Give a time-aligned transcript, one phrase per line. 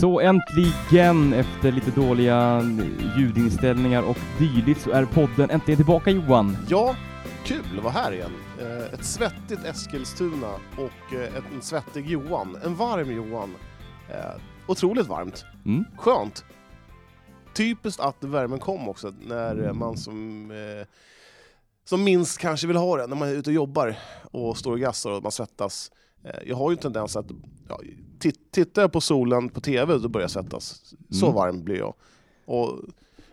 [0.00, 2.62] Så äntligen, efter lite dåliga
[3.18, 6.56] ljudinställningar och dylikt, så är podden äntligen tillbaka Johan.
[6.68, 6.96] Ja,
[7.44, 8.30] kul att vara här igen.
[8.60, 12.56] Eh, Ett svettigt Eskilstuna och eh, en svettig Johan.
[12.64, 13.54] En varm Johan.
[14.10, 15.44] Eh, Otroligt varmt.
[15.66, 15.84] Mm.
[15.96, 16.44] Skönt.
[17.54, 20.50] Typiskt att värmen kom också när man som,
[21.84, 23.96] som minst kanske vill ha det, när man är ute och jobbar
[24.30, 25.90] och står och gassar och man svettas.
[26.24, 27.26] Eh, jag har ju en tendens att,
[27.68, 27.80] ja,
[28.18, 30.94] tit- tittar jag på solen på TV då börjar jag svettas.
[31.10, 31.36] Så Mm.
[31.36, 31.94] varm blir jag.
[32.46, 32.78] Och,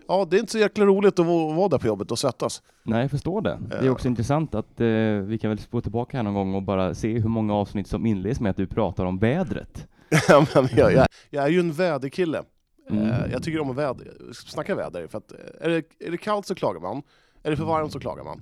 [0.08, 2.62] ja, det är inte så jäkla roligt att vara där på jobbet och svettas.
[2.84, 3.60] Nej, jag förstår det.
[3.70, 3.92] Det är Ja.
[3.92, 4.88] också intressant att eh,
[5.28, 8.06] vi kan väl spå tillbaka här någon gång och bara se hur många avsnitt som
[8.06, 9.88] inleds med att du pratar om vädret.
[10.28, 12.44] Ja, men jag, jag, jag är ju en väderkille.
[12.90, 13.10] Mm.
[13.10, 15.08] Eh, Jag tycker om väder, snacka väder.
[15.08, 17.02] För att, eh, är, det, är det kallt så klagar man.
[17.44, 18.42] Är det för varmt så klagar man.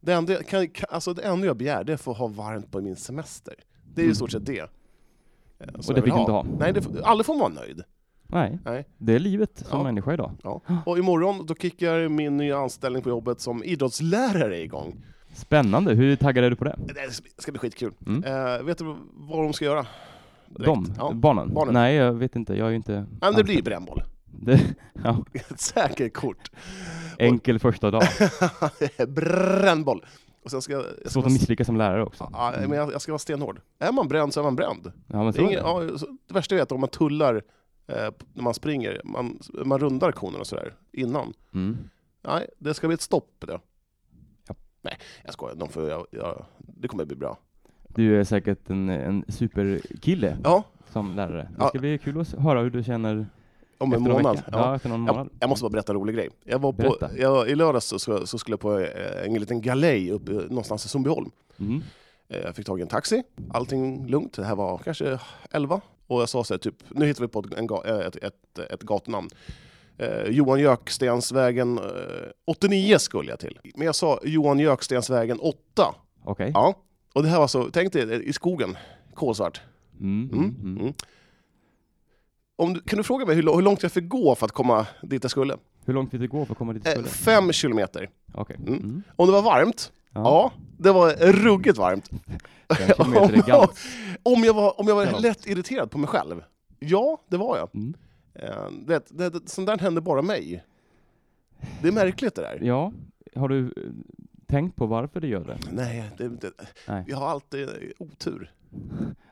[0.00, 2.70] Det enda, kan, kan, alltså det enda jag begär det är att få ha varmt
[2.72, 3.54] på min semester.
[3.94, 4.14] Det är i Mm.
[4.14, 4.58] stort sett det.
[4.60, 4.66] eh,
[5.58, 6.46] som Och jag det vill fick du inte ha?
[6.58, 7.82] Nej, det, får- aldrig får man vara nöjd.
[8.26, 8.88] Nej, Nej.
[8.98, 9.84] det är livet som Ja.
[9.84, 10.32] människa idag.
[10.42, 10.60] Ja.
[10.86, 15.04] Och imorgon då kickar min nya anställning på jobbet som idrottslärare igång.
[15.34, 16.76] Spännande, hur taggad är du på det?
[16.86, 17.92] Det ska bli skitkul.
[18.06, 18.24] Mm.
[18.24, 19.86] Eh, vet du vad de ska göra?
[20.48, 20.64] Direkt.
[20.66, 20.94] De?
[20.98, 21.12] Ja.
[21.14, 21.54] Barnen?
[21.54, 21.74] Barnen.
[21.74, 22.54] Nej, jag vet inte.
[22.54, 23.06] Jag är ju inte...
[23.20, 24.02] Men det blir brännboll.
[24.40, 26.50] Det, ja, Ett säkert kort.
[27.18, 28.02] enkel första dag.
[29.08, 30.04] Brännboll!
[30.44, 30.82] Och sen ska jag...
[30.84, 32.28] ska Svårt vara- att misslyckas som lärare också.
[32.32, 33.60] Ja, men jag, jag ska vara stenhård.
[33.78, 34.92] Är man bränd så är man bränd.
[35.06, 35.68] Ja, men Det, så är är ingen, det.
[35.68, 35.80] ja,
[36.28, 37.34] det värsta jag vet är om man tullar
[37.86, 41.32] eh, när man springer, man, man rundar konen och sådär innan.
[41.54, 41.78] Mm.
[42.22, 43.58] Nej, det ska bli ett stopp det.
[44.48, 44.54] Ja.
[44.82, 45.54] Nej, jag skojar.
[45.56, 47.38] De får, jag, jag, det kommer bli bra.
[47.88, 51.42] Du är säkert en, en superkille Ja, som lärare.
[51.42, 51.68] Det Ja.
[51.68, 53.26] ska bli kul att höra hur du känner
[53.78, 54.42] om en månad.
[54.52, 54.58] Ja.
[54.58, 55.16] Ja, efter någon månad.
[55.16, 56.28] Jag, jag måste bara berätta en rolig grej.
[56.44, 59.60] Jag var på, jag, I lördags så, så, så skulle jag på eh, en liten
[59.60, 61.30] galej uppe någonstans i Sundbyholm.
[61.58, 61.82] Mm.
[62.28, 63.22] Eh, Jag fick tag i en taxi,
[63.52, 64.32] allting lugnt.
[64.32, 65.18] Det här var kanske
[65.50, 65.80] 11.
[66.06, 68.58] Och jag sa så här, typ, nu hittar vi på ett, en, eh, ett, ett,
[68.70, 69.28] ett gatunamn.
[69.98, 71.84] Eh, Johan Jökstensvägen eh,
[72.46, 73.58] 89 skulle jag till.
[73.76, 75.94] Men jag sa Johan Jökstensvägen 8.
[76.24, 76.50] Okej.
[76.54, 76.74] Ja.
[77.14, 78.76] Och det här var så, tänk dig eh, i skogen,
[79.14, 79.60] kolsvart.
[80.00, 80.30] Mm.
[80.32, 80.78] Mm.
[80.78, 80.92] Mm.
[82.56, 84.86] Om du, kan du fråga mig hur, hur långt jag fick gå för att komma
[85.02, 85.56] dit jag skulle?
[85.84, 87.08] Hur långt fick det gå för att komma dit du Eh, skulle?
[87.08, 88.10] fem kilometer.
[88.34, 88.56] Okej.
[88.56, 88.74] mm.
[88.78, 89.02] Mm.
[89.16, 89.92] Om det var varmt?
[90.12, 90.20] Ja.
[90.22, 92.10] Ja, det var ruggigt varmt.
[92.68, 93.86] Är gans.
[94.22, 95.18] Om jag var, om jag var Ja.
[95.18, 96.42] lätt irriterad på mig själv?
[96.78, 97.68] Ja, det var jag.
[97.74, 97.94] Mm.
[98.34, 100.64] Eh, Det, det, det, sånt där händer bara mig.
[101.82, 102.58] Det är märkligt det där.
[102.62, 102.92] Ja,
[103.36, 103.72] har du eh,
[104.46, 105.58] tänkt på varför det gör det?
[105.72, 106.50] Nej, det, det,
[106.88, 107.04] Nej.
[107.08, 108.52] jag har alltid otur.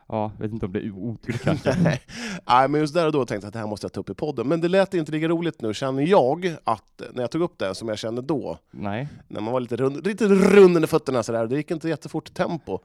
[0.07, 1.75] Ja, vet inte om det är otur kanske.
[2.47, 4.09] Nej, men just där och då tänkte jag att det här måste jag ta upp
[4.09, 4.47] i podden.
[4.47, 7.75] Men det lät inte lika roligt nu, känner jag, att när jag tog upp det
[7.75, 9.07] som jag kände då, Nej.
[9.27, 12.79] när man var lite rund, lite rund under fötterna sådär, det gick inte jättefort tempo.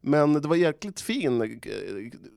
[0.00, 1.60] Men det var jäkligt fin.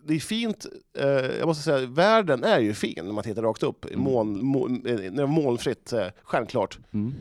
[0.06, 0.66] Det är fint,
[1.00, 3.86] eh, jag måste säga, världen är ju fin när man tittar rakt upp.
[3.86, 4.00] Mm.
[4.00, 6.80] Moln, moln, eh, när det var molnfritt, eh, stjärnklart.
[6.92, 7.14] Mm.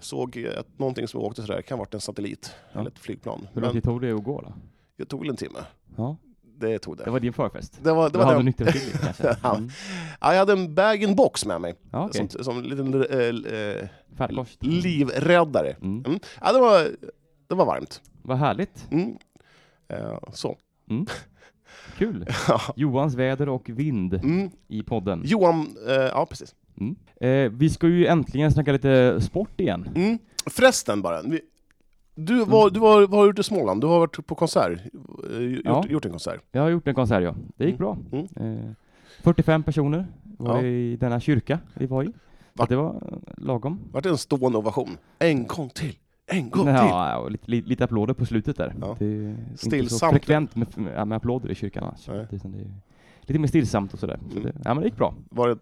[0.00, 2.80] Såg att någonting som åkte sådär, kan ha varit en satellit Ja.
[2.80, 3.48] eller ett flygplan.
[3.52, 4.52] Hur lång tid tog det att gå då?
[4.98, 5.58] Det tog väl en timme.
[5.96, 6.16] Ja,
[6.60, 7.04] Det tog det.
[7.04, 7.78] det var din förfest.
[7.82, 9.36] Det var, det Du var hade till lite kanske?
[9.42, 9.56] Ja.
[9.56, 9.70] Mm.
[10.20, 12.28] Ja, jag hade en bag-in-box med mig, Ja, okej.
[12.30, 12.92] som, som en liten
[14.16, 14.62] Färdkost.
[14.64, 15.76] livräddare.
[15.82, 16.04] Mm.
[16.06, 16.20] Mm.
[16.40, 16.88] Ja, det, var,
[17.48, 18.02] det var varmt.
[18.22, 18.86] Vad härligt.
[18.90, 19.16] Mm.
[19.88, 20.56] Eh, så.
[21.98, 22.26] Kul.
[22.48, 22.60] Ja.
[22.76, 24.50] Johans väder och vind Mm.
[24.68, 25.22] i podden.
[25.24, 26.54] Johan, eh, ja precis.
[26.80, 26.96] Mm.
[27.20, 29.88] Eh, vi ska ju äntligen snacka lite sport igen.
[29.96, 30.18] Mm.
[30.46, 31.40] Förresten bara, vi,
[32.26, 34.78] du, var, du var, var ute i Småland, du har varit på konsert,
[35.30, 35.84] eh, gjort, Ja.
[35.88, 36.40] gjort en konsert.
[36.52, 37.34] Jag har gjort en konsert ja.
[37.56, 37.96] Det gick Mm.
[38.10, 38.18] bra.
[38.36, 38.58] Mm.
[38.64, 38.70] Eh,
[39.22, 40.06] 45 personer
[40.38, 40.62] var Ja.
[40.66, 42.06] i denna kyrka vi var i.
[42.06, 42.12] Så
[42.54, 42.66] Va?
[42.68, 43.78] det var eh, lagom.
[43.92, 44.96] Vart det en stående ovation?
[45.18, 45.96] En gång till!
[46.26, 46.74] En gång till!
[46.74, 48.74] Ja, lite, lite, lite applåder på slutet där.
[48.80, 48.96] Ja.
[48.98, 52.08] Det är inte så frekvent med, med, med applåder i kyrkan annars.
[53.22, 54.18] Lite mer stillsamt och sådär.
[54.30, 54.42] Så Mm.
[54.42, 55.14] det, ja, men det gick bra.
[55.30, 55.56] Var det,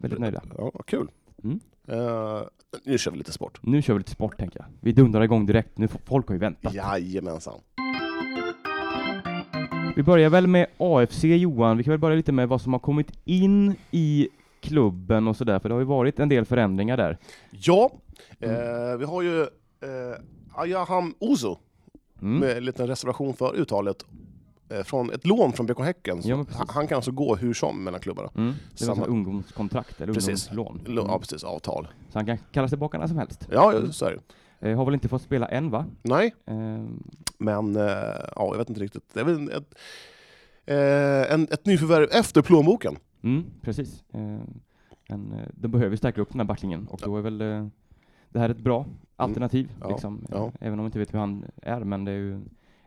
[0.00, 0.42] Väldigt nöjda.
[0.58, 1.08] Ja, vad kul.
[1.44, 1.60] Mm.
[1.88, 2.42] Eh,
[2.84, 3.58] nu kör vi lite sport.
[3.62, 4.66] Nu kör vi lite sport tänker jag.
[4.80, 5.78] Vi dundrar igång direkt.
[5.78, 6.74] Nu folk har ju väntat.
[6.74, 7.60] Jajamensan.
[9.96, 11.76] Vi börjar väl med AFC Johan.
[11.76, 14.28] Vi kan väl börja lite med vad som har kommit in i
[14.60, 17.18] klubben och sådär, för det har ju varit en del förändringar där.
[17.50, 17.90] Ja,
[18.40, 18.56] Mm.
[18.56, 20.16] eh, vi har ju eh,
[20.54, 21.58] Ayaham Ozo,
[22.22, 22.38] Mm.
[22.38, 23.96] med en liten reservation för uttalet,
[24.84, 26.20] från ett lån från BK Häcken.
[26.24, 28.30] Ja, han, kan alltså gå hur som mellan klubbarna.
[28.36, 28.52] Mm.
[28.78, 30.50] Det var Samma- ungdomskontrakt eller Precis.
[30.50, 30.80] ungdomslån.
[30.98, 31.06] Mm.
[31.10, 31.44] Ja, precis.
[31.44, 31.88] Avtal.
[32.12, 33.48] Så han kan kallas tillbaka när som helst.
[33.52, 34.70] Ja, så är det.
[34.70, 35.86] Eh, har väl inte fått spela än va?
[36.02, 36.84] Nej, Eh,
[37.38, 37.82] men eh,
[38.36, 39.04] ja, jag vet inte riktigt.
[39.14, 39.74] Det är väl ett,
[40.66, 42.96] eh, en, ett nyförvärv efter plånboken.
[43.22, 44.04] mm, precis.
[44.12, 44.20] Eh,
[45.08, 47.66] men, eh, de behöver stärka upp den här backlinjen och då är väl eh,
[48.28, 48.86] det här är ett bra
[49.16, 49.78] alternativ, Mm.
[49.80, 50.26] Ja, liksom.
[50.30, 50.46] ja.
[50.46, 52.40] Eh, även om vi inte vet hur han är, men det är ju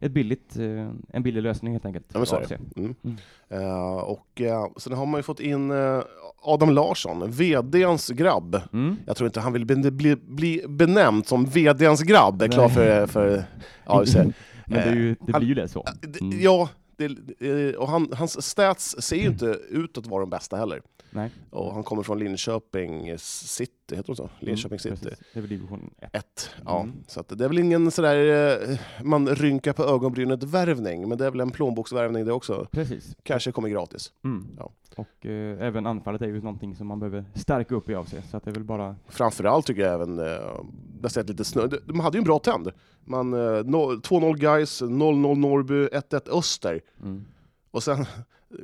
[0.06, 2.06] ett billigt, eh, en billig lösning helt enkelt.
[2.14, 2.50] Ja, så är AFC.
[2.50, 2.80] det.
[2.82, 2.96] Mm.
[3.04, 3.18] Mm.
[3.50, 6.02] Eh, och uh, sen har man ju fått in eh,
[6.42, 8.62] Adam Larsson, VDns grabb.
[8.74, 8.96] Mm.
[9.06, 13.08] Jag tror inte han vill bli, bli, bli benämnd som VDns grabb, är klar för,
[13.08, 13.44] för
[13.86, 14.16] AFC.
[14.16, 14.34] Men
[14.68, 15.86] det, är ju, det han- blir ju det så.
[16.22, 16.40] Mm.
[16.42, 17.06] Ja, det,
[17.40, 20.82] eh, och han, hans stats ser ju inte ut att vara de bästa heller.
[21.12, 21.30] Nej.
[21.50, 24.30] Och han kommer från Linköping City, heter det så?
[24.40, 25.10] Linköping Mm, City.
[25.10, 25.26] precis.
[25.34, 26.16] Det är väl division 1.
[26.16, 26.50] Ett.
[26.66, 26.82] Ja.
[26.82, 26.96] Mm.
[27.08, 31.40] Så det är väl ingen sådär eh, man rynkar på ögonbrynet-värvning, men det är väl
[31.40, 32.68] en plånboksvärvning det också.
[32.72, 33.16] Precis.
[33.24, 34.12] Kanske kommer gratis.
[34.24, 34.48] Mm.
[34.58, 34.72] Ja.
[34.96, 38.38] Och eh, även anfallet är ju någonting som man behöver stärka upp i AFC, så
[38.38, 38.96] att det är väl bara...
[39.08, 42.72] Framförallt tycker jag även, eh, sett lite snö, de- de hade ju en bra tänd.
[43.06, 46.82] Man, eh, no, 2-0 guys 0-0 Norrby, 1-1 Öster.
[47.02, 47.26] Mm.
[47.72, 48.06] Och sen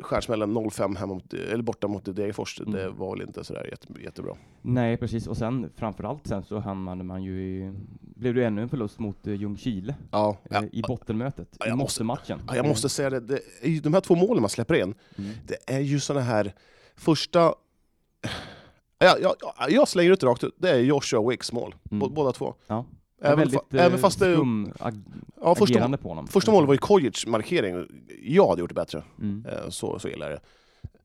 [0.01, 2.62] skärsmällen 0-5 hemma mot, eller borta mot Degerfors.
[2.65, 2.97] Det Mm.
[2.97, 4.36] var väl inte sådär jätte, jättebra.
[4.62, 5.27] Nej, precis.
[5.27, 7.74] Och sen framförallt sen så hamnade man ju i...
[8.01, 10.63] Blev det ännu en förlust mot uh, Ljungskile Ja, eh, ja.
[10.71, 12.41] i bottenmötet, Ja, i jag måste- måste-matchen.
[12.47, 15.31] Ja, jag måste säga det, det ju, de här två målen man släpper in, Mm.
[15.47, 16.53] det är ju såna här
[16.95, 17.39] första...
[19.01, 22.03] Ja, ja, ja, jag slänger ut det rakt ut, det är Joshua Wicks mål, Mm.
[22.07, 22.53] Bå- båda två.
[23.21, 24.33] Även, väldigt fa, även fast det...
[24.36, 24.74] skum
[25.42, 26.27] Ja, första, på honom.
[26.27, 27.86] första målet var ju Kojic markering,
[28.24, 29.04] jag hade gjort det bättre.
[29.19, 29.45] Mm.
[29.45, 30.39] Eh, Så, så illa är det.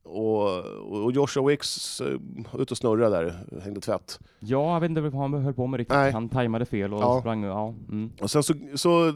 [0.02, 0.58] Och,
[1.04, 2.20] och Joshua Wicks uh,
[2.58, 3.34] ute och snurra där,
[3.64, 4.20] hängde tvätt.
[4.38, 5.96] Ja, jag vet inte vad han höll på med riktigt.
[5.96, 6.12] Nej.
[6.12, 7.20] Han tajmade fel och Ja.
[7.20, 7.42] sprang...
[7.42, 7.68] Ja.
[7.88, 8.10] Mm.
[8.20, 9.14] Och sen så, så,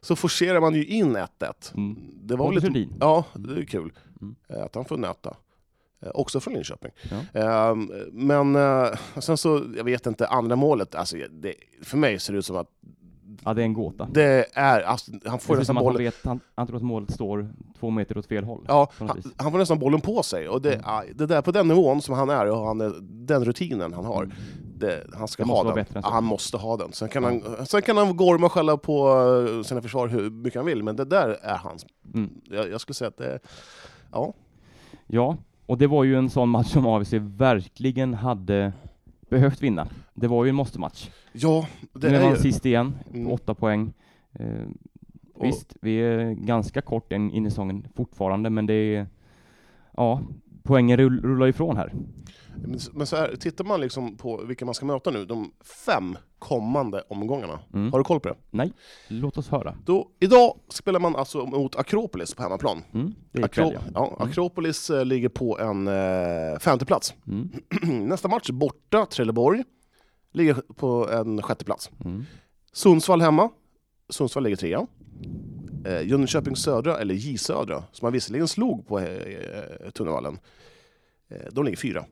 [0.00, 1.26] så forcerar man ju in 1-1.
[1.76, 1.96] Mm.
[2.22, 4.34] Det var väl lite, ja, det är kul Mm.
[4.48, 5.36] eh, att han får nöta.
[6.02, 6.90] Eh, Också från Linköping.
[7.32, 7.40] Ja.
[7.70, 7.76] Eh,
[8.12, 8.88] Men eh,
[9.20, 12.56] sen så, jag vet inte, andra målet, alltså, det, för mig ser det ut som
[12.56, 12.68] att
[13.44, 14.08] Ja, det är en gåta.
[14.12, 16.82] det är, alltså, han får Det nästan att han bollen, vet, han, han tror att
[16.82, 18.64] målet står två meter åt fel håll.
[18.68, 20.48] ja, han, han får nästan bollen på sig.
[20.48, 21.06] Och det, Mm.
[21.14, 24.22] det där, på den nivån som han är och han är, den rutinen han har,
[24.24, 24.36] Mm.
[24.76, 25.84] det, han ska ha den.
[25.94, 26.92] Ja, han måste ha den.
[26.92, 27.54] Sen kan, Ja.
[27.56, 29.08] han, sen kan han gorma och skälla på
[29.58, 31.86] eh, sina försvar hur mycket han vill, men det där är hans.
[32.14, 32.30] Mm.
[32.50, 33.38] Jag, jag skulle säga att det,
[34.12, 34.32] ja,
[35.06, 35.36] Ja,
[35.72, 38.72] och det var ju en sån match som AFC verkligen hade
[39.28, 39.88] behövt vinna.
[40.14, 41.10] Det var ju en måste-match.
[41.32, 43.32] ja det nu är man sist igen, Mm.
[43.32, 43.92] åtta poäng.
[44.32, 44.46] Eh,
[45.40, 49.06] visst, vi är ganska kort in, in i säsongen fortfarande, men det är...
[49.96, 50.20] Ja,
[50.62, 51.92] poängen rull, rullar ifrån här.
[52.92, 55.52] Men, så här, tittar man liksom på vilka man ska möta nu, de
[55.86, 57.60] fem kommande omgångarna.
[57.74, 57.92] Mm.
[57.92, 58.34] Har du koll på det?
[58.50, 58.72] Nej,
[59.08, 59.76] låt oss höra.
[59.84, 62.82] Då, idag spelar man alltså mot Akropolis på hemmaplan.
[62.94, 63.80] Mm, Akro- ikväll, ja.
[63.94, 64.28] ja, Mm.
[64.30, 67.14] Akropolis eh, ligger på en eh, femte plats.
[67.26, 67.48] Mm,
[68.08, 69.64] Nästa match borta, Trelleborg,
[70.32, 71.90] ligger på en sjätte plats.
[72.04, 72.24] mm,
[72.72, 73.48] Sundsvall hemma,
[74.08, 74.86] Sundsvall ligger trea.
[75.84, 80.38] Eh, Jönköping södra, eller J södra, som man visserligen slog på eh, Tunnevallen,
[81.28, 82.04] eh, de ligger fyra.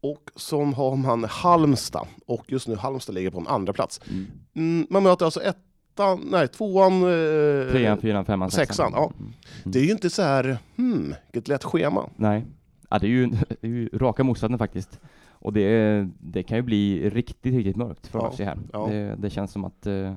[0.00, 4.00] Och så har man Halmstad, och just nu Halmstad ligger på en andra plats.
[4.10, 4.26] mm.
[4.54, 9.12] Mm, man möter alltså ettan, nej tvåan, eh, Trean, fyran, femman, sexan, ja.
[9.18, 9.32] Mm.
[9.64, 12.10] Det är ju inte så här, hmm, vilket lätt schema.
[12.16, 12.44] Nej,
[12.90, 13.26] ja, det, är ju,
[13.60, 15.00] det är ju raka motsatsen faktiskt.
[15.40, 18.58] Och det, det kan ju bli riktigt, riktigt mörkt för Ja, AFC här.
[18.72, 18.86] ja.
[18.86, 20.14] Det, det känns som att eh,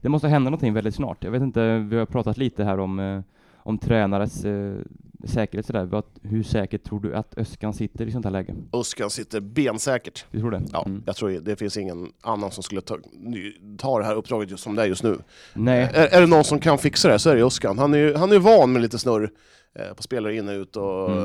[0.00, 1.24] det måste hända någonting väldigt snart.
[1.24, 3.20] Jag vet inte, vi har pratat lite här om, eh,
[3.56, 4.74] om tränares eh,
[5.24, 6.02] säkerhet sådär.
[6.22, 8.54] Hur säkert tror du att Öskan sitter i sånt här läge?
[8.72, 10.24] Öskan sitter bensäkert.
[10.30, 10.62] Du tror det?
[10.72, 11.02] Ja, Mm.
[11.06, 12.98] jag tror det finns ingen annan som skulle ta,
[13.78, 15.18] ta det här uppdraget just som det är just nu.
[15.54, 17.78] Nej, Är, är det någon som kan fixa det så är det Öskan.
[17.78, 19.30] Han är ju han är van med lite snurr
[19.74, 20.76] eh, på spelare in och ut.
[20.76, 21.24] Och, Mm.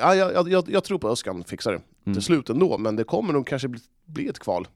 [0.00, 2.14] ja, jag, jag- jag, jag tror på Öskan fixar det mm.
[2.14, 4.68] till slut ändå, men det kommer nog kanske bli, bli ett kval.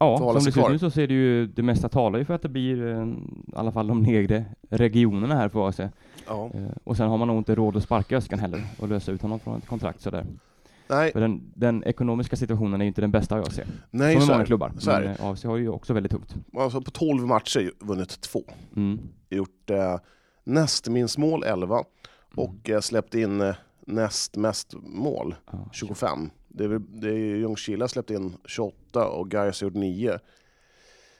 [0.00, 2.34] Ja, som det ser ut nu så ser det ju, det mesta talar ju för
[2.34, 5.80] att det blir eh, i alla fall de nedre regionerna här för AFC.
[6.26, 6.50] Ja.
[6.54, 9.22] Eh, och sen har man nog inte råd att sparka Öskan heller och lösa ut
[9.22, 10.26] honom från ett kontrakt sådär.
[10.88, 13.66] Nej, För den, den ekonomiska situationen är ju inte den bästa jag ser.
[13.90, 14.72] nej Som så många är, klubbar.
[14.78, 16.34] så Men eh, AFC har ju också väldigt tungt.
[16.58, 18.42] alltså, På 12 matcher vunnit två.
[18.76, 18.98] Mm.
[19.30, 19.96] Gjort eh,
[20.44, 21.84] näst minst mål 11
[22.34, 23.54] och eh, släppt in
[23.86, 26.30] näst mest mål Ja, 25.
[26.52, 30.18] Det är, väl- det är ju Ljungskile släppt in 28 och Gais har gjort 9.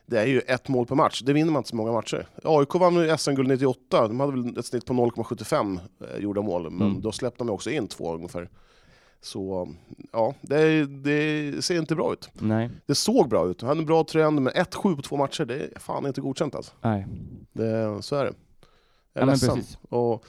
[0.07, 2.27] Det är ju ett mål per match, det vinner man inte så många matcher.
[2.45, 6.71] AIK vann ju SM-guld 98, de hade väl ett snitt på 0,75 eh, gjorda mål,
[6.71, 7.01] men Mm.
[7.01, 8.49] då släppte de också in två ungefär.
[9.23, 9.69] Så
[10.13, 12.29] ja, det, det ser inte bra ut.
[12.39, 15.45] Nej, Det såg bra ut, han hade en bra trend, men 1-7 på två matcher,
[15.45, 16.73] det är fan inte godkänt alltså.
[16.81, 17.07] nej.
[17.53, 18.33] Det, så är det.
[19.13, 19.63] Jag är Ja, ledsen.
[19.89, 20.25] Och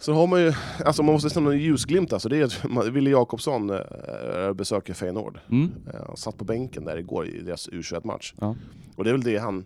[0.00, 0.52] så har man ju,
[0.84, 5.38] alltså man måste ställa en ljusglimt alltså, det är att Wille Jakobsson äh, besöker Feyenoord.
[5.50, 5.72] Mm.
[5.94, 8.34] Eh, Han satt på bänken där igår i deras U21-match.
[8.40, 8.54] Ja.
[8.96, 9.64] Och det är väl det han,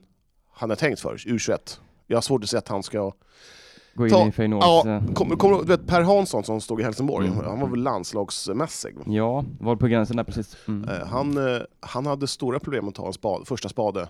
[0.52, 1.78] han har tänkt för, U21.
[2.06, 3.12] Jag har svårt att se att han ska
[3.94, 4.66] gå in Ta- i Feyenoords...
[4.66, 7.26] Ja, eh, Kommer kom, du vet Per Hansson som stod i Helsingborg?
[7.28, 7.44] Mm.
[7.44, 8.94] Han var väl landslagsmässig?
[9.06, 10.56] ja, var på gränsen där precis.
[10.68, 10.88] Mm.
[10.88, 14.08] Eh, Han, eh, han hade stora problem att ta en spade, första spade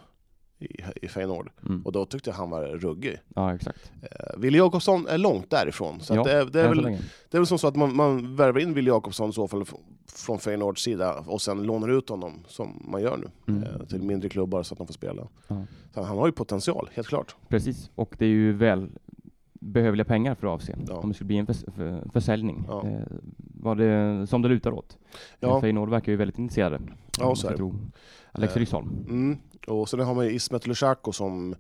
[0.65, 1.51] i, i Feyenoord.
[1.67, 1.83] Mm.
[1.83, 3.19] Och då tyckte jag han var ruggig.
[3.35, 3.93] Ja, exakt.
[4.03, 6.01] Eh, Wille Jakobsson är långt därifrån.
[6.01, 6.83] Så Ja, det, är, det, är väl,
[7.31, 9.65] det är väl som så att man, man värvar in Wille Jakobsson i så fall
[10.13, 13.63] från Feyenoords sida och sen lånar ut honom som man gör nu Mm.
[13.63, 15.29] eh, till mindre klubbar så att de får spela.
[15.49, 15.57] Ja.
[15.95, 17.37] Så han har ju potential, helt klart.
[17.49, 18.91] Precis, och det är ju väl
[19.53, 20.95] behövliga pengar för AFC Ja.
[20.97, 22.65] om det skulle bli en förs för, försäljning.
[22.69, 22.87] Ja.
[22.87, 23.01] Eh,
[23.61, 24.99] vad det, som det lutar åt.
[25.41, 25.61] Ja.
[25.61, 26.81] Feyenoord verkar ju väldigt intresserade.
[27.19, 27.73] Ja, så är det.
[28.33, 29.05] Alex Eh, Rysholm.
[29.09, 29.39] Mm.
[29.67, 31.55] Och sen har man ju Ismet Lusako som,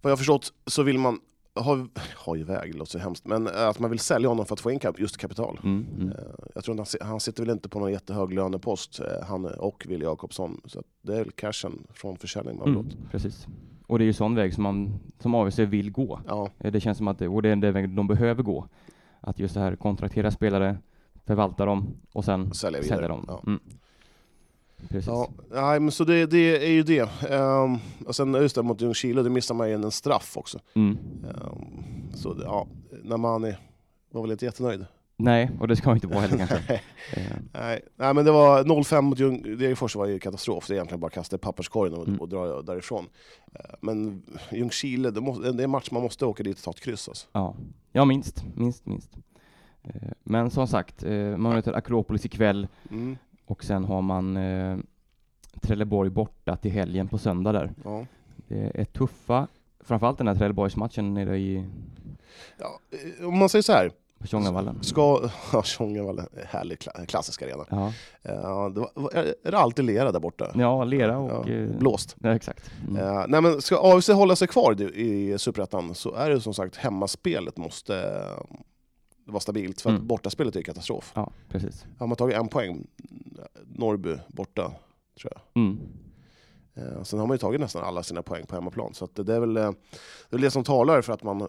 [0.00, 1.20] vad jag förstått så vill man
[1.54, 1.86] ha,
[2.16, 4.70] ha iväg, det låter så hemskt, men att man vill sälja honom för att få
[4.70, 5.60] in just kapital.
[5.64, 6.08] Mm, mm.
[6.08, 6.14] Eh,
[6.54, 9.86] Jag tror inte han, han sitter väl inte på någon jättehög lönepost, eh, han och
[9.88, 10.60] Wille Jakobsson.
[10.64, 13.46] Så att det är väl cashen från försäljning man Mm, precis.
[13.86, 16.20] Och det är ju sån väg som, man, som AFC vill gå.
[16.26, 18.68] Ja, Det känns som att det, och det är den vägen de behöver gå.
[19.20, 20.78] Att just det här kontraktera spelare,
[21.26, 23.24] förvalta dem och sen sälja sälja dem.
[23.28, 23.42] Ja.
[23.46, 23.60] Mm.
[24.88, 25.06] Precis.
[25.06, 27.30] Ja, nej, men så det, det är ju det.
[27.30, 30.58] Um, och sen just det mot Ljungskile, det missar man ju en straff också.
[30.74, 30.98] Mm.
[31.42, 32.66] Um, så ja,
[33.04, 33.58] när man är,
[34.10, 34.86] var väl inte jättenöjd.
[35.16, 36.80] Nej, och det ska man inte vara heller kanske.
[37.16, 37.22] Eh,
[37.52, 39.18] Nej, nej men det var 0-5 mot
[39.58, 40.66] Degerfors var ju katastrof.
[40.66, 42.20] Det är egentligen bara att kasta i papperskorgen och, Mm.
[42.20, 43.06] och dra därifrån.
[43.80, 44.22] Men
[44.52, 47.08] Ljungskile, det, måste, det är en match man måste åka dit och ta ett kryss
[47.08, 47.26] alltså.
[47.32, 47.54] Ja,
[47.92, 49.10] ja minst, minst, minst.
[50.24, 54.76] Men som sagt, eh, man möter Akropolis ikväll Mm, och sen har man eh,
[55.60, 57.72] Trelleborg borta till helgen på söndag där.
[57.84, 58.06] ja.
[58.48, 59.46] Det är tuffa,
[59.80, 61.64] framförallt den här Trelleborgsmatchen nere i
[62.58, 62.80] Ja,
[63.20, 64.78] eh, om man säger så här, på Tjongavallen.
[64.82, 65.28] ska...
[65.52, 67.64] Ja, Tjongavallen, härlig kla- klassisk arena.
[67.70, 70.50] Ja, Ja, det var, är det alltid lera där borta?
[70.54, 71.48] ja lera och...
[71.48, 72.16] Ja, eh, blåst.
[72.18, 72.70] Ja, exakt.
[72.88, 72.96] Mm.
[73.02, 74.84] Eh, nej, men ska AFC hålla sig kvar i,
[75.32, 78.20] i Superettan så är det som sagt hemmaspelet måste
[79.24, 80.06] vara stabilt, för att Mm.
[80.06, 81.12] bortaspelet är katastrof.
[81.14, 81.86] Ja, precis.
[81.98, 82.86] Har man tagit en poäng,
[83.66, 84.72] Norrby borta,
[85.20, 85.62] tror jag.
[85.62, 85.78] Mm.
[86.74, 89.40] Eh, sen har man ju tagit nästan alla sina poäng på hemmaplan, så det, är
[89.40, 89.70] väl, eh,
[90.30, 91.46] det är det som talar för att man, eh,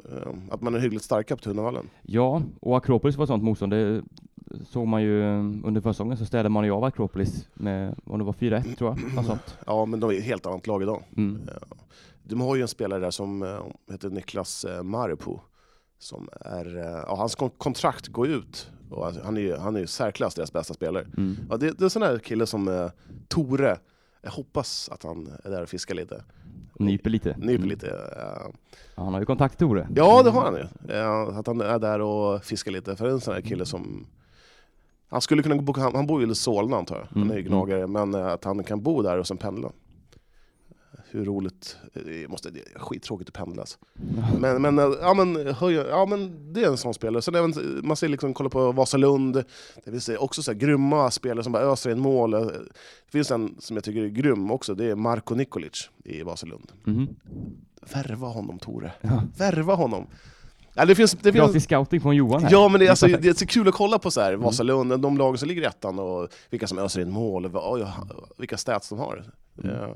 [0.52, 1.90] att man är hyggligt starka på Tunavallen.
[2.02, 3.72] Ja, och Akropolis var ett sånt motstånd.
[3.72, 4.04] Det
[4.70, 5.22] såg man ju
[5.64, 9.16] under försäsongen så städade man ju av Akropolis med, om det var 4-1 tror jag,
[9.16, 9.58] något sånt.
[9.66, 11.04] Ja, men de är ett helt annat lag idag.
[11.18, 11.42] Mm.
[12.24, 13.60] De har ju en spelare där som
[13.92, 15.40] heter Niklas Maripo.
[16.00, 18.72] Som är, eh, ja, hans kon- kontrakt går ut.
[18.90, 21.08] Och han är ju han är ju särklass deras bästa spelare.
[21.18, 21.36] Mm.
[21.50, 22.90] Ja, det, det är en sån där kille som eh,
[23.28, 23.78] Tore,
[24.22, 26.24] jag hoppas att han är där och fiskar lite.
[26.80, 27.30] Nyper lite.
[27.38, 27.70] Nyper Mm.
[27.70, 27.88] lite.
[27.88, 28.52] eh,
[28.96, 29.88] Ja, han har ju kontakt Tore.
[29.96, 30.94] Ja, det har han ju.
[30.96, 32.96] Eh, Att han är där och fiskar lite.
[32.96, 34.08] För det är en sån där kille som...
[35.10, 37.06] Han skulle kunna bo, han, han bor ju i Solna antar jag.
[37.06, 37.88] Han Mm, är ju gnagare.
[37.88, 39.72] Men att han kan bo där och sen pendla.
[41.16, 41.78] Hur roligt?
[41.94, 43.62] Det, måste, det är skittråkigt att pendla.
[43.62, 43.78] Alltså.
[44.40, 47.22] Men, men, eh, ja, men, höj, ja, men det är en sån spelare.
[47.22, 47.54] Sen även,
[47.84, 49.44] man ser liksom, kolla på Vasalund.
[49.86, 52.34] Det finns också så här grymma spelare som bara öser in mål.
[52.34, 54.76] Eh, Det finns en som jag tycker är grym också.
[54.76, 56.72] Det är Marko Nikolic i Vasalund.
[56.84, 57.08] Mhm.
[57.94, 58.92] Värva honom Tore.
[59.02, 59.24] Ja.
[59.38, 60.08] Värva honom.
[60.78, 62.52] Ja, det finns, det finns, Gratis scouting från Johan här.
[62.52, 65.00] Ja, men det är, alltså, det är så kul att kolla på så här, Vasalund,
[65.00, 67.80] de lagen som ligger i ettan och vilka som öser in mål, och
[68.38, 69.24] vilka stats de har.
[69.64, 69.76] Mm.
[69.76, 69.88] Eh,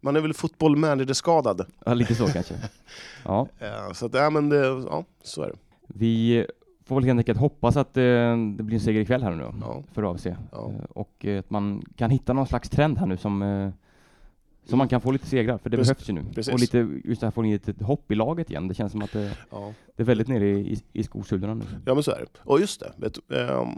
[0.00, 1.66] Man är väl fotboll manager-skadad.
[1.86, 2.54] Ja, lite så kanske.
[3.24, 5.56] Ja, Eh, Så att, ja, men det, ja, så är det.
[5.86, 6.46] vi
[6.86, 8.02] får väl helt enkelt hoppas att eh,
[8.56, 9.82] det blir en seger ikväll här nu då, Ja.
[9.92, 10.26] för AFC.
[10.26, 10.34] Ja.
[10.52, 13.72] Eh, Och eh, att man kan hitta någon slags trend här nu som,
[14.64, 15.92] som man kan få lite segrar, för det Precis.
[15.96, 16.32] behövs ju nu.
[16.34, 16.54] Precis.
[16.54, 18.68] Och lite, just det här få in lite hopp i laget igen.
[18.68, 19.72] Det känns som att det, Ja.
[19.96, 21.64] det är väldigt nere i, i, i skosulorna nu.
[21.86, 22.40] ja, men så är det.
[22.40, 23.68] Och just det, vet, ehm,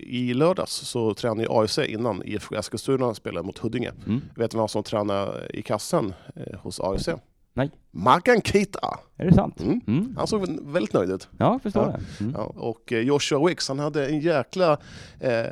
[0.00, 3.90] i lördags så tränade ju AFC innan IFK Eskilstuna spelade mot Huddinge.
[4.06, 4.20] Mm.
[4.36, 7.08] Vet du vem som tränade i kassen eh, hos AFC?
[7.54, 7.70] Nej.
[7.90, 8.98] Magan Keita!
[9.16, 9.60] Är det sant?
[9.60, 9.80] Mm.
[9.86, 10.14] Mm.
[10.18, 11.28] Han såg väldigt nöjd ut.
[11.38, 11.88] Ja, förstår Ja.
[11.88, 12.24] det.
[12.24, 12.34] Mm.
[12.38, 14.72] Ja, och eh, Joshua Wicks, han hade en jäkla...
[15.20, 15.46] Eh,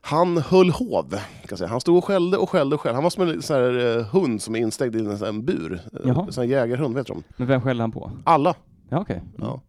[0.00, 1.18] han höll hov.
[1.46, 1.68] Kan säga.
[1.68, 2.96] Han stod och skällde och skällde och skällde.
[2.96, 5.72] Han var som en sån här, eh, hund som är instängd i en, här bur.
[5.92, 6.24] Eh, Jaha.
[6.26, 7.22] En sån jägarhund, vet du om?
[7.36, 8.10] Men vem skällde han på?
[8.24, 8.54] Alla.
[8.88, 9.16] Ja, okej.
[9.16, 9.48] Mm.
[9.48, 9.60] Ja.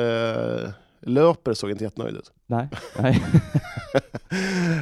[0.00, 2.32] Eh, löper såg inte jättenöjd ut.
[2.46, 3.24] Nej, nej.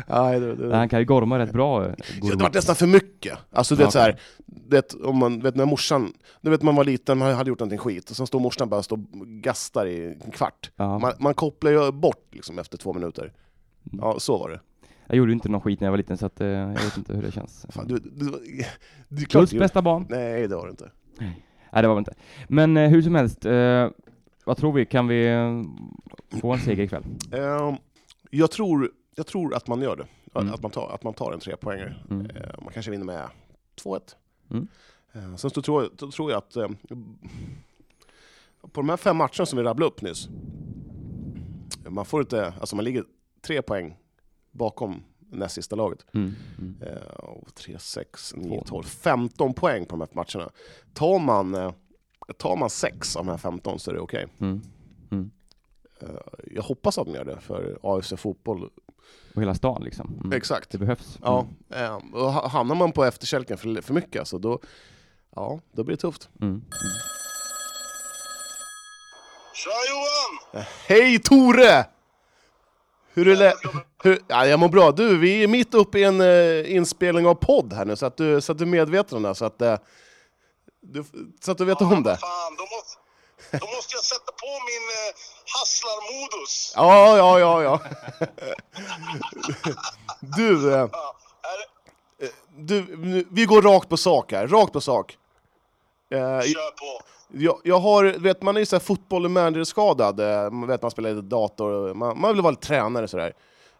[0.08, 1.84] Nej, det, det, han kan ju gorma rätt bra.
[1.84, 2.38] eh, det Goro.
[2.38, 3.38] var nästan för mycket.
[3.52, 6.74] Alltså, det, Ja, är så här, det, om man, vet, när morsan, du vet man
[6.76, 9.86] var liten, man hade gjort någonting skit, och sen står morsan bara och och gastar
[9.86, 10.70] i en kvart.
[10.76, 10.98] Ja.
[10.98, 13.32] Man, man kopplar ju bort liksom, efter två minuter.
[13.92, 14.60] Ja, så var det.
[15.06, 16.96] Jag gjorde ju inte någon skit när jag var liten så att, eh, jag vet
[16.96, 17.66] inte hur det känns.
[17.68, 18.32] Fan, du, du,
[19.08, 20.06] det är klart du, bästa barn.
[20.10, 20.90] Nej, det var det inte.
[21.72, 22.14] Nej, det var det inte.
[22.48, 23.88] Men eh, hur som helst, eh,
[24.46, 24.86] vad tror vi?
[24.86, 25.62] Kan vi eh,
[26.40, 27.04] få en seger ikväll?
[27.32, 27.76] Ehm,
[28.30, 30.06] jag, tror, jag tror att man gör det.
[30.40, 30.54] Mm.
[30.54, 31.96] Att, man tar, att man tar en trepoängare.
[32.10, 32.26] Mm.
[32.26, 33.28] Eh, man kanske vinner med
[33.82, 34.00] 2-1.
[34.50, 34.68] Mm.
[35.12, 36.56] Eh, sen så tror jag, så tror jag att...
[38.60, 40.28] På de här fem matcherna som vi rabblade upp nyss,
[41.88, 43.04] man får inte, alltså man ligger
[43.46, 43.96] tre poäng
[44.50, 46.06] bakom näst sista laget.
[46.14, 46.34] Mm.
[46.58, 46.76] Mm.
[46.82, 50.50] Eh, 3, 6, 9, 12, 15 poäng på de här matcherna.
[50.94, 51.72] Tar man, eh,
[52.38, 54.26] tar man sex av de här 15 så är det okej.
[54.40, 54.60] Mm.
[55.10, 55.30] Mm.
[56.02, 56.08] Eh,
[56.54, 58.70] jag hoppas att man gör det för AFC Fotboll.
[59.34, 60.14] Och hela stan liksom.
[60.24, 60.32] Mm.
[60.32, 60.70] Exakt.
[60.70, 61.18] Det behövs.
[61.22, 61.84] Ja, Mm.
[61.84, 64.60] eh, och ha- hamnar man på efterkälken för, för mycket, alltså, då,
[65.36, 66.28] ja, då blir det tufft.
[66.40, 66.62] Mm.
[69.54, 70.64] Tja Johan!
[70.88, 71.84] Hej Tore!
[73.14, 73.54] Hur är det?
[74.04, 74.92] Hur, ja, jag mår bra.
[74.92, 78.16] Du, vi är mitt uppe i en eh, inspelning av podd här nu, så att
[78.16, 79.34] du, så att du är medveten om det.
[79.34, 79.78] Så att, eh,
[80.92, 81.04] du,
[81.40, 82.16] så att du vet om det.
[82.16, 82.98] Fan, då måste,
[83.66, 85.14] då måste jag sätta på min eh,
[85.58, 86.72] hasslarmodus.
[86.76, 87.80] Ja, ja, ja, ja.
[90.20, 91.14] Du, eh, Ja,
[92.56, 94.46] det- du, vi går rakt på sak här.
[94.46, 95.18] Rakt på sak.
[96.10, 97.04] Eh, kör på.
[97.32, 100.20] jag, jag har, vet, man är ju så här fotboll manager-skadad.
[100.20, 103.32] eh, Man vet man spelar lite dator, man, man vill vara lite tränare sådär.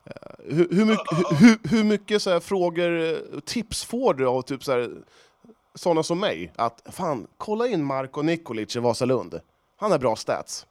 [0.06, 0.12] Eh,
[0.44, 3.00] Hur, hur, mycket, hur, hur, mycket så här frågor,
[3.34, 4.90] eh, tips får du av typ så här,
[5.76, 6.52] sådana som mig?
[6.56, 9.40] Att fan, kolla in Marko Nikolic i Vasalund.
[9.80, 10.66] Han har bra stats.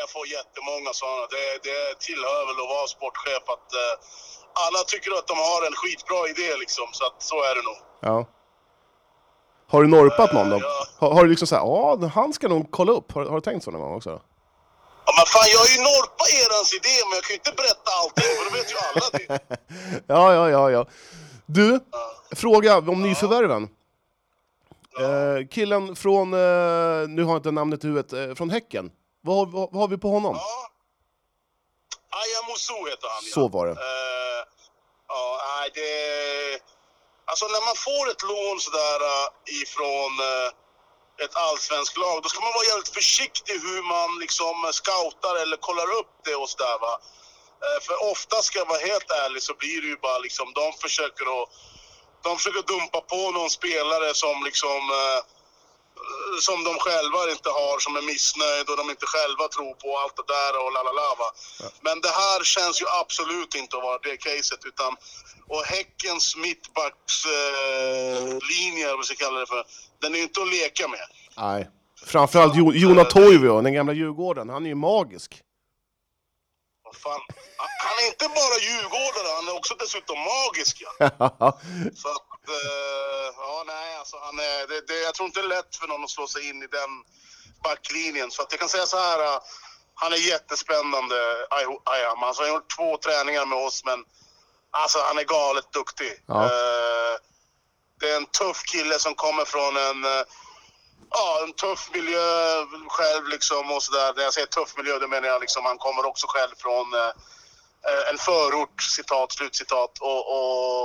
[0.00, 1.26] Jag får jättemånga sådana.
[1.34, 3.94] Det, det tillhör väl att vara sportchef att eh,
[4.64, 6.86] alla tycker att de har en skitbra idé liksom.
[6.92, 7.78] Så att så är det nog.
[8.00, 8.16] Ja.
[9.72, 10.56] Har du norpat någon då?
[10.56, 10.86] Eh, ja.
[10.98, 13.12] Har, har du liksom såhär, ja han ska nog kolla upp.
[13.12, 14.20] Har, har du tänkt så någon gång också?
[15.06, 17.90] Ja, men fan, jag har ju norpat erans idé, men jag kan ju inte berätta
[18.00, 19.26] allting, för då vet ju alla det.
[20.14, 20.86] Ja, ja, ja, ja.
[21.50, 21.80] Du,
[22.36, 23.62] fråga om nyförvärven.
[25.00, 28.90] Eh, killen från, eh, nu har jag inte namnet i huvudet, eh, från Häcken.
[29.26, 30.34] Vad, har- vad, vad har vi på honom?
[30.36, 30.70] Ja.
[32.20, 33.34] Aya Moussou heter han, ja.
[33.34, 33.76] Så var det.
[35.08, 35.90] Ja, nej, det...
[37.30, 39.26] Alltså när man får ett lån sådär uh,
[39.62, 40.12] ifrån
[41.24, 45.88] ett allsvenskt lag, då ska man vara jävligt försiktig hur man liksom scoutar eller kollar
[46.00, 46.94] upp det och sådär va.
[47.64, 50.72] Eh, för ofta ska jag vara helt ärlig så blir det ju bara liksom, de
[50.84, 51.48] försöker att
[52.22, 55.20] de försöker dumpa på någon spelare som liksom eh,
[56.40, 60.16] som de själva inte har, som är missnöjd och de inte själva tror på allt
[60.16, 61.28] det där och la la la va.
[61.86, 64.96] Men det här känns ju absolut inte att vara det caset utan
[65.54, 69.64] och Häckens mittbackslinje, eh, vad ska jag kalla det för,
[70.00, 71.06] den är ju inte att leka med.
[71.36, 71.68] Nej.
[72.06, 75.42] Framförallt jo, Jona Toivio, den gamla Djurgården, han är ju magisk.
[76.92, 77.20] Fan.
[77.56, 80.82] Han är inte bara djurgårdare, han är också dessutom magisk.
[80.82, 80.90] Ja.
[82.02, 85.48] Så att, eh, ja nej alltså han är, det, det, jag tror inte det är
[85.48, 86.90] lätt för någon att slå sig in i den
[87.62, 88.30] backlinjen.
[88.30, 89.38] Så att jag kan säga så här, eh,
[89.94, 92.22] han är jättespännande, Ay- Ayam.
[92.22, 94.04] Alltså, han har gjort två träningar med oss, men
[94.70, 96.12] alltså han är galet duktig.
[96.26, 96.44] Ja.
[96.44, 97.14] Eh,
[98.00, 100.22] det är en tuff kille som kommer från en, eh,
[101.10, 102.28] ja, en tuff miljö
[102.88, 104.12] själv liksom och sådär.
[104.16, 107.12] När jag säger tuff miljö, då menar jag liksom han kommer också själv från eh,
[107.88, 110.82] eh, en förort, citat, slutcitat, och, och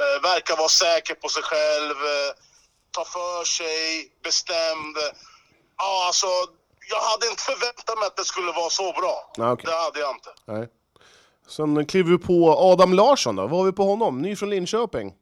[0.00, 2.30] eh, verkar vara säker på sig själv, eh,
[2.90, 4.96] ta för sig, bestämd.
[5.78, 6.26] Ja, alltså,
[6.90, 9.32] jag hade inte förväntat mig att det skulle vara så bra.
[9.52, 9.66] Okej.
[9.66, 10.30] Det hade jag inte.
[10.44, 10.68] Nej.
[11.48, 14.22] Sen kliver vi på Adam Larsson då, vad har vi på honom?
[14.22, 15.14] Ny från Linköping.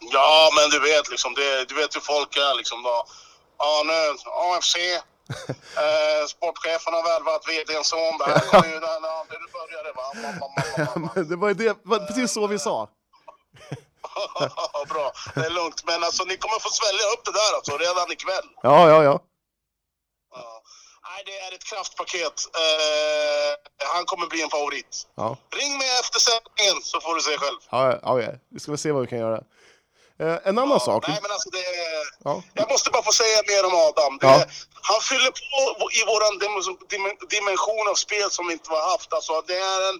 [0.00, 2.82] Ja, men du vet liksom, det, du vet hur folk är liksom.
[2.82, 3.04] Då.
[3.58, 4.76] Ja, nu, AFC.
[5.76, 8.18] Eh, sportchefen har värvat vdns son.
[8.18, 10.06] Det var ju där när det började va.
[11.30, 12.88] Det var ju det, det var precis så vi sa.
[14.88, 15.82] Bra, det är lugnt.
[15.86, 18.48] Men alltså ni kommer få svälja upp det där alltså redan ikväll.
[18.62, 19.20] Ja, ja, ja.
[20.34, 20.62] Ja.
[21.08, 22.36] Nej, det är ett kraftpaket.
[22.62, 23.52] Eh,
[23.94, 25.06] han kommer bli en favorit.
[25.14, 27.58] Ja, Ring mig efter sändningen så får du se själv.
[27.70, 28.32] ja, ja, ja.
[28.50, 29.42] vi ska väl se vad vi kan göra.
[30.22, 31.04] Eh, en annan sak.
[31.08, 31.64] Nej, men alltså det.
[32.24, 32.42] Ja.
[32.54, 34.18] Jag måste bara få säga mer om Adam.
[34.20, 34.44] Det, Ja.
[34.90, 36.34] Han fyller på i våran
[36.92, 39.12] dim- dimension av spel som vi inte har haft.
[39.12, 39.98] Alltså, det är en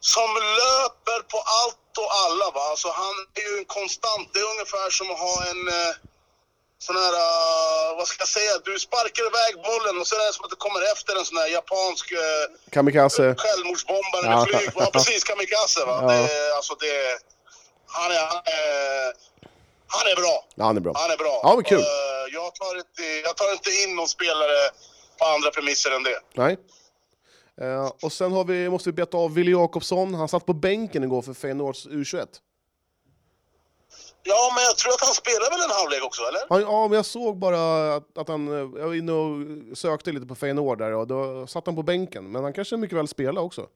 [0.00, 2.46] som löper på allt och alla.
[2.56, 2.60] Va?
[2.72, 4.26] Alltså, han är ju en konstant.
[4.32, 5.92] Det är ungefär som att ha en eh,
[6.86, 10.32] sån här, eh, vad ska jag säga, du sparkar iväg bollen och så är det
[10.36, 12.44] som att det kommer efter en sån här japansk eh,
[12.76, 13.34] Kamikaze.
[13.44, 14.32] självmordsbombare Ja.
[14.46, 14.70] eller flyg.
[14.76, 15.96] Ja, precis, kamikaze va.
[16.02, 16.08] Ja.
[16.08, 16.96] Det, alltså det,
[17.98, 19.12] han är, han är,
[19.96, 20.34] han är bra.
[20.54, 20.92] Ja, han är bra.
[20.96, 21.40] Han är bra.
[21.42, 21.78] Ja, vad kul.
[21.78, 21.84] Eh,
[22.32, 24.58] jag, tar inte, jag tar inte in någon spelare
[25.18, 26.18] på andra premisser än det.
[26.34, 26.56] Nej.
[27.60, 30.14] Eh, och sen har vi, måste vi beta av Willy Jakobsson.
[30.14, 32.26] Han satt på bänken igår för Feyenoords U21.
[34.26, 36.40] Ja, men jag tror att han spelar väl en halvlek också, eller?
[36.48, 38.48] Han, ja, men jag såg bara att, att han...
[38.48, 41.82] eh, Jag var inne och sökte lite på Feyenoord där och då satt han på
[41.82, 42.32] bänken.
[42.32, 43.66] Men han kanske mycket väl spelar också.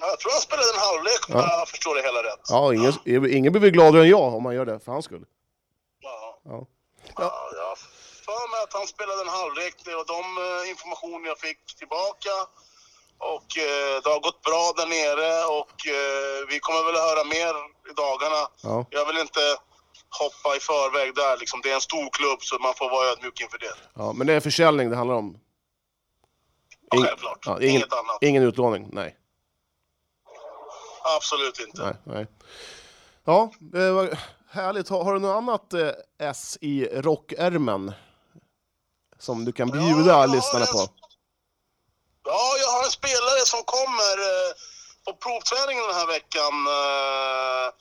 [0.00, 2.44] Ja, Jag tror han spelade en halvlek om jag förstår det hela rätt.
[2.48, 2.92] Ja, ingen,
[3.36, 5.24] ingen blir gladare än jag om han gör det för hans skull.
[6.00, 6.40] Ja.
[6.44, 6.66] Ja.
[7.16, 7.28] Ja,
[7.68, 7.76] har
[8.26, 9.74] för mig att han spelade en halvlek.
[9.86, 12.34] Var de eh, informationer jag fick tillbaka.
[13.34, 17.24] Och eh, det har gått bra där nere och eh, vi kommer väl att höra
[17.36, 17.52] mer
[17.90, 18.42] i dagarna.
[18.62, 18.76] Ja.
[18.90, 19.40] Jag vill inte
[20.20, 21.60] hoppa i förväg där liksom.
[21.62, 23.74] Det är en stor klubb så man får vara ödmjuk inför det.
[23.94, 25.38] Ja, men det är försäljning det handlar om?
[26.90, 27.38] Ja, Ing- självklart.
[27.46, 28.18] ja, ingen, Inget annat.
[28.20, 28.88] ingen utlåning?
[28.92, 29.16] Nej.
[31.02, 31.82] Absolut inte.
[31.82, 32.26] nej, nej.
[33.24, 34.18] Ja, det var
[34.50, 34.88] härligt.
[34.88, 37.92] Har, har du något annat eh, S i rockärmen?
[39.18, 40.88] Som du kan bjuda Ja, lyssnarna en- på?
[42.24, 44.50] Ja, jag har en spelare som kommer eh,
[45.04, 46.54] på provträningen den här veckan.
[46.78, 47.72] Eh,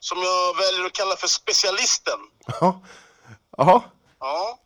[0.00, 2.18] som jag väljer att kalla för specialisten.
[2.60, 2.80] Ja.
[3.56, 3.82] Jaha.
[4.20, 4.58] Ja.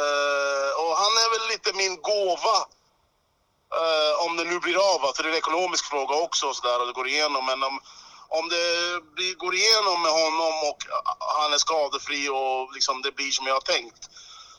[0.00, 2.56] Eh, och han är väl lite min gåva.
[3.74, 6.80] Eh, om det nu blir av, för det är en ekonomisk fråga också och sådär
[6.80, 7.46] och det går igenom.
[7.46, 7.80] Men om,
[8.28, 8.64] om det
[9.14, 10.78] blir, går igenom med honom och
[11.18, 14.10] han är skadefri och liksom det blir som jag har tänkt.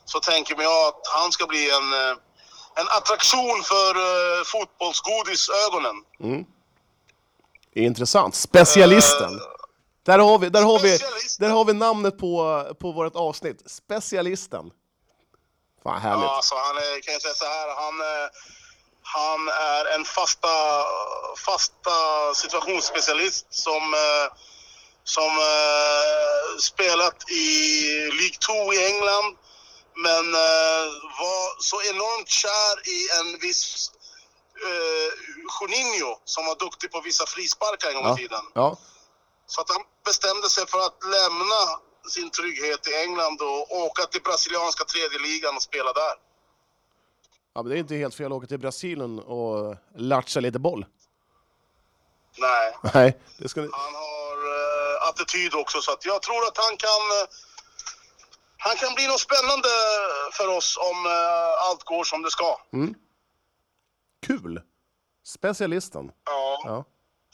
[0.05, 2.15] Så tänker jag att han ska bli en, eh,
[2.75, 5.95] en attraktion för uh, fotbollsgodisögonen.
[6.19, 6.45] Mm.
[7.75, 8.35] Intressant.
[8.35, 9.33] Specialisten.
[9.33, 9.41] Eh,
[10.03, 10.97] Där har vi, där har vi,
[11.39, 13.71] där har vi namnet på, på vårt avsnitt.
[13.71, 14.71] Specialisten.
[15.83, 16.23] Fan, härligt.
[16.23, 18.29] Ja, alltså han är, kan jag säga så här, han, eh,
[19.15, 20.55] han är en fasta,
[21.45, 21.97] fasta
[22.35, 24.27] situationsspecialist som, eh,
[25.03, 27.45] som eh, spelat i
[28.19, 29.37] League 2 i England,
[29.95, 30.85] men eh,
[31.21, 33.91] var så enormt kär i en viss
[34.67, 35.11] eh,
[35.61, 38.13] Juninho som var duktig på vissa frisparkar en gång Ja.
[38.13, 38.45] i tiden.
[38.53, 38.77] Ja.
[39.47, 41.61] Så att han bestämde sig för att lämna
[42.09, 46.15] sin trygghet i England och åka till brasilianska tredje ligan och spela där.
[47.53, 50.85] Ja, men det är inte helt fel att åka till Brasilien och latcha lite boll.
[52.37, 56.77] Nej, Nej, det ska han har uh, attityd också så att jag tror att han
[56.77, 57.27] kan eh,
[58.57, 59.69] han kan bli något spännande
[60.33, 62.57] för oss om eh, allt går som det ska.
[64.27, 64.61] Kul!
[65.23, 66.11] Specialisten.
[66.25, 66.85] Ja, Ja.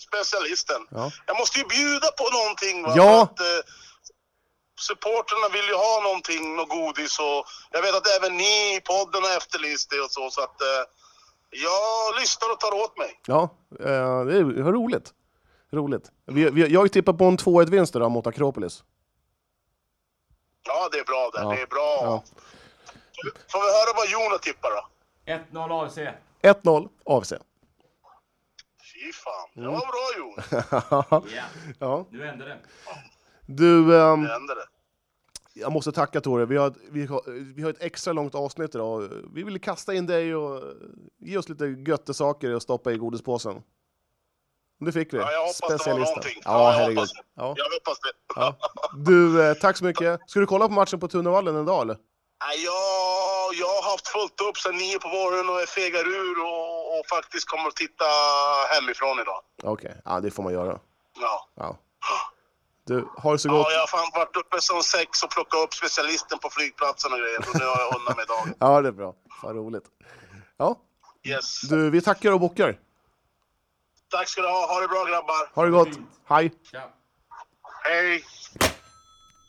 [0.08, 0.88] specialisten.
[0.92, 1.12] Ja.
[1.26, 2.84] Jag måste ju bjuda på någonting.
[2.84, 2.94] Va?
[2.98, 3.22] Ja.
[3.22, 3.40] Att,
[4.80, 9.24] supporterna vill ju ha någonting, något godis och jag vet att även ni i podden
[9.24, 10.30] har efterlyst det och så.
[10.30, 10.84] Så att eh,
[11.50, 13.22] jag lyssnar och tar åt mig.
[13.26, 13.42] Ja,
[13.80, 15.14] eh, det är roligt.
[15.72, 16.12] Roligt.
[16.26, 18.84] Vi, vi, jag tippat på en 2-1-vinst idag mot Akropolis.
[20.68, 21.42] Ja, det är bra det.
[21.42, 21.50] Ja.
[21.50, 21.98] Det är bra.
[22.02, 22.24] Ja.
[23.52, 24.88] Får vi höra vad Jona tippar då?
[25.26, 25.98] 1-0 AFC.
[26.42, 27.34] 1-0 AFC.
[28.94, 30.64] Fy fan, det var bra Jon.
[31.10, 31.24] Ja,
[31.80, 32.06] ja.
[32.10, 32.58] nu hände det.
[33.46, 34.66] Du, ehm, Det hände det.
[35.54, 36.46] jag måste tacka Tore.
[36.46, 37.22] Vi har, vi, har,
[37.56, 39.10] vi har ett extra långt avsnitt idag.
[39.34, 40.64] Vi ville kasta in dig och
[41.20, 43.64] ge oss lite göttesaker och stoppa i godispåsen.
[44.80, 45.18] Det fick vi.
[45.18, 46.42] Ja, jag hoppas det var någonting.
[46.46, 47.12] Ja, Ja, jag hoppas.
[47.36, 47.54] Ja.
[47.58, 48.12] Jag hoppas det.
[48.36, 48.56] Ja.
[49.06, 50.20] Du, eh, tack så mycket.
[50.28, 51.98] Ska du kolla på matchen på Tunnevallen idag eller?
[52.48, 52.74] Nej, jag,
[53.60, 57.06] jag har haft fullt upp sedan nio på morgonen och är fegar ur och, och
[57.10, 58.06] faktiskt kommer att titta
[58.74, 59.42] hemifrån idag.
[59.64, 60.80] Okej, ja, det får man göra.
[61.22, 61.48] Ja.
[61.56, 61.78] Ja.
[62.88, 63.58] Du, ha det så gott.
[63.70, 67.20] Ja, jag har fan varit uppe som sex och plockat upp specialisten på flygplatsen och
[67.20, 67.40] grejer.
[67.40, 68.54] Och nu har jag undan mig dagen.
[68.60, 69.14] Ja, det är bra.
[69.42, 69.84] Fan roligt.
[70.58, 70.80] Ja,
[71.24, 71.62] Yes.
[71.70, 72.80] du, vi tackar och bockar.
[74.12, 74.74] Tack ska du ha.
[74.74, 75.56] Ha det bra grabbar.
[75.56, 76.00] Ha det gott.
[76.26, 76.52] Hej.
[77.84, 78.24] Hej.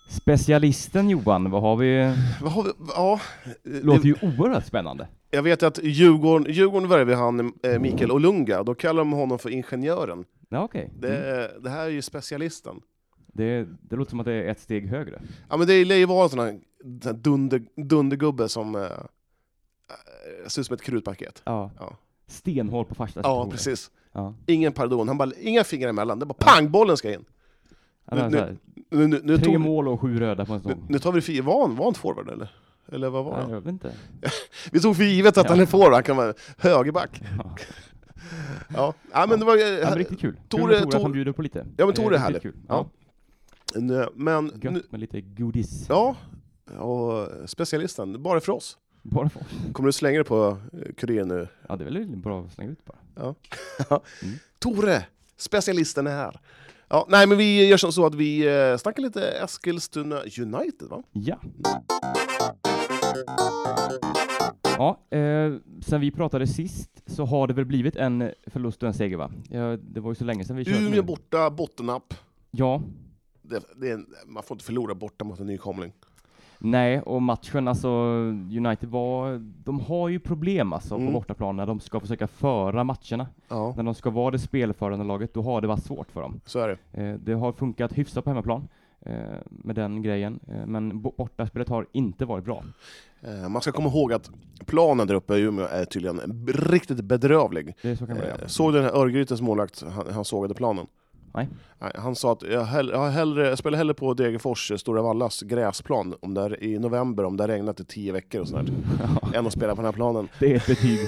[0.09, 2.13] Specialisten Johan, vad har vi?
[2.43, 2.71] Vad har vi?
[2.95, 3.21] Ja,
[3.65, 5.09] Låter ju oerhört spännande.
[5.31, 8.63] jag vet att Djurgården, Djurgården värvade han eh, Mikael Olunga.
[8.63, 10.25] Då kallar de honom för ingenjören.
[10.49, 10.69] Ja.
[10.73, 11.63] Det, Mm.
[11.63, 12.81] det här är ju specialisten.
[13.37, 15.23] Det, det låter som att det är ett steg högre.
[15.49, 18.89] Ja, men det lär ju vara en sån här dunder, dundergubbe som eh, eh,
[20.47, 21.43] ser ut som ett krutpaket.
[21.45, 21.71] Ja.
[21.79, 21.97] Ja.
[22.27, 23.91] Stenhål på första Ja, precis.
[24.13, 24.35] Ja.
[24.47, 25.09] Ingen pardon.
[25.09, 26.19] Han bara, inga fingrar emellan.
[26.19, 27.25] Det bara pang, bollen ska in.
[28.13, 28.57] Nu-
[28.91, 30.87] Nu, nu, nu, tre tog, mål och sju röda på en nu, säsong.
[30.89, 32.55] nu tar vi det för var han forward eller?
[32.93, 33.51] Eller vad var Ja, han?
[33.51, 33.93] jag vet inte.
[34.73, 35.51] Vi tog för givet att Ja.
[35.51, 37.23] han är forward, han kan vara högerback.
[37.39, 37.57] Ja.
[38.75, 39.57] Ja, ja men det var...
[39.57, 40.37] Ja, men riktigt kul.
[40.49, 41.67] Tore- kul med Tore Tore- att han bjuder på lite.
[41.77, 42.53] Ja, men Tore är Eh, härlig.
[42.69, 42.87] Ja.
[43.75, 43.81] Ja.
[43.81, 45.87] nu- Men, nu, Gött med lite godis.
[45.89, 46.17] ja,
[46.79, 48.79] och specialisten, bara för oss.
[49.03, 49.47] Bara för oss.
[49.73, 51.49] Kommer du slänga det på eh, Kuriren nu?
[51.69, 53.35] Ja, det är väl bra att slänga ut bara.
[54.59, 56.41] Tore, specialisten är här.
[56.89, 61.03] Ja, nej, men vi gör som så att vi eh, snackar lite Eskilstuna United, va?
[61.13, 61.41] Ja.
[64.79, 68.95] Ja, eh, sen vi pratade sist så har det väl blivit en förlust och en
[68.95, 69.31] seger va?
[69.51, 70.79] Ja, det var ju så länge sedan vi körde.
[70.79, 71.03] Umeå nu.
[71.03, 72.15] borta, bottennapp.
[72.51, 72.83] Ja,
[73.49, 75.93] Det, det en- man får inte förlora borta mot en nykomling.
[76.59, 77.89] nej, och matchen alltså,
[78.57, 81.07] United var, de har ju problem alltså Mm.
[81.07, 83.27] på bortaplan när de ska försöka föra matcherna.
[83.49, 86.41] Ja, När de ska vara det spelförande laget, då har det varit svårt för dem.
[86.45, 87.03] så är det.
[87.03, 88.69] Eh, det har funkat hyfsat på hemmaplan.
[89.01, 89.15] eh,
[89.49, 90.41] med den grejen.
[90.49, 92.63] Eh, men bo- bortaspelet har inte varit bra.
[93.21, 94.31] Eh, Man ska komma ihåg att
[94.67, 97.77] planen där uppe i Umeå är tydligen riktigt bedrövlig.
[97.83, 98.49] Det är så kan det Eh, vara.
[98.49, 100.87] Såg du den här Örgrytens målvakt, han, han sågade planen?
[101.35, 101.49] Nej.
[101.79, 105.03] Nej, Han sa att jag, hell, jag, hellre, jag spelar hellre på Degerfors, eh, Stora
[105.03, 108.49] Vallas gräsplan om det är i november, om det har regnat i tio veckor och
[108.49, 108.75] sånt där,
[109.23, 110.29] Ja, än att spela på den här planen.
[110.41, 110.99] det är ett betyg.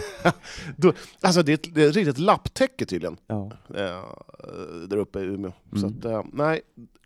[1.21, 3.51] Alltså det är ett, det är ett riktigt lapptäcke tydligen, Ja.
[3.75, 4.03] eh,
[4.89, 5.53] där uppe i Umeå.
[5.73, 5.99] Så Mm.
[5.99, 6.61] att, eh, nej,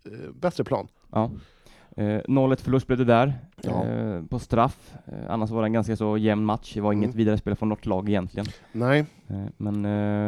[0.05, 0.87] eh, bättre plan.
[1.11, 1.31] Ja.
[1.97, 3.85] Eh, 0-1 förlust blev det där, Ja.
[3.85, 4.93] eh, på straff.
[5.05, 6.73] Eh, annars var det en ganska så jämn match.
[6.73, 7.17] Det var inget Mm.
[7.17, 8.45] vidare spel från något lag egentligen.
[8.71, 9.85] Nej, Eh, men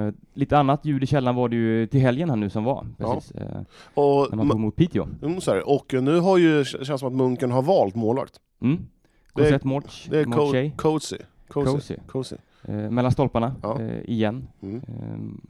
[0.08, 2.88] eh, lite annat ljud i källan var det ju till helgen här nu som var.
[2.98, 3.14] Ja.
[3.14, 3.62] Precis, eh,
[3.94, 5.08] och, när man tog emot Piteå.
[5.22, 8.40] mm, här, och nu har ju, känns som att Munken har valt målvakt.
[8.62, 8.78] Mm.
[9.36, 10.72] Det är- Kosett Morch, Det är Cozy.
[10.76, 11.18] Cozy.
[11.48, 11.96] Cozy.
[12.08, 12.36] Cozy.
[12.90, 13.82] mellan stolparna Ja.
[14.06, 14.48] igen.
[14.62, 15.42] Mm.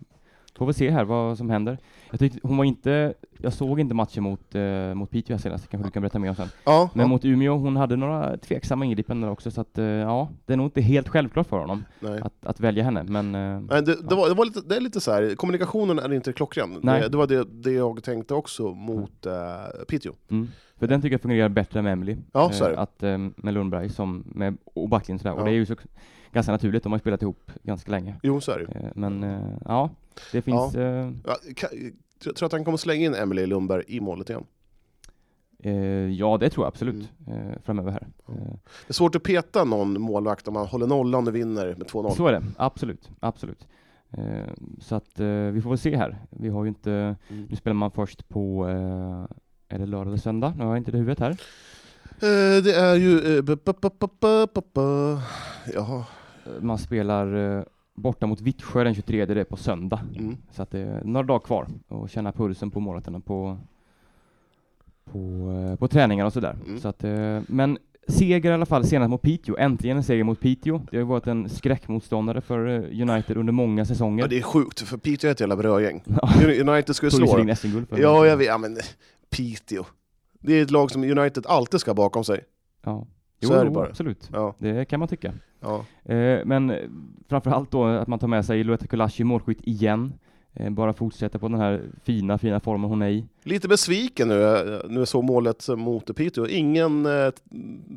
[0.55, 1.77] Eh, får vi se här vad som händer.
[2.11, 5.87] Jag tyckte hon var inte, jag såg inte matchen mot, eh, mot Piteå senast, kanske
[5.87, 6.47] du kan berätta mer om sen.
[6.63, 7.07] Ja, Men ja.
[7.07, 10.67] mot Umeå, hon hade några tveksamma ingripanden också, så att eh, ja, det är nog
[10.67, 11.83] inte helt självklart för honom
[12.21, 14.81] att, att välja henne, men eh, Nej, det, det, var, det, var lite, det är
[14.81, 16.79] lite så här, kommunikationen är inte klockren.
[16.83, 17.01] Nej.
[17.01, 19.33] Det, det var det, det jag tänkte också mot uh,
[19.87, 20.13] Piteå.
[20.31, 20.47] mm.
[20.79, 22.17] För den tycker jag fungerar bättre med Emily.
[22.33, 22.79] Ja, så är det.
[22.79, 25.31] att, eh, med Lundberg som med och Backlund sådär.
[25.35, 25.39] Ja.
[25.39, 25.75] Och det är ju så,
[26.31, 28.15] ganska naturligt, de har spelat ihop ganska länge.
[28.23, 28.79] Jo, så är det.
[28.79, 29.89] Eh, men eh, ja,
[30.31, 30.75] det finns...
[30.75, 31.35] eh, Ja,
[32.25, 34.43] jag tror att han kommer slänga in Emily Lundberg i målet igen.
[35.63, 35.73] Eh,
[36.09, 38.07] ja, det tror jag absolut eh, framöver här.
[38.27, 38.41] Mm.
[38.41, 38.47] Eh,
[38.87, 42.09] Det är svårt att peta någon målvakt om man håller nollan och vinner med 2-0.
[42.15, 43.67] så är det, absolut, absolut.
[44.11, 46.17] Eh, så att eh, vi får väl se här.
[46.29, 46.91] Vi har ju inte,
[47.29, 47.45] Mm.
[47.49, 49.35] nu spelar man först på, eh,
[49.69, 50.53] är det lördag eller söndag?
[50.57, 51.31] Nu har jag inte det i huvudet här.
[52.19, 53.37] Eh, det är ju...
[54.77, 55.19] eh.
[55.73, 56.05] Jaha.
[56.45, 60.01] Eh, Man spelar borta mot Vittsjö den 23, det är på söndag.
[60.17, 60.37] Mm.
[60.51, 63.57] Så att det är några dagar kvar och känna pulsen på målvakterna på,
[65.03, 66.55] på, på träningar och sådär.
[66.65, 66.79] Mm.
[66.79, 67.03] Så att,
[67.47, 69.57] men seger i alla fall senast mot Piteå.
[69.57, 70.77] Äntligen en seger mot Piteå.
[70.91, 72.67] Det har ju varit en skräckmotståndare för
[73.01, 74.23] United under många säsonger.
[74.23, 76.03] Ja, det är sjukt, för Piteå är ett jävla brödgäng.
[76.67, 77.55] United ska ju Tog slå dem.
[77.89, 78.47] Ja, jag vet.
[78.47, 78.77] Ja, men
[79.35, 79.85] Piteå.
[80.41, 82.43] Det är ett lag som United alltid ska ha bakom sig.
[82.83, 83.07] Ja.
[83.41, 83.87] Så Jo, är det bara.
[83.87, 84.29] absolut.
[84.33, 85.33] Ja, Det kan man tycka.
[85.59, 85.85] ja.
[86.13, 86.77] Eh, men eh,
[87.29, 90.13] framförallt då att man tar med sig Loetta Kulashi målskytt igen.
[90.53, 93.25] Eh, bara fortsätta på den här fina, fina formen hon är i.
[93.43, 96.47] Lite besviken nu, eh, nu såg målet mot Piteå.
[96.47, 97.31] Ingen eh,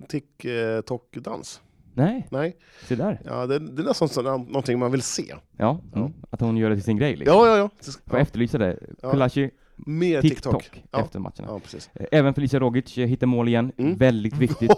[0.08, 1.60] tick-tock-dans.
[1.94, 2.56] Nej, Nej,
[2.88, 3.20] se där.
[3.24, 5.34] ja, det, det är nästan så, någonting man vill se.
[5.56, 6.12] Ja, mm.
[6.30, 7.36] att hon gör det till sin grej liksom.
[7.38, 7.70] Ja, ja, ja.
[8.06, 8.22] Får ja.
[8.22, 8.78] efterlysa det.
[9.10, 9.50] Kulashi,
[9.86, 10.62] Mer TikTok.
[10.62, 11.00] TikTok Ja.
[11.00, 11.44] efter matcherna.
[11.46, 11.90] Ja, precis.
[11.94, 13.72] Eh, Även Felicia Rogic eh, hittar mål igen.
[13.76, 13.96] Mm.
[13.96, 14.70] Väldigt viktigt.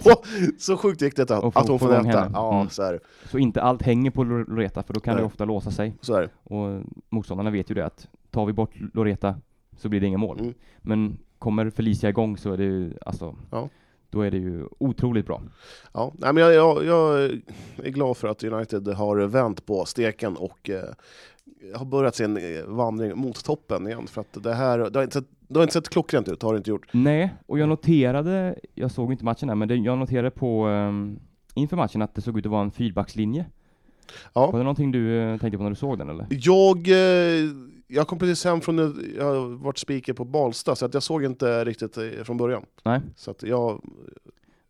[0.58, 2.30] så sjukt viktigt att, att hon få får näta.
[2.34, 2.70] Ja, Mm.
[2.70, 2.98] så.
[3.30, 5.22] Så inte allt hänger på Lor- Loreta, för då kan Nej.
[5.22, 5.94] det ofta låsa sig.
[6.42, 9.34] Och motståndarna vet ju det att tar vi bort Loreta
[9.76, 10.40] så blir det inga mål.
[10.40, 10.54] Mm.
[10.78, 13.68] Men kommer Felicia igång så är det ju, alltså, Ja.
[14.10, 15.42] då är det ju otroligt bra.
[15.94, 17.20] Ja, nej, men jag, jag, jag
[17.84, 20.84] är glad för att United har vänt på steken och eh,
[21.74, 24.06] har börjat sin eh, vandring mot toppen igen.
[24.06, 26.52] För att det här det har inte sett, det har inte sett klockrent ut, har
[26.52, 26.88] det inte gjort.
[26.92, 31.20] Nej, och jag noterade, jag såg inte matchen här, men det, jag noterade på um,
[31.54, 33.46] inför matchen att det såg ut att vara en fyrbackslinje.
[34.32, 34.50] Ja.
[34.50, 36.26] Var det någonting du eh, tänkte på när du såg den eller?
[36.30, 37.50] Jag, eh,
[37.86, 38.78] jag kom precis hem från,
[39.16, 42.66] jag har varit speaker på Balsta, så att jag såg inte riktigt från början.
[42.82, 43.00] Nej.
[43.16, 43.82] Så att jag,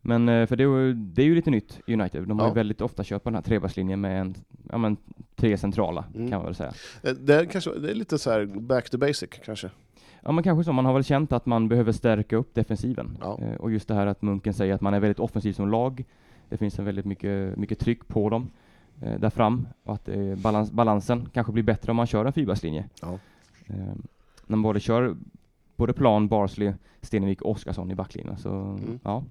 [0.03, 2.23] Men eh, för det det är ju lite nytt i United.
[2.29, 2.51] De har Ja.
[2.51, 4.35] ju väldigt ofta kört på den här trebackslinjen med en,
[4.71, 4.97] ja men
[5.37, 6.31] tre centrala Mm.
[6.31, 6.73] kan man väl säga.
[7.03, 9.71] eh, det, är kanske, det är lite så här back to basic kanske.
[10.23, 13.19] Ja men kanske så, man har väl känt att man behöver stärka upp defensiven.
[13.21, 13.39] Ja.
[13.43, 16.05] Eh, och just det här att Munken säger att man är väldigt offensiv som lag.
[16.49, 18.51] Det finns en väldigt mycket, mycket tryck på dem
[19.19, 22.85] där fram och att balans, balansen kanske blir bättre om man kör en fyrbackslinje.
[23.03, 23.19] Ja.
[23.67, 25.17] När man både kör
[25.81, 28.39] både Plan, Barsley, Stenevik och Oskarsson i backlinjen.
[28.39, 28.99] Så Mm.
[29.05, 29.25] ja,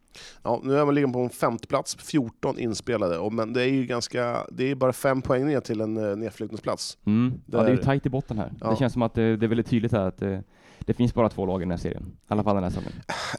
[0.43, 3.67] Ja, nu är man ligger på en femte plats, 14 inspelade, och, men det är
[3.67, 6.97] ju ganska, det är bara fem poäng ner till en uh, nedflyttningsplats.
[7.05, 7.41] mm.
[7.45, 8.53] ja, det är ju tajt i botten här.
[8.62, 8.69] Ja.
[8.69, 10.39] Det känns som att det, det är väldigt tydligt här att eh,
[10.85, 12.03] det finns bara två lag i den här serien.
[12.03, 12.91] I alla fall den här säsongen.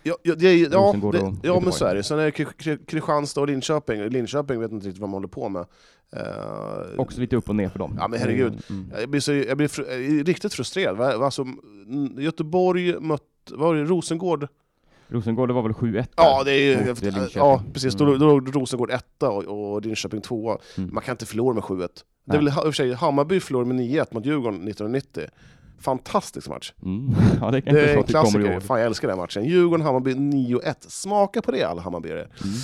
[0.02, 2.02] Ja, ja, det ja, Rosengård det, och ja men så är det.
[2.02, 4.00] Sen är det Kri- Kri- Kristianstad och Linköping.
[4.08, 5.64] Linköping vet inte riktigt vad man håller på med.
[6.16, 7.96] Eh, Också lite upp och ner för dem.
[8.00, 8.62] Ja, men herregud.
[8.70, 8.92] Mm.
[9.00, 9.82] jag blir, så, jag blir fr
[10.24, 11.00] riktigt frustrerad.
[11.00, 14.48] Alltså, mm, Göteborg mött, vad var det, Rosengård?
[15.08, 17.12] Rosengård, det var väl 7-1 där Ja, det är ju, Linköping.
[17.34, 17.94] ja precis.
[17.94, 18.18] Då, Mm.
[18.18, 20.58] då låg Rosengård etta och, och Linköping tvåa.
[20.76, 20.94] Mm.
[20.94, 21.88] Man kan inte förlora med 7-1.
[22.24, 25.26] Det är väl i och för sig Hammarby förlorade med 9-1 mot Djurgården 1990.
[25.80, 26.72] Fantastisk match.
[26.82, 27.14] Mm.
[27.40, 28.60] Ja, det kan Det är en klassiker.
[28.60, 29.44] Fan, jag älskar den matchen.
[29.44, 30.74] Djurgården-Hammarby 9-1.
[30.88, 32.20] Smaka på det alla Hammarbyare.
[32.20, 32.54] Mm.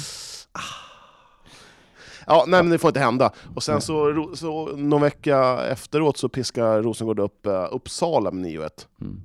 [2.26, 3.32] Ja, nej men det får inte hända.
[3.54, 8.68] Och sen så, så någon vecka efteråt så piskar Rosengård upp uh, Uppsala med 9-1.
[9.00, 9.20] Mm.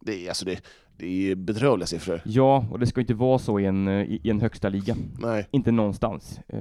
[0.00, 0.60] Det är, alltså det,
[0.98, 2.20] Det är bedrövliga siffror.
[2.24, 4.96] Ja, och det ska inte vara så i en, eh, i, en högsta liga.
[5.18, 5.48] Nej.
[5.50, 6.40] Inte någonstans.
[6.48, 6.60] Eh,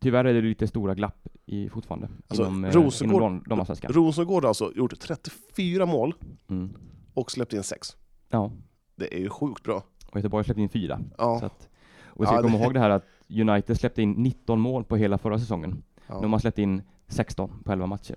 [0.00, 3.92] tyvärr är det lite stora glapp i, fortfarande Alltså, inom, eh, Rosengård- inom dam- damallsvenskan.
[3.92, 6.14] Rosengård har alltså gjort 34 mål
[6.50, 6.70] Mm.
[7.14, 7.96] och släppt in 6.
[8.28, 8.50] Ja,
[8.96, 9.82] Det är ju sjukt bra.
[10.10, 11.00] och Göteborg släppte in fyra.
[11.18, 11.38] Ja.
[11.40, 11.68] Så att,
[12.04, 14.84] och vi ska Ja, komma det- ihåg det här att United släppte in 19 mål
[14.84, 15.82] på hela förra säsongen.
[16.06, 16.14] Ja.
[16.14, 18.16] Nu har man släppt in 16 på 11 matcher.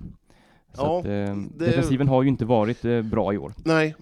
[0.77, 3.53] Ja, att, eh, det- defensiven har ju inte varit eh, bra i år.
[3.65, 3.95] Nej.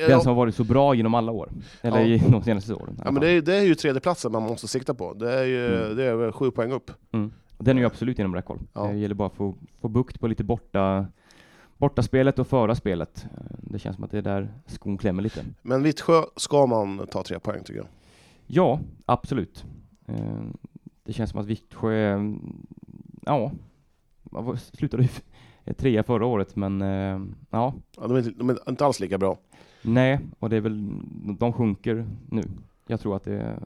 [0.00, 1.48] Den Ja, som har varit så bra genom alla år.
[1.82, 2.06] Eller Ja.
[2.06, 3.00] i de senaste åren.
[3.04, 5.12] ja, men det, är, det är ju tredjeplatsen man måste sikta på.
[5.14, 5.96] Det är ju Mm.
[5.96, 6.90] det är sju poäng upp.
[7.12, 7.32] Mm.
[7.58, 8.58] Den är ju absolut inom räckhåll.
[8.72, 8.86] Ja.
[8.86, 11.06] Det gäller bara att få, få bukt på lite borta,
[11.76, 13.24] borta spelet och föra spelet.
[13.36, 15.44] Eh, Det känns som att det är där skon klämmer lite.
[15.62, 17.86] Men Vittsjö ska man ta tre poäng tycker jag.
[18.46, 19.64] Ja, absolut.
[20.06, 20.14] Eh,
[21.04, 22.20] Det känns som att Vittsjö, eh,
[23.22, 23.52] ja,
[24.72, 25.08] slutade
[25.74, 29.18] trea förra året, men eh, ja, Ja, de, är inte, de är inte alls lika
[29.18, 29.38] bra.
[29.82, 30.88] nej, och det är väl,
[31.38, 32.42] de sjunker nu.
[32.86, 33.58] Jag tror att det,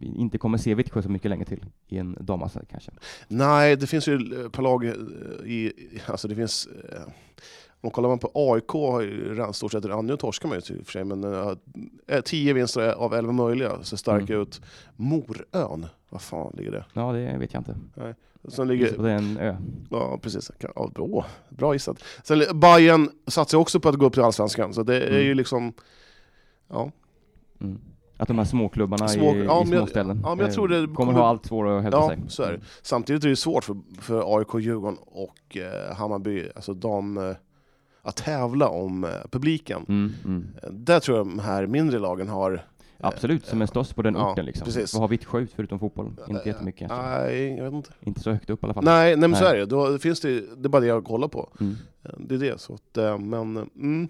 [0.00, 2.90] vi inte kommer se Vittsjö så mycket längre till i en damallsvenska kanske.
[3.28, 4.92] Nej, det finns ju ett par lag eh,
[5.44, 5.72] i...
[6.06, 6.66] Alltså det finns...
[6.66, 7.02] eh,
[7.80, 10.84] Om kollar man på AIK har ju stort sett, nu torskar man ju i och
[10.86, 11.52] för sig, men uh,
[12.24, 14.42] tio vinster av elva möjliga ser starka Mm.
[14.42, 14.60] ut.
[14.96, 16.84] Morön, vad fan ligger det?
[16.92, 17.76] Ja, det vet jag inte.
[18.48, 19.56] Sen ligger, Det är en ö.
[19.90, 22.02] ja precis, Ja, bra, bra gissat.
[22.24, 25.22] Sen li- Bayern satsar också på att gå upp till Allsvenskan, så det är Mm.
[25.26, 25.72] ju liksom...
[26.68, 26.90] Ja,
[27.60, 27.80] Mm.
[28.16, 30.94] Att de här småklubbarna Små- i, ja, i småställen ja, men jag tror det kommer
[30.94, 32.18] kommer- ha allt svårare att hävda ja sig.
[32.28, 32.60] så är det.
[32.82, 37.36] Samtidigt är det svårt för, för AIK, Djurgården och eh, Hammarby, alltså de, eh,
[38.02, 39.84] att tävla om eh, publiken.
[39.88, 40.46] Mm, mm.
[40.70, 42.64] Där tror jag de här mindre lagen har...
[43.02, 44.64] Absolut, som är störst på den Ja, orten liksom.
[44.64, 44.94] precis.
[44.94, 46.12] Vad har Vittsjö ut förutom fotboll?
[46.28, 46.88] Inte jättemycket.
[46.88, 47.08] kanske.
[47.08, 47.90] Nej, jag vet inte.
[48.00, 48.84] Inte så högt upp i alla fall.
[48.84, 49.52] Nej, nej men så Nej.
[49.52, 49.66] är det.
[49.66, 50.40] Då finns det.
[50.56, 51.48] Det är bara det jag kollar på.
[51.60, 51.76] Mm.
[52.18, 52.60] Det är det.
[52.60, 54.08] Så att, eh, men, eh, mm.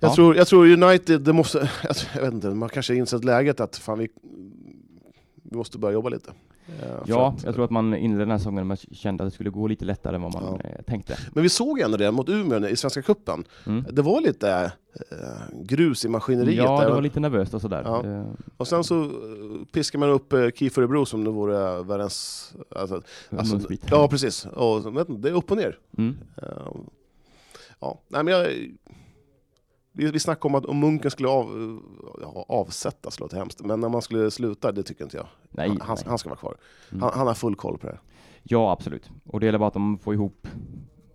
[0.00, 0.14] Jag, Ja.
[0.14, 1.70] tror, jag tror United, det måste,
[2.14, 4.08] jag vet inte, man kanske har insett läget att fan, vi,
[5.42, 6.32] vi måste börja jobba lite.
[6.68, 9.30] Eh, Ja, att- jag tror att man inledde den här säsongen med att kände att
[9.30, 10.70] det skulle gå lite lättare än vad man Ja.
[10.70, 11.18] eh, tänkte.
[11.32, 13.44] Men vi såg ändå det mot Umeå i Svenska Cupen.
[13.66, 13.84] Mm.
[13.92, 14.72] Det var lite
[15.10, 16.56] eh, grus i maskineriet.
[16.56, 16.86] Ja, där.
[16.88, 17.82] det var lite nervöst och sådär.
[17.84, 18.06] Ja.
[18.06, 18.24] Eh,
[18.56, 19.10] Och sen så
[19.72, 22.52] piskar man upp eh, KIF Örebro som det vore världens...
[22.76, 24.46] Alltså, alltså, ja, precis.
[24.46, 25.78] Och, det är upp och ner.
[25.98, 26.16] Mm.
[27.80, 28.46] Ja, nej, men jag,
[29.96, 31.80] vi, vi snackade om att om Munken skulle av,
[32.20, 35.26] ja, avsättas, låter hemskt, men när man skulle sluta, det tycker inte jag.
[35.50, 36.04] Nej, han, nej.
[36.06, 36.56] han ska vara kvar.
[36.90, 37.02] Mm.
[37.02, 37.98] Han, han har full koll på det.
[38.42, 39.10] Ja, absolut.
[39.24, 40.48] Och det gäller bara att de får ihop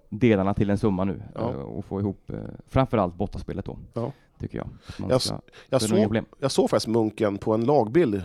[0.10, 1.50] delarna till en summa nu Ja.
[1.50, 4.12] eh, och få ihop eh, framförallt bortaspelet då, Ja.
[4.40, 4.70] tycker jag.
[5.10, 5.40] Jag ska,
[5.70, 8.22] Jag såg, jag såg faktiskt Munken på en lagbild eh,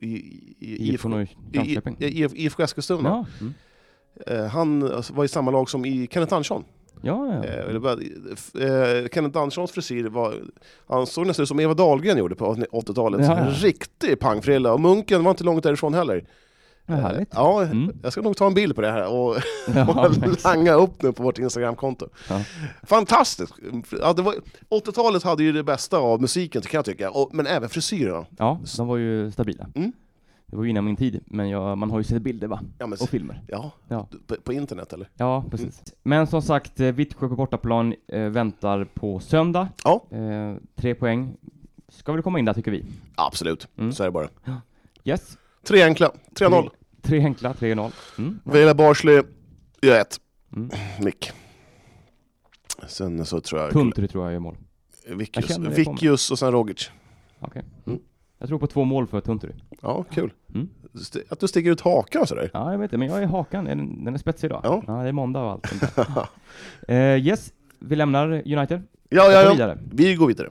[0.00, 0.14] i,
[0.60, 1.08] IFK
[1.98, 3.08] IFK Eskilstuna.
[3.08, 3.54] Ja, mm.
[4.26, 6.64] Eh, han alltså, var i samma lag som i Kenneth Andersson.
[7.04, 7.44] Ja, ja.
[7.44, 10.34] Eh, bara, eh, Kenneth Anderssons frisyr var,
[10.88, 13.20] han såg nästan ut som Eva Dahlgren gjorde på 80-talet.
[13.26, 13.38] Ja.
[13.38, 14.72] En riktig pangfrilla.
[14.72, 16.24] Och Munken var inte långt därifrån heller.
[16.86, 17.12] ja.
[17.12, 17.92] Eh, Ja, Mm.
[18.02, 19.36] jag ska nog ta en bild på det här och,
[19.74, 22.08] Ja, och langa upp nu på vårt Instagramkonto.
[22.28, 22.40] Ja.
[22.82, 23.52] Fantastiskt!
[24.00, 24.34] Ja, det var-
[24.70, 28.26] 80-talet hade ju det bästa av musiken kan jag tycka, och, men även frisyrerna.
[28.38, 29.66] ja, de var ju stabila.
[29.74, 29.92] Mm.
[30.54, 32.60] Det var ju innan min tid, men jag, man har ju sett bilder va?
[32.78, 33.42] Ja, men, Och filmer.
[33.48, 34.08] ja, Ja.
[34.26, 35.08] På, på internet eller?
[35.14, 35.82] Ja, precis.
[36.02, 39.68] Men som sagt, eh, Vittsjö på bortaplan eh, väntar på söndag.
[39.84, 40.04] Ja.
[40.10, 41.36] Eh, tre poäng
[41.88, 42.84] ska väl komma in där tycker vi.
[43.14, 43.92] Absolut, Mm.
[43.92, 44.28] så är det bara.
[45.04, 45.38] Yes.
[45.66, 46.70] Tre enkla, 3-0.
[47.02, 47.92] Tre enkla, 3-0.
[48.18, 48.40] Mm.
[48.44, 49.22] Vela Barsley
[49.82, 50.20] gör ett.
[50.56, 50.70] Mm.
[51.00, 51.30] Nick.
[52.88, 53.70] Sen så tror jag...
[53.72, 54.56] Tuntry tror jag gör mål.
[55.08, 55.58] Vikius.
[55.58, 56.90] Vikius och sen Rogic.
[57.40, 57.62] Okej.
[57.86, 57.98] Mm.
[58.44, 59.50] Jag tror på två mål för Tuntry.
[59.82, 60.32] Ja, kul.
[60.54, 60.68] Mm.
[61.28, 62.50] Att du sticker ut hakan sådär.
[62.52, 63.64] Ja, jag vet det, men jag är hakan.
[63.64, 64.60] Den, den är spetsig idag.
[64.86, 64.92] Ja.
[65.02, 65.66] det är måndag och allt.
[65.66, 65.96] sånt
[66.86, 67.14] där.
[67.14, 68.82] eh, yes, vi lämnar United.
[69.08, 69.52] Ja, ja, ja.
[69.52, 69.78] vidare.
[69.92, 70.48] Vi går vidare.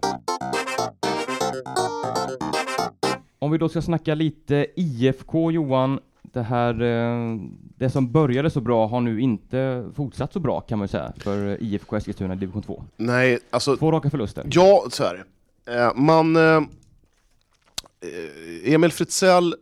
[3.40, 7.38] Om vi då ska snacka lite IFK Johan, det här, eh,
[7.78, 11.14] det som började så bra har nu inte fortsatt så bra kan man ju säga
[11.18, 12.84] för IFK Eskilstuna i division 2.
[12.98, 13.78] Nej, alltså...
[13.78, 14.44] Två raka förluster.
[14.52, 15.14] Ja, så är
[15.66, 15.80] det.
[15.82, 16.38] Eh, man...
[18.04, 19.56] Eh, Emil Fritzell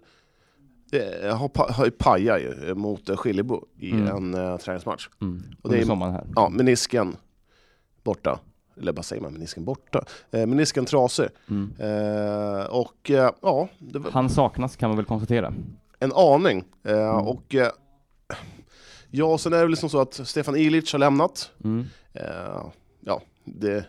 [0.92, 4.08] eh, har, har pajat ju mot Skiljebo i Mm.
[4.08, 5.10] en eh, träningsmatch.
[5.22, 5.44] Mm.
[5.62, 6.28] Och det är- sommaren här.
[6.36, 7.16] Ja, menisken
[8.04, 8.40] borta.
[8.78, 10.04] Eller vad säger man, menisken borta?
[10.32, 11.28] Eh, menisken trasig.
[11.50, 11.74] Mm.
[11.80, 15.54] Eh, och eh, ja, var Han saknas kan man väl konstatera.
[16.00, 16.64] en aning.
[16.84, 17.28] Eh, Mm.
[17.28, 17.56] Och
[19.12, 21.52] ja, sen är det liksom så att Stefan Ilic har lämnat.
[21.64, 21.86] Mm.
[23.00, 23.86] Ja, det...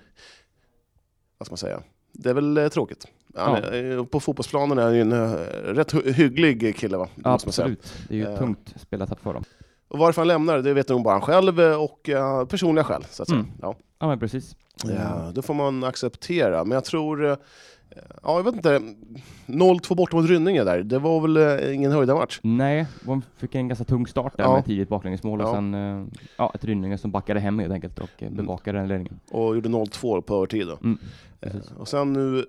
[1.38, 1.82] Vad ska man säga?
[2.12, 3.06] Det är väl tråkigt.
[3.34, 3.56] Ja.
[3.58, 5.30] är, eh, på fotbollsplanen är han ju en eh,
[5.64, 7.06] rätt hy- hygglig kille va?
[7.14, 7.28] Säga.
[7.34, 7.92] Absolut.
[8.08, 8.38] Det är ju Eh.
[8.38, 9.44] tungt spelartapp för dem.
[9.88, 13.04] Och varför han lämnar, det vet nog bara han själv och uh, personliga skäl.
[13.10, 13.40] Så att säga.
[13.40, 13.52] Mm.
[13.62, 13.74] Ja.
[13.98, 14.56] Ja, men precis.
[14.84, 16.64] Ja, det får man acceptera.
[16.64, 17.36] Men jag tror, eh,
[18.22, 18.80] ja jag vet inte,
[19.46, 22.38] 0-2 borta mot Rynninge där, det var väl ingen höjdarmatch?
[22.42, 24.54] Nej, de fick en ganska tung start där Ja.
[24.54, 25.54] med tidigt baklängesmål och Ja.
[25.54, 29.20] sen ja, ett Rynninge som backade hem helt enkelt och bevakade den ledningen.
[29.30, 30.66] Och gjorde 0-2 på övertid.
[30.66, 30.78] Då.
[30.82, 30.98] Mm,
[31.78, 32.44] och sen nu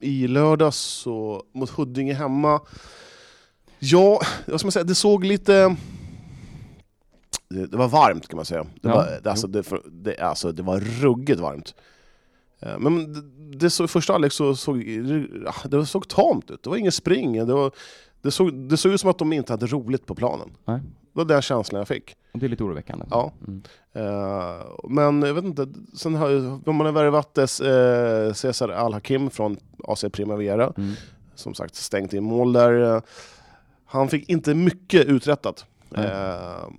[0.00, 2.60] i lördags så mot Huddinge hemma.
[3.78, 5.76] Ja, vad ska man säga, det såg lite...
[7.48, 8.62] Det, det var varmt kan man säga.
[8.62, 11.74] Det, Ja, var, det, alltså, det, det, alltså, det var ruggigt varmt.
[12.60, 13.20] Eh, Men det,
[13.58, 14.82] det så, första halvlek så såg
[15.44, 16.62] ja, det såg tamt ut.
[16.62, 17.46] Det var ingen spring.
[17.46, 17.72] Det, var,
[18.22, 20.50] det, såg, det såg ut som att de inte hade roligt på planen.
[20.64, 20.80] Nej.
[21.16, 22.16] Det var den känslan jag fick.
[22.32, 23.06] Och det är lite oroväckande.
[23.10, 23.32] Ja.
[23.46, 23.62] Mm.
[23.92, 26.28] Eh, men jag vet inte, sen har
[26.84, 30.72] har värvat eh, Cesar Al-Hakim från AC Primavera.
[30.76, 30.92] Mm.
[31.34, 33.02] Som sagt stängt in mål där.
[33.84, 35.64] Han fick inte mycket uträttat.
[35.94, 36.04] Eh,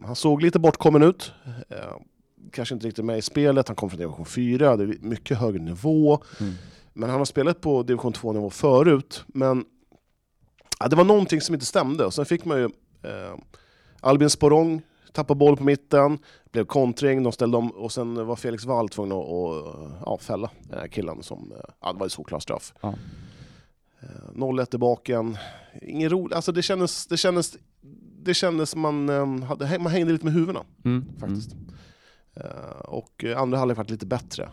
[0.06, 1.32] han såg lite bortkommen ut.
[2.52, 3.68] Kanske inte riktigt med i spelet.
[3.68, 6.20] Han kom från division 4, det är mycket högre nivå.
[6.40, 6.54] Mm.
[6.94, 9.24] Men han har spelat på division 2-nivå förut.
[9.28, 9.66] Men
[10.80, 12.06] ja, det var någonting som inte stämde.
[12.06, 12.66] Och sen fick man ju
[13.04, 13.36] eh,
[14.08, 14.82] Albin Sporrong
[15.14, 16.20] tappa boll på mitten,
[16.52, 20.50] blev kontring, de ställde om och sen var Felix Wall tvungen att, att ja, fälla
[20.70, 22.74] den här killen som, eh, ja det var ju solklar straff.
[22.82, 22.94] Ja.
[24.00, 25.38] Eh, 0-1 i baken,
[25.82, 27.58] ingen roligt, alltså det kändes, det kändes,
[28.24, 31.06] det kändes man, eh, hade, man hängde lite med huvudena Mm.
[31.20, 31.56] faktiskt.
[32.36, 34.50] Eh, och andra halvlek varit lite bättre.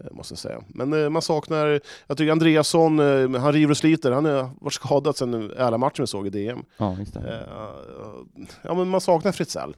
[0.00, 0.62] Eh, Måste jag säga.
[0.68, 4.72] Men eh, man saknar, jag tycker Andreasson, eh, han river och sliter, han har varit
[4.72, 6.48] skadad sen alla matchen vi såg i DM.
[6.52, 6.64] Mm.
[6.76, 7.46] Ja, just det.
[8.62, 9.76] Ja men man saknar Fritzell.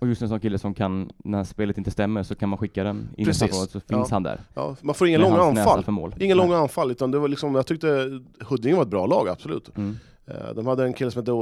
[0.00, 2.84] Och just en sån kille som kan, när spelet inte stämmer så kan man skicka
[2.84, 4.14] den in i straffområdet så finns Ja.
[4.16, 4.40] han där.
[4.54, 6.12] Ja, man får inga långa anfall.
[6.20, 9.76] Inga långa anfall, utan det var liksom, jag tyckte Huddinge var ett bra lag, absolut.
[9.76, 9.96] Mm.
[10.54, 11.32] De hade en kille som hette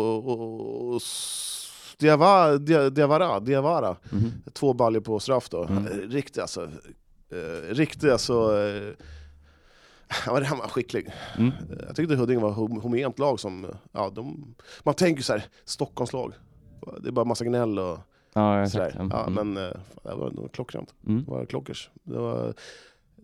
[2.91, 3.97] Diawara, Diawara.
[4.11, 4.33] Mhm.
[4.53, 5.65] två baljor på straff då.
[5.65, 5.87] Mm.
[5.87, 6.69] Riktigt alltså,
[7.39, 8.93] eh, riktigt alltså, eh,
[10.09, 11.13] han var, han var skicklig.
[11.39, 11.51] Mm.
[11.87, 15.45] Jag tyckte Huddinge var ett hom- homogent lag som, ja de, man tänker så här,
[15.65, 16.33] Stockholmslag.
[17.01, 17.99] Det är bara massa gnäll och
[18.33, 18.93] Ja, sådär.
[18.95, 19.09] Mm.
[19.13, 19.63] Ja, men eh,
[20.03, 20.95] det var, det var klockrent.
[21.07, 21.25] Mm.
[21.25, 21.91] Det var klockers.
[22.03, 22.55] Det, var,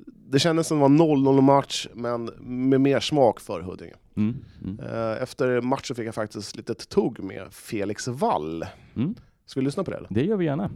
[0.06, 3.94] det kändes som det var 0-0 match, men med mer smak för Huddinge.
[4.16, 4.36] Mm.
[4.64, 4.78] Mm.
[4.80, 8.66] Eh, Efter matchen fick jag faktiskt lite tugg med Felix Wall.
[8.96, 9.14] Mm.
[9.46, 10.08] Ska vi lyssna på det eller?
[10.10, 10.70] Det gör vi gärna.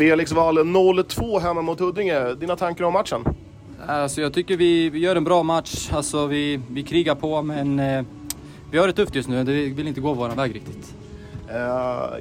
[0.00, 2.34] Felix Wall 0-2 hemma mot Huddinge.
[2.34, 3.24] Dina tankar om matchen?
[3.86, 5.90] Alltså jag tycker vi, vi gör en bra match.
[5.92, 8.04] Alltså vi, vi krigar på men eh,
[8.70, 9.44] vi har det tufft just nu.
[9.44, 10.94] Det vill inte gå vår väg riktigt.
[11.48, 11.56] Eh,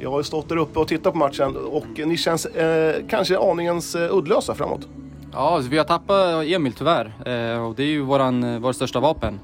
[0.02, 3.38] jag har ju stått där uppe och tittat på matchen och ni känns eh, kanske
[3.38, 4.88] aningens eh, uddlösa framåt.
[5.32, 8.74] Ja, alltså vi har tappat Emil tyvärr eh, och det är ju våran, eh, vår
[8.74, 9.40] största vapen.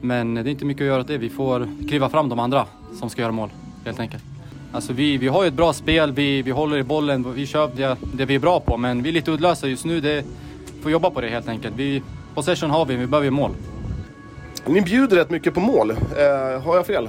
[0.00, 1.18] Men det är inte mycket att göra åt det.
[1.18, 2.66] Vi får kliva fram de andra
[2.98, 3.50] som ska göra mål
[3.84, 4.35] helt enkelt.
[4.72, 7.70] Alltså vi, vi har ju ett bra spel, vi, vi håller i bollen, vi kör
[7.76, 8.76] det, det vi är bra på.
[8.76, 10.00] Men vi är lite uddlösa just nu.
[10.00, 10.24] Det,
[10.86, 11.74] får jobba på det helt enkelt.
[11.76, 12.02] Vi,
[12.34, 13.50] possession har vi, vi behöver ju mål.
[14.66, 15.90] Ni bjuder rätt mycket på mål.
[15.90, 17.08] Eh, har jag fel?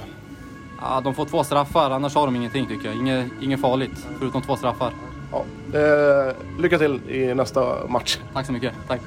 [0.80, 2.96] Ja, de får två straffar, annars har de ingenting tycker jag.
[2.96, 4.92] Inget, inget farligt, förutom två straffar.
[5.32, 5.44] Ja.
[5.78, 8.18] Eh, lycka till i nästa match.
[8.32, 8.72] Tack så mycket.
[8.88, 9.00] Tack.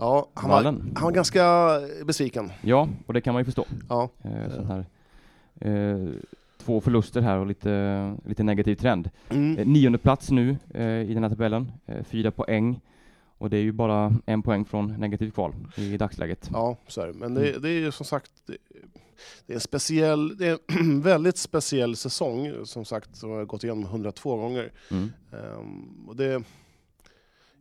[0.00, 0.92] Ja, han, var, Wallen.
[0.94, 1.70] han var ganska
[2.04, 2.52] besviken.
[2.62, 3.66] Ja, och det kan man ju förstå.
[3.88, 4.08] Ja.
[4.22, 4.86] Eh, här,
[5.60, 6.08] eh,
[6.58, 9.10] två förluster här och lite, lite negativ trend.
[9.28, 9.58] Mm.
[9.58, 12.80] Eh, nionde plats nu eh, i den här tabellen, eh, fyra poäng.
[13.38, 16.50] Och det är ju bara en poäng från negativt kval i dagsläget.
[16.52, 17.12] Ja, så är det.
[17.12, 18.56] Men det, det är ju som sagt det,
[19.46, 23.64] det är en speciell, det är en väldigt speciell säsong som sagt som har gått
[23.64, 24.72] igenom 102 gånger.
[24.90, 25.12] Mm.
[25.32, 26.42] Ehm, och det,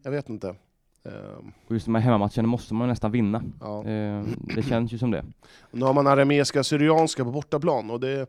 [0.04, 0.56] jag vet inte.
[1.04, 3.44] Ehm, Och just de här hemmamatcherna måste man nästan vinna.
[3.62, 3.84] ja.
[3.86, 4.24] Eh,
[4.56, 5.26] det känns ju som det.
[5.72, 8.28] Nu har man arameiska syrianska på bortaplan och det är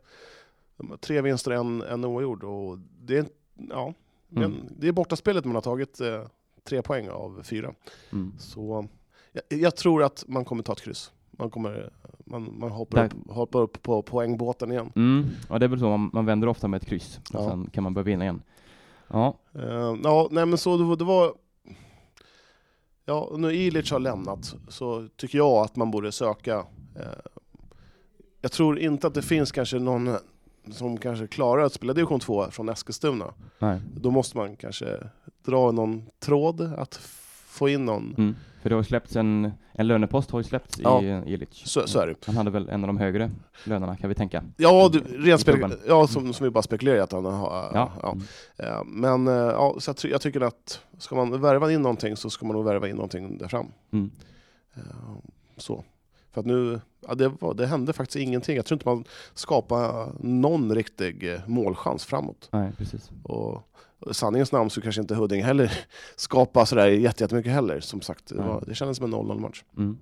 [1.01, 2.45] tre vinster, en, en oavgjord.
[2.45, 3.25] Och det, är,
[3.71, 3.95] ja,
[4.37, 4.55] Mm.
[4.79, 6.23] det är bortaspelet man har tagit eh,
[6.68, 7.73] tre poäng av fyra.
[8.12, 8.33] Mm.
[8.39, 8.89] Så
[9.33, 11.12] jag, jag tror att man kommer ta ett kryss.
[11.31, 11.91] Man, kommer,
[12.25, 14.93] man, man hoppar, upp, hoppar upp på poängbåten igen.
[14.97, 15.27] Mm.
[15.49, 17.16] Ja, det är väl så, man, man vänder ofta med ett kryss.
[17.18, 17.49] Och Ja.
[17.49, 18.43] sen kan man börja vinna igen.
[19.09, 21.35] Ja, Eh, ja, nej men så det var, det var...
[23.11, 26.57] Ja, nu Ilic har lämnat så tycker jag att man borde söka...
[26.97, 27.03] Eh,
[28.41, 30.17] jag tror inte att det finns kanske någon
[30.71, 33.35] som kanske klarar att spela division 2 från Eskilstuna.
[33.59, 33.81] nej.
[33.95, 34.99] Då måste man kanske
[35.45, 36.95] dra någon tråd att
[37.47, 38.15] få in någon.
[38.19, 38.35] Mm.
[38.63, 41.03] För det har släppts en, en lönepost har ju släppts Ja.
[41.03, 41.49] i Ilic.
[41.53, 42.27] Så, så är det.
[42.27, 43.31] Han hade väl en av de högre
[43.65, 44.45] lönerna kan vi tänka.
[44.57, 45.49] Ja, du, rent
[45.87, 47.71] ja som, som vi bara spekulerar i att han har.
[47.75, 47.93] Ja.
[48.03, 48.13] ja.
[48.13, 48.25] Mm.
[48.57, 52.31] Eh, Men eh, ja, så jag, jag tycker att ska man värva in någonting så
[52.31, 53.67] ska man nog värva in någonting där fram.
[53.93, 54.11] Mm.
[54.75, 54.83] Eh,
[55.57, 55.85] så.
[56.33, 58.57] För att nu, ja, det, var, det hände faktiskt ingenting.
[58.57, 59.05] Jag tror inte man
[59.35, 62.49] skapade någon riktig målchans framåt.
[62.53, 63.11] Nej, precis.
[63.23, 63.63] Och
[64.11, 65.72] sanningens namn så kanske inte Huddinge heller
[66.16, 67.80] skapade sådär jätte- jättemycket heller.
[67.80, 69.64] Som sagt, det, var, det kändes som en 0-0 match.
[69.76, 69.98] Mm.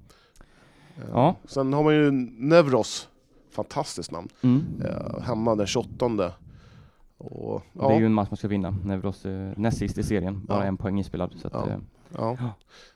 [0.96, 1.34] Eh, Ja.
[1.44, 3.08] Sen har man ju Nevros,
[3.50, 4.28] fantastiskt namn.
[4.42, 4.64] Mm.
[4.84, 6.32] Eh, hemma den 28.
[7.18, 8.70] Och, ja, Det är ju en match man ska vinna.
[8.84, 10.64] Nevros eh, näst sist i serien, bara Ja.
[10.64, 11.34] en poäng inspelad.
[11.42, 11.68] Så att,
[12.14, 12.30] Ja.
[12.32, 12.44] eh.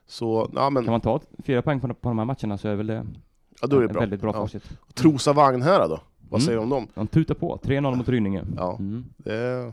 [0.07, 2.87] Så, men, kan man ta fyra poäng på, på de här matcherna så är väl
[2.87, 3.07] det,
[3.61, 4.01] ja, då är det en bra.
[4.01, 4.71] väldigt bra facit.
[4.95, 6.01] Trosa Vagnhärad då?
[6.29, 6.47] Vad Mm.
[6.47, 6.87] säger du om dem?
[6.95, 8.45] De tutar på, 3-0 mot Rynninge.
[8.57, 9.05] Ja, Mm.
[9.17, 9.73] det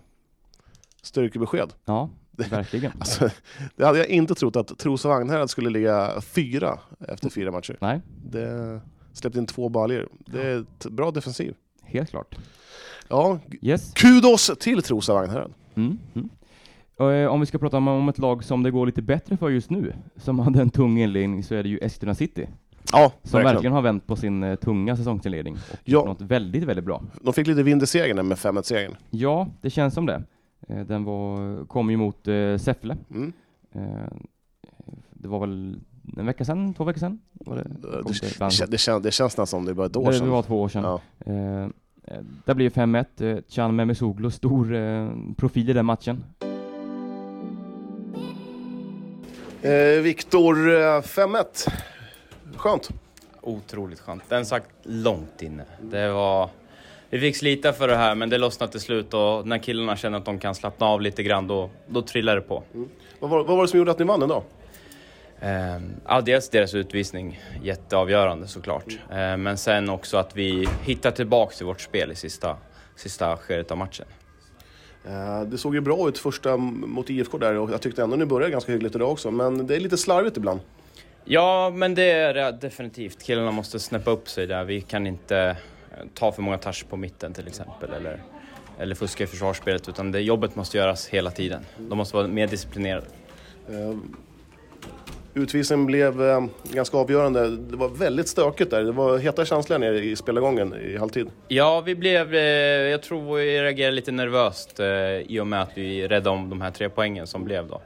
[1.02, 1.74] styrkebesked.
[1.86, 2.92] Ja, verkligen.
[3.00, 3.30] Alltså,
[3.76, 7.78] det hade jag inte trott att Trosa Vagnhärad skulle ligga fyra efter fyra matcher.
[7.82, 8.82] Nej, Det
[9.14, 10.10] släppte in två baljor.
[10.26, 11.54] Det är ett bra defensiv.
[11.84, 12.36] helt klart.
[13.08, 13.94] Ja, Yes.
[13.94, 15.54] kudos till Trosa Vagnhärad.
[15.76, 15.98] Mm.
[16.16, 16.30] Mm.
[17.24, 19.70] Eh, om vi ska prata om, ett lag som det går lite bättre för just
[19.70, 22.48] nu, som hade en tung inledning, så är det ju Eskilstuna City.
[22.92, 26.06] Ja, Som verkligen, har vänt på sin eh, tunga säsongsinledning och Ja.
[26.06, 27.04] något väldigt, väldigt bra.
[27.22, 28.96] De fick lite vind i segern med 5-1-segern.
[29.10, 30.24] Ja, det känns som det.
[30.70, 32.98] Eh, Den var, kom ju mot eh, Säffle.
[33.12, 33.34] Mm.
[33.72, 33.82] Eh,
[35.14, 35.80] det var väl
[36.18, 37.20] en vecka sedan, två veckor sedan?
[37.34, 39.96] Var det, Det, det, det, kän- det, kän- det känns nästan som det var ett
[39.98, 40.30] år det, det sedan.
[40.30, 40.84] var två år sedan.
[40.84, 41.02] Ja.
[41.26, 41.64] Eh,
[42.04, 43.06] eh, där blir 5-1.
[43.38, 46.24] Eh, Can Memesoglu, stor eh, profil i den matchen.
[49.62, 51.70] Eh, Viktor, eh, 5-1.
[52.56, 52.90] Skönt.
[53.42, 54.24] Otroligt skönt.
[54.30, 55.64] Den satt långt inne.
[55.82, 56.50] Det var...
[57.10, 60.18] Vi fick slita för det här, men det lossnade till slut och när killarna känner
[60.18, 62.64] att de kan slappna av lite grann, då, då trillar det på.
[63.20, 64.44] Vad var, vad var det som gjorde att ni vann idag?
[65.42, 69.00] Ehm, ja, dels deras utvisning, jätteavgörande såklart.
[69.12, 72.58] Ehm, men sen också att vi hittar tillbaks till vårt spel i sista,
[72.96, 74.06] sista skedet av matchen.
[75.06, 78.26] Eh, det såg ju bra ut första mot IFK där och jag tyckte ändå ni
[78.26, 79.32] började ganska hyggligt idag också.
[79.32, 80.60] Men det är lite slarvigt ibland.
[81.26, 83.24] Ja, men det är det definitivt.
[83.24, 84.64] Killarna måste snäppa upp sig där.
[84.64, 85.56] Vi kan inte eh,
[86.14, 88.24] ta för många touch på mitten till exempel, eller,
[88.80, 91.66] eller fuska i försvarsspelet, utan det jobbet måste göras hela tiden.
[91.78, 93.06] De måste vara mer disciplinerade.
[93.70, 93.96] Eh,
[95.34, 97.58] utvisningen blev eh, ganska avgörande.
[97.58, 98.84] Det var väldigt stökigt där.
[98.84, 101.30] Det var heta känslor nere i spelargången i halvtid.
[101.48, 102.36] Ja, vi blev...
[102.36, 102.42] Eh,
[102.92, 104.88] jag tror vi reagerade lite nervöst eh,
[105.18, 107.82] i och med att vi räddade om de här tre poängen som blev då.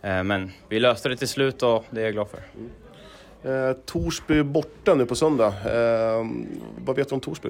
[0.00, 2.40] Men vi löste det till slut och det är jag glad för.
[3.48, 5.46] Eh, Torsby borta nu på söndag.
[5.46, 6.26] Eh,
[6.84, 7.48] vad vet du om Torsby?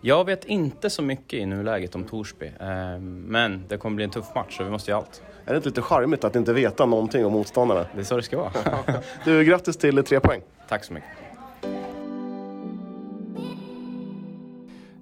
[0.00, 4.10] Jag vet inte så mycket i nuläget om Torsby, eh, men det kommer bli en
[4.10, 5.22] tuff match så vi måste göra allt.
[5.44, 7.86] Är det inte lite charmigt att inte veta någonting om motståndarna?
[7.94, 8.50] Det är så det ska vara.
[9.24, 10.40] Du, grattis till tre poäng.
[10.68, 11.08] Tack så mycket.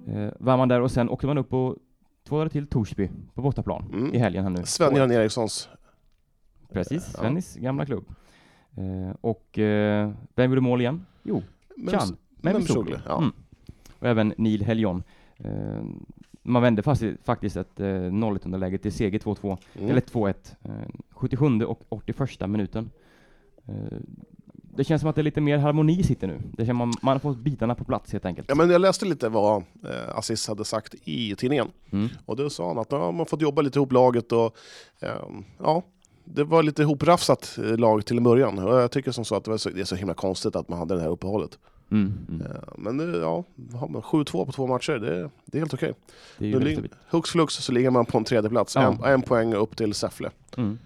[0.07, 1.77] Eh, var man där och sen åkte man upp på
[2.27, 4.13] två dagar till Torsby på bortaplan Mm.
[4.13, 4.63] i helgen här nu.
[4.65, 5.69] Sven-Göran Erikssons.
[6.73, 7.19] Precis, Ja.
[7.19, 8.05] Svennis gamla klubb.
[8.77, 11.05] Eh, och eh, vem gjorde mål igen?
[11.23, 11.43] Jo,
[11.91, 12.97] Can Memsoglu.
[13.07, 13.17] Ja.
[13.17, 13.31] Mm.
[13.99, 15.03] Och även Neil Heljon.
[15.37, 15.83] Eh,
[16.43, 19.89] man vände fast, faktiskt ett eh, 0-1 underläge till seger 2-2, Mm.
[19.89, 20.33] eller 2-1.
[20.63, 20.71] Eh,
[21.11, 22.89] 77 och 81 minuten.
[23.67, 23.97] Eh,
[24.75, 26.41] det känns som att det är lite mer harmoni City nu.
[26.57, 28.49] Det känns man, man har fått bitarna på plats helt enkelt.
[28.49, 31.67] Ja, men jag läste lite vad eh, Aziz hade sagt i tidningen.
[31.91, 32.09] Mm.
[32.25, 34.57] Och då sa han att ja, man har fått jobba lite ihop laget och
[35.59, 35.83] ja,
[36.35, 38.59] det var lite hoprafsat eh, lag till en början.
[38.59, 40.79] Och jag tycker som så att det, så, det är så himla konstigt att man
[40.79, 41.57] hade det här uppehållet.
[41.91, 42.41] Mm, mm.
[42.41, 45.93] Eh, men eh, ja, har man 7-2 på två matcher, det, det är helt okej.
[46.35, 46.93] Stabilt.
[47.09, 48.75] Hux flux så ligger man på en tredje plats.
[48.75, 48.81] Ja.
[48.81, 50.29] En, en poäng upp till Säffle.
[50.57, 50.79] Mm.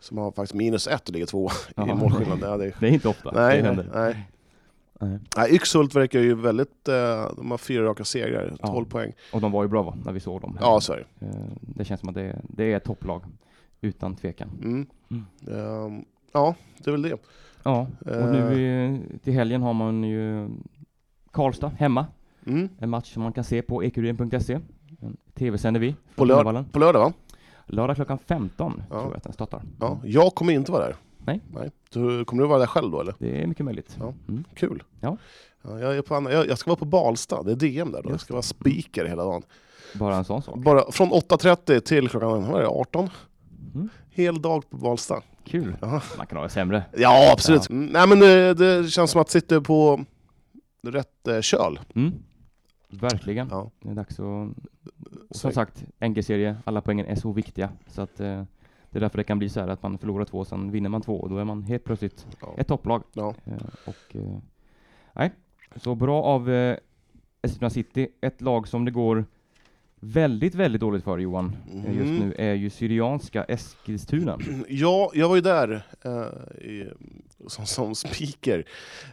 [0.00, 1.94] Som har faktiskt minus ett och ligger två i Ja.
[1.94, 2.38] målskillnad.
[2.42, 3.90] Ja, det är, Det är inte ofta nej, det händer.
[3.94, 4.26] nej.
[5.00, 5.18] Nej.
[5.36, 5.54] nej.
[5.54, 6.84] Yxhult verkar ju väldigt...
[7.36, 8.66] De har fyra raka segrar, Ja.
[8.66, 9.12] 12 poäng.
[9.32, 10.58] Och de var ju bra va, när vi såg dem.
[10.60, 11.26] Ja, så är det.
[11.60, 13.22] Det känns som att det det är ett topplag,
[13.82, 14.48] utan tvekan.
[14.62, 14.86] Mm.
[15.10, 15.24] Mm.
[15.86, 17.16] Ehm, ja, det är väl det.
[17.62, 20.48] Ja, och nu i, till helgen har man ju
[21.30, 22.06] Karlstad hemma,
[22.46, 22.68] Mm.
[22.78, 24.58] en match som man kan se på ekurien.se.
[24.88, 25.94] Den TV-sänder vi.
[26.14, 27.12] På, lör- på lördag va?
[27.66, 28.94] Lördag klockan 15 Ja.
[29.00, 29.62] tror jag att den startar.
[29.80, 30.00] Ja.
[30.04, 30.96] Jag kommer inte vara där.
[31.24, 31.40] Nej.
[31.54, 31.70] Nej.
[31.90, 33.14] Du, kommer du vara där själv då eller?
[33.18, 33.96] Det är mycket möjligt.
[34.00, 34.14] Ja.
[34.28, 34.44] Mm.
[34.54, 34.82] Kul.
[35.00, 35.16] Ja.
[35.62, 38.08] Ja, jag, är på jag, jag ska vara på Balstad, det är DM där då.
[38.08, 39.42] Jag Just ska vara speaker hela dagen.
[39.94, 40.58] Bara en sån sak.
[40.58, 43.08] Bara från 8.30 till klockan vad är det, 18.
[43.74, 43.88] Mm.
[44.10, 45.22] Hel dag på Balstad.
[45.44, 45.76] Kul.
[45.80, 46.02] Ja.
[46.18, 46.84] Man kan ha det sämre.
[46.96, 47.70] Ja, absolut.
[47.70, 50.04] Mm, nej men det, det känns som att sitta på
[50.86, 51.80] rätt eh, köl.
[51.94, 52.12] Mm.
[52.88, 53.48] Verkligen.
[53.50, 53.70] Ja.
[53.80, 54.24] Det är dags att...
[54.26, 54.54] Och
[55.30, 57.68] Så- som sagt, NG-serie, alla poängen är så viktiga.
[57.86, 58.44] Så att eh,
[58.90, 61.02] det är därför det kan bli så här att man förlorar två, sen vinner man
[61.02, 62.54] två och då är man helt plötsligt Ja.
[62.56, 63.02] ett topplag.
[63.12, 63.34] Ja.
[63.44, 63.56] Eh,
[63.86, 64.38] och, eh,
[65.12, 65.32] nej,
[65.76, 66.76] så bra av eh,
[67.42, 68.08] Eskilstuna City.
[68.20, 69.24] Ett lag som det går
[70.04, 72.18] väldigt, väldigt dåligt för Johan eh, just Mm.
[72.18, 74.38] nu är ju Syrianska Eskilstuna.
[74.68, 76.88] Ja, jag var ju där eh, i,
[77.46, 78.64] som, som speaker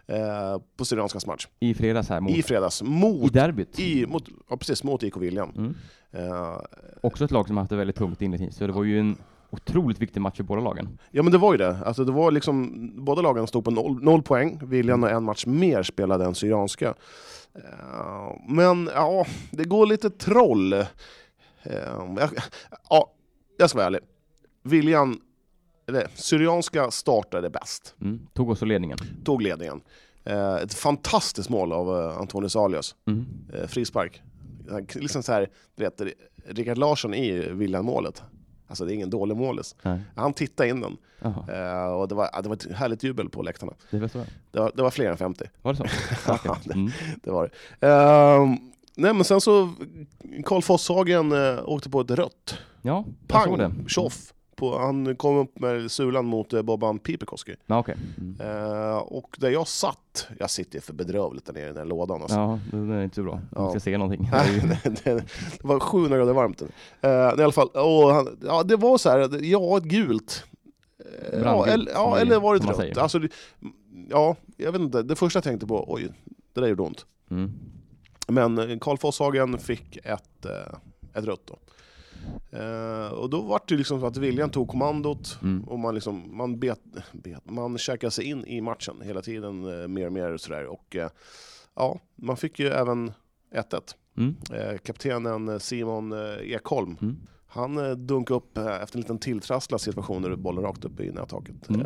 [0.08, 1.48] eh, på Syrianskans match.
[1.60, 2.82] I fredags här mot, I fredags.
[2.82, 3.80] i Mot, derbyt.
[3.80, 5.52] i, mot, ja, precis, mot IK Viljan.
[5.58, 5.76] Mm.
[6.12, 6.58] Eh,
[7.02, 9.18] Också ett lag som haft det väldigt tungt inledningsvis, så det var ju en
[9.52, 11.00] otroligt viktig match för båda lagen.
[11.12, 11.78] Ja men det var ju det.
[11.86, 14.60] Alltså, det var liksom, båda lagen stod på noll, noll poäng.
[14.64, 16.94] Viljan har en match mer spelade än Syrianska.
[17.56, 20.74] Eh, men ja, det går lite troll.
[20.74, 20.86] Eh,
[22.18, 22.30] jag,
[22.90, 23.12] ja,
[23.58, 24.02] jag ska vara ärlig.
[24.64, 25.22] Viljan,
[25.88, 27.96] eller Syrianska startade bäst.
[28.02, 28.28] Mm.
[28.34, 28.98] Tog ur ledningen.
[29.24, 29.82] Tog ledningen.
[30.24, 31.90] Eh, ett fantastiskt mål av
[32.20, 32.96] Antonius Alias.
[33.08, 33.26] Mm.
[33.68, 34.22] Frispark.
[34.94, 36.02] Liksom så här, du vet,
[36.46, 38.24] Rickard Larsson i Viljan-målet.
[38.70, 39.76] Alltså det är ingen dålig målis.
[39.82, 40.00] Nej.
[40.16, 40.98] Han tittade in den.
[41.50, 43.74] Eh, och det var, det var ett härligt jubel på läktarna.
[43.92, 44.26] det.
[44.52, 45.46] Det var, det var fler än 50.
[45.62, 45.84] Var det så?
[46.66, 46.92] Det- Mm.
[47.24, 47.50] Det var
[47.80, 47.88] det.
[47.88, 48.58] Ehm,
[48.96, 49.74] nej men sen så,
[50.46, 52.58] Karl Fosshagen uh, åkte på ett rött.
[52.82, 53.70] Ja, jag såg det.
[53.70, 53.88] Pang!
[53.88, 54.34] Tjoff!
[54.60, 57.56] På, han kom upp med sulan mot uh, Boban Pipekoski.
[57.66, 57.96] Ja, okej.
[58.18, 58.42] Mm.
[58.42, 62.22] Eh, och där jag satt, jag sitter för bedrövligt där nere i den här lådan
[62.22, 62.38] alltså.
[62.38, 63.34] Ja, det är inte så bra.
[63.36, 63.70] Man Ja.
[63.70, 64.30] ska se någonting.
[65.04, 65.24] Det,
[65.62, 66.62] var 700 grader varmt.
[66.62, 66.70] Uh,
[67.40, 70.44] I alla fall, och han, ja, det var så här, ja ett gult.
[71.00, 72.98] Eh, ja, eller, ja, eller var det rött?
[72.98, 73.20] Alltså,
[74.10, 76.08] ja, jag vet inte, det första jag tänkte på, oj,
[76.54, 77.06] det där gjorde ont.
[77.32, 77.52] Mm.
[78.28, 80.78] Men eh, Karl Fosshagen fick ett, eh,
[81.14, 81.58] ett rött då.
[82.52, 85.64] Eh, och då var det liksom att William tog kommandot Mm.
[85.64, 86.80] och man, liksom, man, bet,
[87.12, 90.66] bet, man käkade sig in i matchen hela tiden, eh, mer och mer och sådär.
[90.66, 91.10] Och eh,
[91.76, 93.12] ja, man fick ju även
[93.56, 93.82] 1-1.
[94.18, 94.36] Mm.
[94.54, 97.18] Eh, kaptenen eh, Simon eh, Ekholm, Mm.
[97.48, 101.70] han dunkade upp efter en liten tilltrasslad situation där bollen rakt upp i nättaket.
[101.70, 101.86] Mm.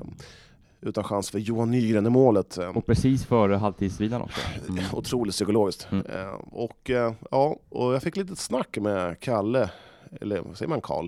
[0.81, 2.57] Utan chans för Johan Nygren i målet.
[2.57, 4.41] Och precis före halvtidsvilan också.
[4.69, 4.83] Mm.
[4.93, 5.87] Otroligt psykologiskt.
[5.91, 6.05] Mm.
[6.51, 6.89] Och,
[7.31, 9.69] ja, och jag fick lite snack med Kalle,
[10.21, 11.07] eller vad säger man Karl?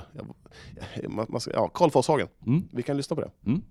[1.53, 2.27] Ja, Karl Fosshagen.
[2.47, 2.63] Mm.
[2.71, 3.31] Vi kan lyssna på det.
[3.45, 3.61] Mm.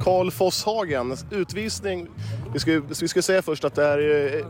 [0.00, 2.08] Karl Fosshagen, utvisning.
[2.52, 3.98] Vi ska, vi ska säga först att det är...
[4.38, 4.46] eh.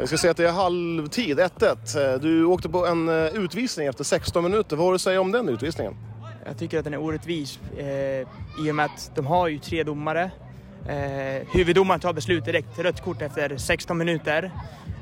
[0.00, 2.14] Vi ska säga att det är halvtid, 1-1.
[2.14, 4.76] Eh, Du åkte på en eh, utvisning efter 16 minuter.
[4.76, 5.94] Vad har du att säga om den utvisningen?
[6.46, 7.86] Jag tycker att den är orättvis eh,
[8.66, 10.30] i och med att de har ju tre domare.
[10.88, 14.50] Eh, huvuddomaren tar beslut direkt, rött kort efter 16 minuter.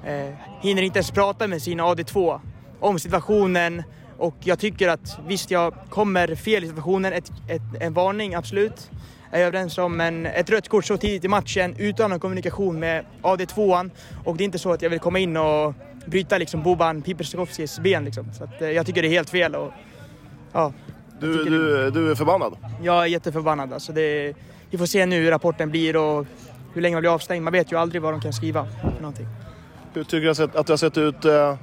[0.07, 2.41] Eh, hinner inte ens prata med sin AD2
[2.81, 3.83] om situationen
[4.19, 8.91] och jag tycker att visst, jag kommer fel i situationen, ett, ett, en varning absolut.
[9.31, 12.79] Är jag överens om, men ett rött kort så tidigt i matchen utan någon kommunikation
[12.79, 13.91] med AD2an
[14.25, 15.75] och det är inte så att jag vill komma in och
[16.07, 18.33] bryta liksom Boban Piperskovskis ben liksom.
[18.33, 19.73] Så att, eh, jag tycker det är helt fel och
[20.53, 20.73] ja,
[21.21, 22.57] Du, du, du är förbannad.
[22.83, 23.73] jag är jätteförbannad.
[23.73, 24.35] Alltså det,
[24.75, 26.27] vi får se nu hur rapporten blir och
[26.73, 27.45] hur länge man blir avstängd.
[27.45, 29.27] Man vet ju aldrig vad de kan skriva för någonting.
[29.93, 31.57] Hur tycker du att det har sett ut eh,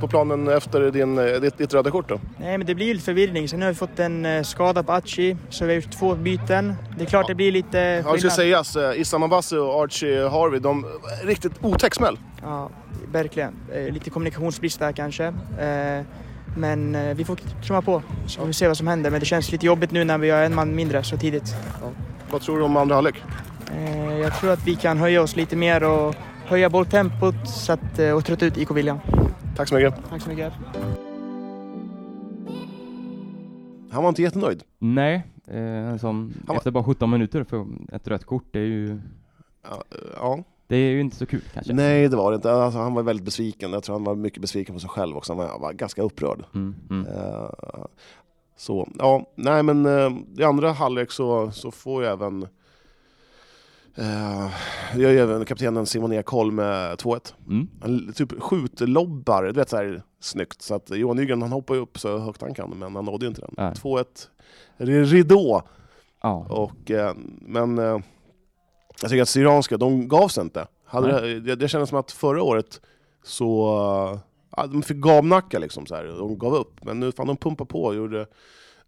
[0.00, 2.08] på planen efter din, eh, ditt, ditt röda kort?
[2.08, 2.20] Då?
[2.40, 3.48] Nej, men det blir lite förvirring.
[3.48, 6.74] Sen har vi fått en eh, skada på Achi, så vi har gjort två byten.
[6.96, 8.66] Det är klart det blir lite Ja, det ska skillnad.
[8.66, 10.86] sägas, Issam Abbasi och Archie Harvey, de
[11.24, 12.18] riktigt otäck smäll.
[12.42, 12.70] Ja,
[13.12, 13.54] verkligen.
[13.90, 15.34] Lite kommunikationsbrist där kanske.
[16.56, 17.36] Men vi får
[17.66, 19.10] trumma på så får vi se vad som händer.
[19.10, 21.54] Men det känns lite jobbigt nu när vi har en man mindre så tidigt.
[22.32, 23.22] Vad tror du om andra halvlek?
[23.72, 26.14] Eh, Jag tror att vi kan höja oss lite mer och
[26.46, 28.98] höja bolltempot så att, eh, och trötta ut IK Viljan.
[29.56, 29.94] Tack så mycket.
[30.10, 30.52] Tack så mycket.
[33.90, 34.62] Han var inte jättenöjd.
[34.78, 39.00] Nej, eh, som, var- efter bara 17 minuter för ett rött kort, det är ju,
[39.64, 39.82] Ja,
[40.16, 40.38] ja.
[40.66, 41.72] det är ju inte så kul kanske.
[41.72, 42.52] Nej, det var det inte.
[42.52, 43.72] Alltså, han var väldigt besviken.
[43.72, 45.32] Jag tror han var mycket besviken på sig själv också.
[45.32, 46.44] Han var, han var ganska upprörd.
[46.54, 47.06] Mm, mm.
[48.62, 52.42] Så, ja, nej men uh, i andra halvlek så, så får jag även
[53.98, 54.50] uh,
[54.94, 57.34] jag gör även kaptenen Simon Ekholm med 2-1.
[57.46, 57.68] Mm.
[57.80, 60.62] Han typ skjutlobbar, du vet så här snyggt.
[60.62, 63.24] Så att Johan Nygren han hoppar ju upp så högt han kan, men han nådde
[63.24, 63.54] ju inte den.
[63.56, 63.72] Nej.
[63.72, 64.04] 2-1
[64.76, 65.62] ri- ridå.
[66.22, 66.46] Ja.
[66.48, 67.98] Och, eh, men eh,
[69.00, 70.66] jag tycker att Syrianska, de gav sig inte.
[70.84, 72.80] Hade det, det, det kändes som att förra året
[73.22, 73.76] så
[74.12, 74.18] eh,
[74.56, 76.04] ja, de fick gamnacka liksom så här.
[76.04, 76.84] De gav upp.
[76.84, 78.26] Men nu fan de pumpar på och gjorde,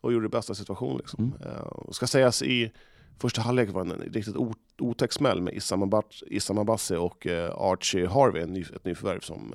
[0.00, 0.96] och gjorde det bästa situationen.
[0.96, 1.34] Liksom.
[1.44, 1.56] Mm.
[1.62, 2.72] Och ska sägas i
[3.18, 4.36] första halvlek var det en riktigt
[4.78, 9.20] otäck smäll med Issam Abbas- Issam Abbasi och eh, Archie Harvey, en ny, ett nyförvärv
[9.20, 9.54] som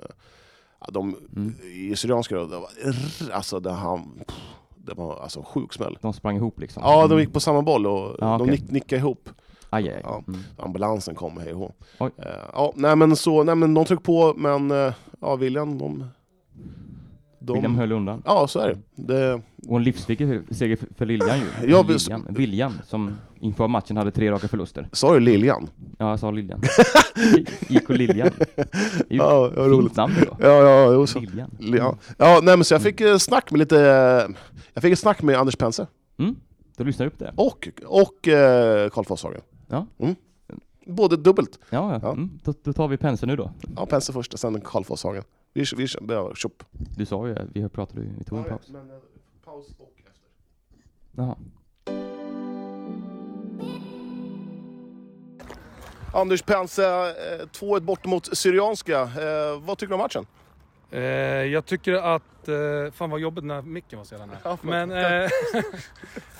[0.80, 1.56] ja, de, Mm.
[1.64, 2.70] i Syrianska då, det var,
[3.32, 4.38] alltså det, han, pff,
[4.76, 5.98] det var alltså en sjuk smäll.
[6.02, 6.84] De sprang ihop liksom.
[6.86, 7.20] Ja, de Mm.
[7.20, 9.30] gick på samma boll och Ja, de nick, nickade ihop.
[9.70, 10.00] Aj, aj.
[10.04, 10.24] Ja.
[10.28, 10.40] Mm.
[10.58, 11.60] Ambulansen kom, hej och
[12.00, 12.06] hå.
[12.18, 16.06] Eh, ja, nej men så, nej men de tryckte på, men eh, ja, William, de,
[17.40, 18.22] William De, höll undan.
[18.26, 19.04] ja, så är det.
[19.14, 19.42] det.
[19.68, 21.46] Och en livsviktig seger för- för Liljan ju.
[21.72, 21.82] Ja.
[21.88, 24.88] Liljan, Viljan, som inför matchen hade tre raka förluster.
[24.92, 25.70] Sa du Liljan?
[25.98, 26.62] Ja, jag sa Liljan.
[27.70, 28.30] IK Liljan.
[28.38, 28.66] Det är
[29.10, 29.96] ju Ja, ett ja, fint roligt.
[29.96, 30.36] namn då.
[30.40, 31.20] Ja, ja, jo, så.
[31.20, 31.52] Liljan.
[31.60, 33.76] Ja, ja nej, men så jag fick eh, snack med lite...
[34.74, 35.88] Jag fick ett snack med Anders Pense
[36.20, 36.36] Mm,
[36.78, 37.34] då lyssnar du upp det.
[37.36, 39.42] och, och eh, Karl Fosshagen.
[39.70, 39.86] Ja.
[39.98, 40.16] Mm.
[40.86, 41.60] Både dubbelt.
[41.70, 42.00] Ja, ja.
[42.04, 42.12] Ja.
[42.12, 43.52] Mm, då, då tar vi penseln nu då.
[43.76, 45.24] Ja, Pense först, sen Karl Fosshagen.
[45.54, 46.64] Vi, vi, vi, ja, tjopp.
[46.72, 48.70] Du sa ju, vi pratade ju, vi tog en paus.
[48.70, 48.98] Men, eh,
[49.46, 50.30] paus och efter.
[51.12, 51.36] Jaha.
[56.14, 59.02] Anders Pense, eh, 2-1 bort mot Syrianska.
[59.02, 60.26] Eh, vad tycker du om matchen?
[60.92, 61.02] Eh,
[61.46, 62.48] jag tycker att...
[62.48, 64.58] Eh, fan vad jobbigt när micken var så jävla nära.
[64.62, 65.30] Men eh,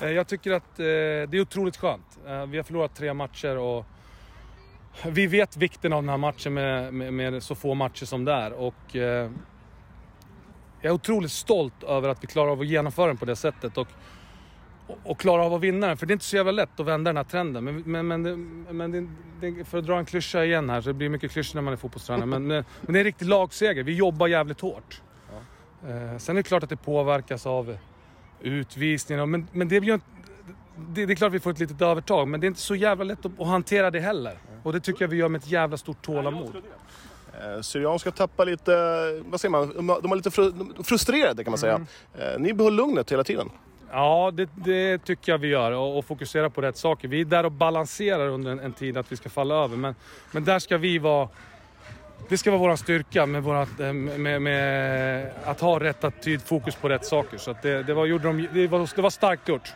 [0.00, 2.18] eh, jag tycker att eh, det är otroligt skönt.
[2.26, 3.86] Eh, vi har förlorat tre matcher och
[5.06, 8.32] vi vet vikten av den här matchen med, med, med så få matcher som det
[8.32, 8.52] är.
[8.52, 9.30] Och, eh,
[10.80, 13.78] jag är otroligt stolt över att vi klarar av att genomföra den på det sättet.
[13.78, 13.88] Och,
[14.90, 15.96] och, och klara av att vinna den.
[15.96, 17.64] För det är inte så jävla lätt att vända den här trenden.
[17.64, 18.36] Men, men, men, det,
[18.72, 19.06] men det,
[19.40, 21.72] det, för att dra en klyscha igen här, så det blir mycket klyschor när man
[21.72, 22.26] är fotbollstränare.
[22.26, 23.82] Men, men, men det är en riktig lagseger.
[23.82, 25.02] Vi jobbar jävligt hårt.
[25.88, 27.76] Eh, sen är det klart att det påverkas av
[28.40, 29.26] utvisningar.
[29.26, 30.00] Men, men det, blir
[30.76, 32.28] det, det är klart att vi får ett litet övertag.
[32.28, 34.38] Men det är inte så jävla lätt att, att hantera det heller.
[34.62, 36.56] Och det tycker jag vi gör med ett jävla stort tålamod.
[37.40, 38.72] Eh, Syrianska tappar lite,
[39.24, 41.86] vad säger man, de var lite fru, de- frustrerade kan man säga.
[42.14, 43.50] Eh, ni behöll lugnet hela tiden.
[43.92, 47.08] Ja, det, det tycker jag vi gör och, och fokuserar på rätt saker.
[47.08, 49.76] Vi är där och balanserar under en, en tid att vi ska falla över.
[49.76, 49.94] Men,
[50.32, 51.28] men där ska vi vara...
[52.28, 56.74] Det ska vara vår styrka med, vårat, eh, med, med att ha rätt attityd, fokus
[56.74, 57.38] på rätt saker.
[57.38, 59.72] Så det, det, var, gjorde de, det, var, det var starkt gjort.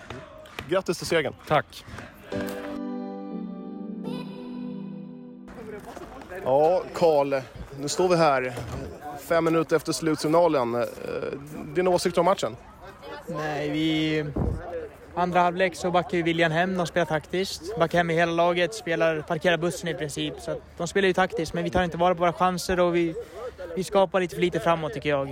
[0.69, 1.35] Grattis till segern.
[1.49, 1.85] Tack!
[6.45, 7.41] Ja, Karl,
[7.81, 8.53] nu står vi här
[9.29, 10.75] fem minuter efter slutsignalen.
[10.75, 10.83] Eh,
[11.75, 12.57] Dina åsikter om matchen?
[13.27, 14.25] Nej, vi...
[15.17, 17.79] Andra halvlek så backar ju William hem, de spelar taktiskt.
[17.79, 20.35] Backar hem i hela laget, spelar, parkerar bussen i princip.
[20.41, 22.97] Så att de spelar ju taktiskt, men vi tar inte vara på våra chanser och
[22.97, 23.15] vi,
[23.77, 25.31] vi skapar lite för lite framåt tycker jag.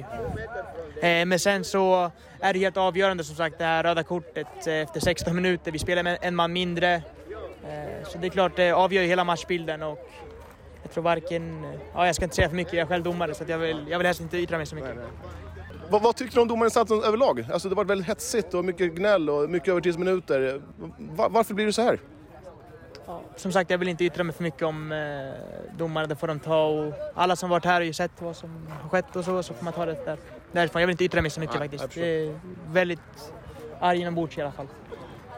[1.02, 4.74] Eh, men sen så är det helt avgörande som sagt det här röda kortet eh,
[4.74, 5.72] efter 16 minuter.
[5.72, 6.94] Vi spelar med en man mindre.
[6.94, 10.10] Eh, så det är klart, det avgör ju hela matchbilden och
[10.82, 11.66] jag tror varken...
[11.94, 13.86] Ja, jag ska inte säga för mycket, jag är själv domare så att jag, vill,
[13.88, 14.96] jag vill helst inte yttra mig så mycket.
[15.92, 17.46] Vad, vad tyckte du om domarinsatsen överlag?
[17.52, 20.62] Alltså det var väldigt hetsigt och mycket gnäll och mycket övertidsminuter.
[20.98, 22.00] Va, varför blir det så här?
[23.36, 26.06] Som sagt, jag vill inte yttra mig för mycket om eh, domarna.
[26.06, 28.88] Det får de ta och alla som varit här har ju sett vad som har
[28.88, 30.18] skett och så, så får man ta det där,
[30.52, 30.80] därifrån.
[30.80, 31.94] Jag vill inte yttra mig så mycket Nej, faktiskt.
[31.94, 32.40] Det är
[32.70, 33.32] väldigt
[33.80, 34.66] arg inombords i alla fall.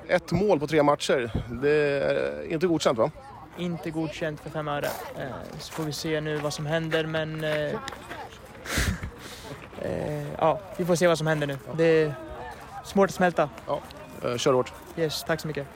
[0.08, 1.30] Ett mål på tre matcher.
[1.62, 3.10] Det är inte godkänt va?
[3.58, 4.88] Inte godkänt för fem öre.
[5.18, 5.26] Eh,
[5.58, 7.44] så får vi se nu vad som händer, men...
[7.44, 7.78] Eh,
[9.82, 11.58] eh, ja, vi får se vad som händer nu.
[11.76, 12.14] Det är
[12.84, 13.48] svårt att smälta.
[14.24, 14.72] Eh, Kör hårt.
[14.96, 15.66] Yes, tack så mycket.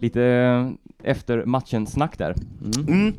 [0.00, 0.70] Lite eh,
[1.12, 2.34] efter matchen-snack där.
[2.64, 2.88] Mm.
[3.00, 3.14] Mm.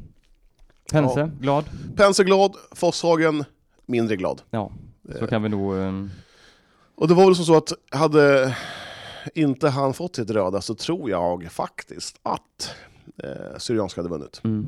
[0.91, 1.29] Pense, Ja.
[1.39, 1.65] glad?
[1.95, 3.43] Pense glad, Fosshagen
[3.85, 4.41] mindre glad.
[4.49, 4.71] Ja,
[5.19, 5.77] så kan vi nog...
[5.77, 5.93] eh,
[6.95, 8.55] Och det var väl som så att hade
[9.35, 12.75] inte han fått sitt röda så tror jag faktiskt att
[13.23, 14.41] eh, Syrianska hade vunnit.
[14.43, 14.67] Mm.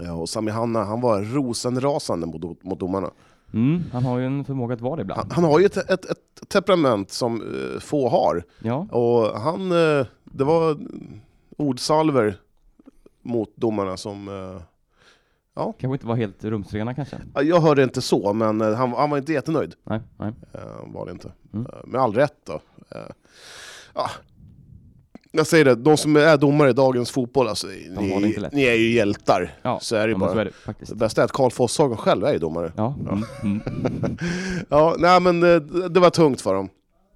[0.00, 3.10] Ja, och Sami Hanna, han var rosenrasande mot, mot domarna.
[3.52, 5.20] Mm, han har ju en förmåga att vara det ibland.
[5.20, 8.44] Han, han har ju ett, ett, ett temperament som eh, få har.
[8.62, 10.78] Ja, Och han, eh, det var
[11.56, 12.40] ordsalver
[13.22, 14.28] mot domarna som...
[14.28, 14.62] Eh,
[15.78, 17.16] kanske inte var helt rumsrena kanske.
[17.34, 19.74] ja, jag hörde inte så, men eh, han, han var inte jättenöjd.
[19.84, 20.32] Nej, nej.
[20.52, 21.32] Eh, var det inte.
[21.52, 21.66] Mm.
[21.66, 22.60] Eh, med all rätt då.
[22.90, 23.00] Eh,
[23.94, 24.10] ja.
[25.30, 28.90] Jag säger det, de som är domare i dagens fotboll, alltså, ni, ni är ju
[28.92, 29.54] hjältar.
[29.62, 30.40] Ja, så är det bara.
[30.40, 30.90] är det faktiskt.
[30.92, 32.72] Det bästa är att Karl Fosshagen själv är ju domare.
[32.76, 34.16] Ja, mm, mm,
[34.68, 35.56] Ja, nej men eh,
[35.88, 36.68] det det var tungt för dem.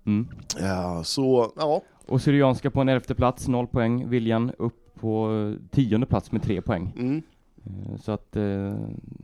[0.06, 0.28] mm.
[0.60, 1.82] Ja, så, ja.
[2.06, 4.08] Och Syrianska på en elfte plats, noll poäng.
[4.08, 6.92] Viljan upp på eh, tionde plats med tre poäng.
[6.96, 7.22] Mm.
[7.66, 8.74] Eh, Så att, eh,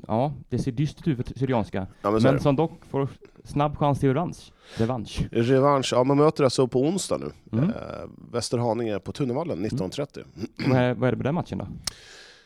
[0.09, 1.87] ja, det ser dystert ut för Syrianska.
[2.03, 3.09] ja men Men som dock får
[3.45, 4.53] snabb chans till revansch.
[4.77, 5.27] Revansch.
[5.33, 7.59] Revansch, ja man möter alltså på onsdag nu.
[7.59, 7.71] Mm.
[7.71, 7.75] Eh,
[8.33, 10.25] Västerhaninge på Tunnevallen 19.30.
[10.69, 11.67] Vad, är, vad är det med den matchen då?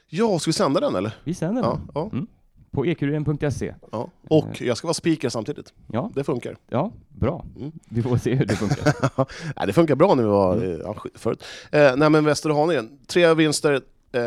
[0.08, 1.14] Ja, ska vi sända den eller?
[1.24, 2.26] Vi sänder Ja, den ja,
[2.70, 3.74] på ekuriren.se.
[3.92, 4.10] ja.
[4.28, 5.72] Och jag ska vara speaker samtidigt.
[5.92, 6.56] Ja, Det funkar.
[6.68, 7.44] ja, bra.
[7.56, 7.72] Mm.
[7.88, 8.94] Vi får se hur det funkar.
[9.56, 10.70] Nej, det funkar bra vi var Mm.
[10.72, 11.44] eh, ja, förut.
[11.72, 13.80] Eh, nej men Västerhaninge, tre vinster,
[14.12, 14.22] eh,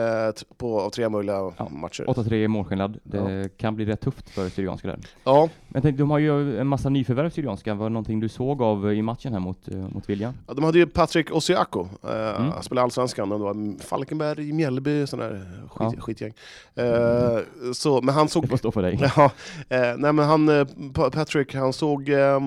[0.58, 2.04] på, av tre möjliga Ja, matcher.
[2.08, 3.00] 8-3 i målskillnad.
[3.04, 5.00] Det kan bli rätt tufft för Syrianska där.
[5.24, 7.74] Ja, Men tänkte, de har ju en massa nyförvärv Syrianska.
[7.74, 10.34] Var det någonting du såg av i matchen här mot, eh, mot Viljan?
[10.48, 12.52] Ja, de hade ju Patrik Osiako, eh, Mm.
[12.52, 16.02] han spelade Allsvenskan, det var Falkenberg, Mjällby, sån där skit, Ja.
[16.02, 16.34] skitgäng.
[16.76, 17.40] Eh,
[17.74, 18.50] så, men han Det såg...
[18.50, 19.00] får stå för dig.
[19.18, 19.32] Ja,
[19.70, 22.40] eh, nej men han, eh, Pa- Patrick, han såg eh,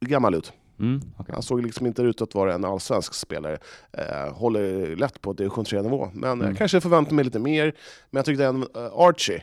[0.00, 0.52] gammal ut.
[0.78, 1.32] Mm, okej.
[1.34, 3.58] Han såg liksom inte ut att vara en allsvensk spelare.
[3.92, 6.46] Eh, håller lätt på division 3-nivå, men Mm.
[6.46, 7.64] jag kanske förväntar mig lite mer.
[8.10, 9.42] Men jag tyckte även eh, Archie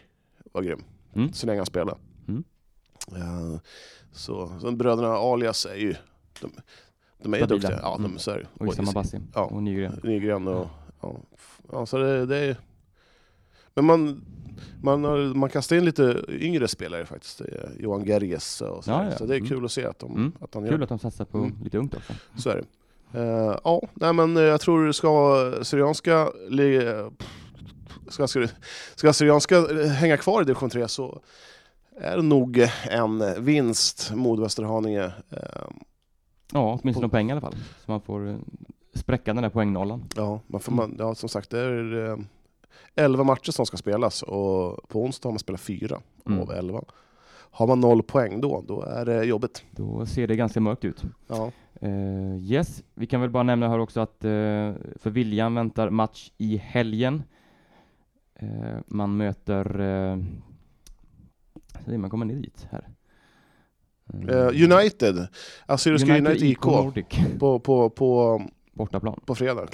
[0.52, 0.84] var grym,
[1.16, 1.34] Mm.
[1.34, 1.98] så länge han spelade.
[2.28, 2.44] Mm.
[3.12, 3.60] Eh,
[4.12, 5.96] så, så bröderna alias är ju,
[6.42, 6.52] de,
[7.24, 7.48] de är ju Stabila.
[7.70, 7.80] duktiga.
[7.82, 8.18] Ja, de Mm.
[8.28, 9.42] är Och Issam Abassi Ja.
[9.46, 10.00] och Nygren.
[10.04, 10.68] Nygren och...
[11.02, 11.16] Ja,
[11.72, 12.58] ja så det, det är...
[13.74, 14.26] Men man,
[14.82, 17.42] man, har, man kastar in lite yngre spelare faktiskt.
[17.42, 19.18] Är Johan Gerges och så, Ja, ja.
[19.18, 19.50] så det är Mm.
[19.50, 20.32] kul att se att, de, Mm.
[20.42, 21.56] att han gör Kul att de satsar på Mm.
[21.64, 22.14] lite ungt också.
[22.38, 22.66] Så är det.
[23.20, 26.30] Eh, ja, nej men eh, jag tror ska Syrianska
[28.10, 28.48] ska, ska,
[28.96, 31.22] ska Syrianska eh, hänga kvar i division 3 så
[32.00, 35.04] är det nog en vinst mot Västerhaninge.
[35.30, 35.40] Eh,
[36.54, 37.56] Ja, åtminstone På- poäng i alla fall.
[37.86, 38.36] Så man får eh,
[38.94, 40.04] spräcka den där poängnollan.
[40.16, 40.90] Ja, man får Mm.
[40.90, 42.18] man, ja, som sagt det är eh,
[42.96, 46.40] 11 matcher som ska spelas och på onsdag har man spelat fyra Mm.
[46.40, 46.82] av 11.
[47.52, 49.64] Har man noll poäng då, då är det jobbigt.
[49.72, 51.04] Då ser det ganska mörkt ut.
[51.28, 51.52] Ja.
[51.82, 56.32] Eh, yes, vi kan väl bara nämna här också att uh, för Viljan väntar match
[56.38, 57.24] i helgen.
[58.36, 59.82] Eh, man möter...
[59.82, 60.24] Uh,
[61.98, 62.90] man kommer ner dit här.
[64.14, 65.28] Eh, United,
[65.66, 67.06] Assyriska United, IK, Nordic,
[67.40, 68.42] på, på, på,
[68.74, 69.20] bortaplan.
[69.26, 69.68] på fredag.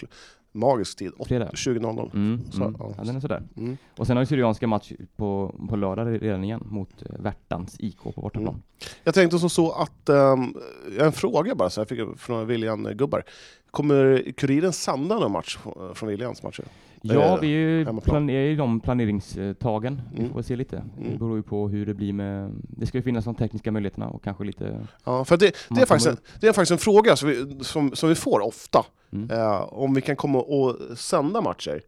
[0.54, 1.50] Magisk tid, Fredag.
[1.54, 2.10] 20.00.
[2.14, 2.76] Mm, Så, mm.
[2.80, 2.94] ja.
[2.98, 3.44] Ja, den är sådär.
[3.58, 3.78] Mm.
[3.98, 7.98] Och sen har ju Syrianska match på, på lördag redan igen mot uh, Värtans IK
[8.04, 8.48] på bortaplan.
[8.48, 8.62] Mm.
[9.04, 10.58] Jag tänkte som så att, um,
[11.00, 13.24] en fråga bara, så jag fick från William Gubbar.
[13.72, 16.66] Kommer Kuriren sända någon match från- från Williams matcher?
[17.02, 18.02] Ja, Eh, vi är ju hemmaplan.
[18.14, 20.02] plan- är i de planeringstagen.
[20.14, 20.32] Vi Mm.
[20.34, 20.84] får se lite.
[20.98, 21.18] Det Mm.
[21.20, 22.52] beror ju på hur det blir med...
[22.64, 24.88] Det ska ju finnas de tekniska möjligheterna och kanske lite...
[25.04, 27.92] Ja, för det, det, är faktiskt en, det är faktiskt en fråga som vi, som,
[27.96, 28.86] som vi får ofta.
[29.12, 29.30] Mm.
[29.32, 31.82] Eh, om vi kan komma och sända matcher.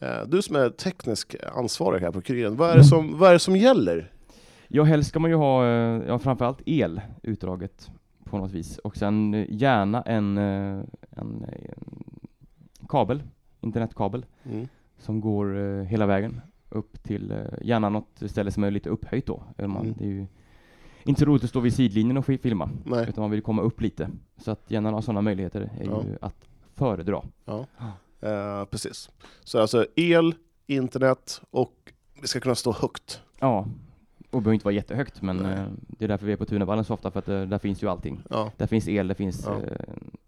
[0.00, 3.32] Eh, du som är teknisk ansvarig här på Kuriren, vad är det som, vad är
[3.32, 4.10] det som gäller?
[4.68, 7.90] Ja, helst ska man ju ha eh, ja, framförallt el utdraget
[8.24, 10.80] på något vis och sen eh, gärna en, eh,
[11.10, 11.74] en, eh,
[12.88, 13.22] kabel,
[13.64, 14.68] internetkabel, Mm.
[14.98, 19.26] som går eh, hela vägen upp till eh, gärna något ställe som är lite upphöjt
[19.26, 19.42] då.
[19.58, 19.94] Man, Mm.
[19.98, 20.26] Det är ju
[21.04, 23.06] inte så roligt att stå vid sidlinjen och fi- filma, Nej.
[23.08, 24.10] utan man vill komma upp lite.
[24.36, 26.02] Så att gärna några sådana möjligheter är Ja.
[26.04, 27.22] ju att föredra.
[28.20, 29.10] Eh, precis.
[29.44, 30.34] Så alltså el,
[30.66, 33.20] internet och vi ska kunna stå högt.
[33.40, 33.66] Ja,
[34.30, 35.52] och behöver inte vara jättehögt, men Nej.
[35.58, 37.82] eh, det är därför vi är på Tunavallen så ofta, för att eh, där finns
[37.82, 38.20] ju allting.
[38.30, 38.50] Ja.
[38.56, 39.62] Där finns el, det finns Ja.
[39.62, 39.78] eh,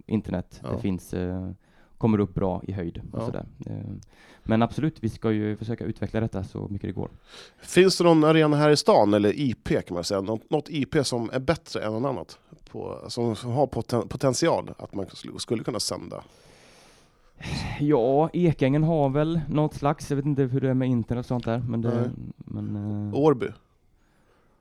[0.07, 0.71] internet, Ja.
[0.73, 1.51] det finns, eh,
[1.99, 3.27] kommer upp bra i höjd och Ja.
[3.27, 3.45] sådär.
[3.67, 3.77] Eh,
[4.43, 7.11] men absolut, vi ska ju försöka utveckla detta så mycket det går.
[7.59, 10.97] Finns det någon arena här i stan, eller IP kan man säga, något, något IP
[11.07, 12.39] som är bättre än något annat?
[12.71, 16.25] På, som, som har poten, potential att man skulle, skulle kunna sända?
[17.81, 21.27] Ja, Ekängen har väl något slags, jag vet inte hur det är med internet och
[21.27, 22.77] sånt där, men det, men
[23.09, 23.47] eh, Årby?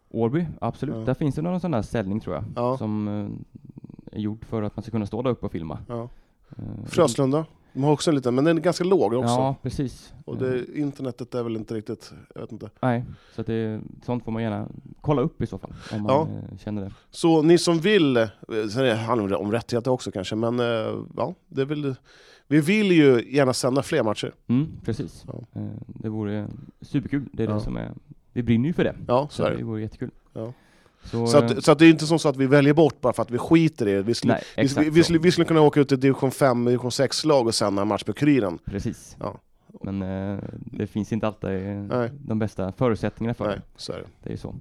[0.09, 0.95] Årby, absolut.
[0.95, 1.01] Ja.
[1.01, 2.77] Där finns det någon sån där ställning tror jag, Ja.
[2.77, 5.79] som eh, är gjord för att man ska kunna stå där uppe och filma.
[5.87, 6.09] ja.
[6.57, 7.45] Eh, Fröslunda?
[7.73, 9.27] De har också en liten, men den är ganska låg också.
[9.33, 10.13] Ja, precis.
[10.25, 12.69] Och det, internetet är väl inte riktigt, jag vet inte.
[12.81, 14.67] Nej, så det, sånt får man gärna
[15.01, 16.21] kolla upp i så fall, om man Ja.
[16.51, 16.91] eh, känner det.
[17.11, 18.27] Så ni som vill, eh,
[18.73, 20.59] sen handlar det om rättigheter också kanske, men
[21.17, 21.95] ja, det väl,
[22.47, 24.33] vi vill ju gärna sända fler matcher.
[24.47, 25.25] Mm, precis.
[25.27, 25.61] Ja.
[25.87, 26.47] Det vore
[26.81, 27.25] superkul.
[27.33, 27.53] Det är Ja.
[27.53, 27.91] det som är...
[28.33, 28.95] Vi brinner ju för det.
[29.07, 29.63] Ja, så är det det.
[29.63, 30.11] vore jättekul.
[30.33, 30.53] Ja.
[31.05, 33.01] Så, Så eh, att, så att det är inte som så att vi väljer bort
[33.01, 34.01] bara för att vi skiter i det.
[34.01, 35.03] Vi skulle, nej, vi, vi, vi, så.
[35.03, 38.03] skulle, vi skulle kunna åka ut till division 5, division 6-lag och sända en match
[38.03, 38.59] på Kuriren.
[38.65, 39.15] Precis.
[39.19, 39.35] Ja.
[39.83, 42.11] Men eh, det finns inte alltid eh, Nej.
[42.19, 44.05] de bästa förutsättningarna för Nej, så är det.
[44.23, 44.55] Det är ju så.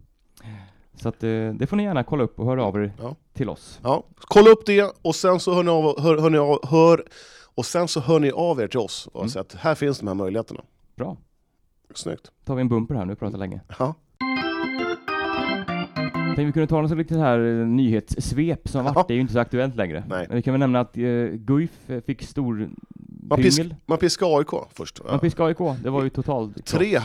[0.97, 3.17] Så att eh, det får ni gärna kolla upp och höra av er Ja.
[3.33, 3.81] till oss.
[3.83, 7.05] Ja, kolla upp det och sen så hör ni av, hör, hör, ni av, hör,
[7.55, 9.31] och sen så hör ni av er till oss och Mm.
[9.31, 10.61] säger att här finns de här möjligheterna.
[10.97, 11.17] Bra.
[11.95, 12.31] Snyggt.
[12.45, 13.61] tar vi en bumper här nu, pratar länge.
[13.79, 13.95] Ja.
[16.37, 19.05] Tänkte vi kunde ta något så lite här eh, nyhetssvep som Ja.
[19.09, 20.05] det är ju inte så aktuellt längre.
[20.09, 20.27] Nej.
[20.29, 22.71] Men vi kan väl nämna att uh, Guif eh, fick stor
[23.29, 25.01] Man, pisk, man piskade AIK först.
[25.05, 26.67] Man piskade AIK, det var ju totalt...
[26.67, 27.01] Tre...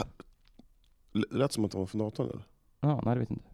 [1.29, 2.41] Lät som att de var från datorn eller?
[2.81, 3.49] Ja, nej det vet jag inte.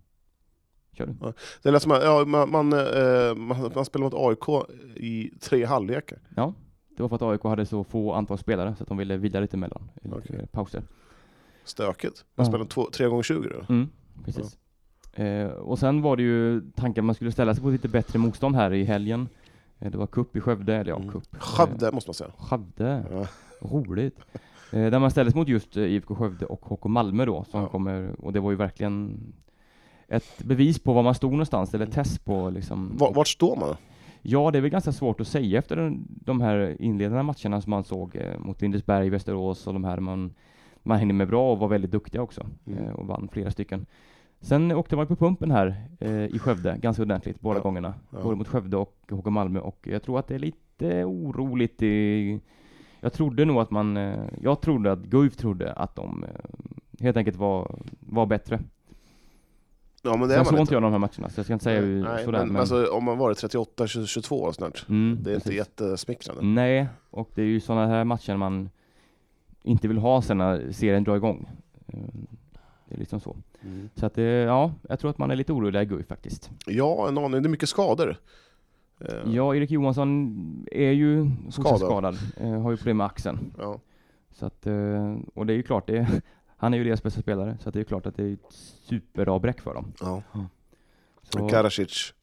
[0.94, 1.34] Kör du.
[1.64, 5.66] Det lät som att ja, man, man, eh, man, man spelade mot AIK i tre
[5.66, 6.20] halvlekar.
[6.36, 6.54] Ja,
[6.98, 9.40] det var för att AIK hade så få antal spelare så att de ville vila
[9.40, 10.48] lite emellan, lite Okej.
[10.52, 10.84] pauser.
[11.64, 12.26] Stökigt.
[12.36, 12.52] Man Ja.
[12.52, 13.74] spelade två, tre gånger 20 då.
[13.74, 13.90] Mm,
[14.26, 14.58] precis.
[15.16, 18.20] Eh, och sen var det ju tanken att man skulle ställa sig på lite bättre
[18.20, 19.28] motstånd här i helgen.
[19.80, 21.10] Eh, det var cup i Skövde, eller ja, Mm.
[21.12, 21.24] cup.
[21.40, 22.30] Skövde måste man säga.
[22.40, 23.28] Eh, Skövde, Ja.
[23.70, 24.18] roligt.
[24.74, 27.68] Eh, där man ställdes mot just eh, IFK Skövde och HK Malmö då, som Ja.
[27.68, 29.18] kommer, och det var ju verkligen
[30.08, 32.92] ett bevis på var man stod någonstans, eller ett test på liksom.
[32.98, 33.76] Va- Vart står man?
[34.22, 37.70] Ja, det är väl ganska svårt att säga efter den, de här inledande matcherna som
[37.70, 40.34] man såg eh, mot Lindesberg, Västerås och de här man,
[40.84, 42.84] man hängde med bra och var väldigt duktiga också Mm.
[42.86, 43.86] eh, och vann flera stycken.
[44.46, 47.64] Sen åkte man på pumpen här eh, i Skövde ganska ordentligt båda Ja.
[47.64, 47.94] gångerna.
[48.10, 48.22] Ja.
[48.24, 52.40] Både mot Skövde och HK Malmö och jag tror att det är lite oroligt i
[53.02, 56.30] jag trodde nog att man, eh, jag trodde att Guif trodde att de eh,
[57.04, 58.60] helt enkelt var, var bättre.
[60.04, 60.62] Ja, men det Sen såg inte.
[60.62, 62.40] inte jag de här matcherna, så jag ska inte säga hur- Nej, sådär.
[62.40, 65.58] men, Men, Alltså, om man varit 38-22 snart, mm, det är inte precis.
[65.58, 66.42] jättesmickrande.
[66.46, 68.70] Nej, och det är ju sådana här matcher man
[69.64, 71.48] inte vill ha sen när serien drar igång.
[72.86, 73.36] Eh, Det är liksom så.
[73.64, 73.90] Mm.
[73.96, 76.52] Så att det, ja, jag tror att man är lite orolig där Guif faktiskt.
[76.66, 77.42] Ja, en aning.
[77.44, 78.18] Det är mycket skador.
[79.00, 81.80] Eh, Ja, Erik Johansson är ju Skadad.
[81.80, 83.54] skadad, eh, har ju problem med axeln.
[83.58, 83.80] ja.
[84.32, 86.22] Så att, eh, och det är ju klart, det är,
[86.58, 88.46] han är ju deras bästa spelare, så det är ju klart att det är ett
[88.84, 89.94] superavbräck för dem.
[90.02, 90.24] ja.
[91.24, 92.14] Så, Karasic,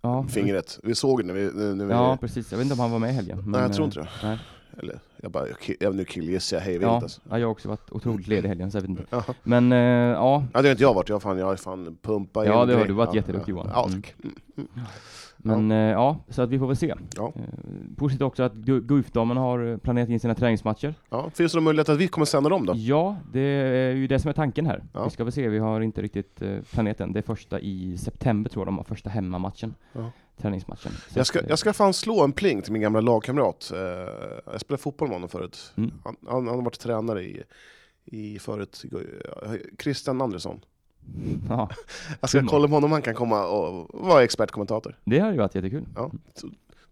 [0.00, 0.78] ja, fingret.
[0.82, 1.74] Vi såg det när vi...
[1.74, 2.50] När vi Ja, precis.
[2.52, 3.42] Jag vet inte om han var med i helgen.
[3.46, 4.08] nej, jag tror eh, inte det.
[4.22, 4.38] nej.
[4.76, 5.44] Eller, jag bara,
[5.80, 7.20] jag, nu killgissar jag hej vilt Ja, alltså.
[7.30, 9.02] ja, jag har också varit otroligt ledig helgen, så jag vet inte.
[9.10, 9.22] Jaha.
[9.42, 11.08] Men eh, ja, Ja, det har inte jag varit.
[11.08, 13.52] Jag, fan, jag har fan pumpat Ja, det har du varit ja, jätteduktig.
[13.52, 13.70] Johan.
[13.74, 14.02] Ja, Mm.
[14.02, 14.14] tack.
[14.56, 15.66] Mm.
[15.66, 15.90] men ja.
[15.90, 16.94] ja, så att vi får väl se.
[17.16, 17.32] Ja.
[17.36, 17.42] Eh,
[17.96, 20.94] positivt också att Gu- Guifdamen har eh, planerat in sina träningsmatcher.
[21.10, 21.30] Ja.
[21.34, 22.72] Finns det någon möjlighet att vi kommer sända dem då?
[22.76, 24.82] Ja, det är ju det som är tanken här.
[24.92, 25.04] Ja.
[25.04, 27.12] Vi ska väl se, vi har inte riktigt eh, planerat än.
[27.12, 29.74] Det är första i september tror jag de har första hemmamatchen.
[29.92, 30.10] Ja.
[30.42, 30.92] Träningsmatchen.
[31.12, 33.70] Så Jag ska, eh, jag ska fan slå en pling till min gamla lagkamrat.
[33.74, 33.78] Eh,
[34.52, 35.72] jag spelade fotboll med honom förut.
[35.76, 35.90] Mm.
[36.04, 37.42] Han, han, han har varit tränare i,
[38.04, 38.84] i förut.
[39.82, 40.60] Christian Andersson.
[41.48, 41.70] Ja,
[42.20, 44.98] Jag ska kolla med honom om han kan komma och vara expertkommentator.
[45.04, 45.84] det hade ju varit jättekul.
[45.96, 46.10] Ja.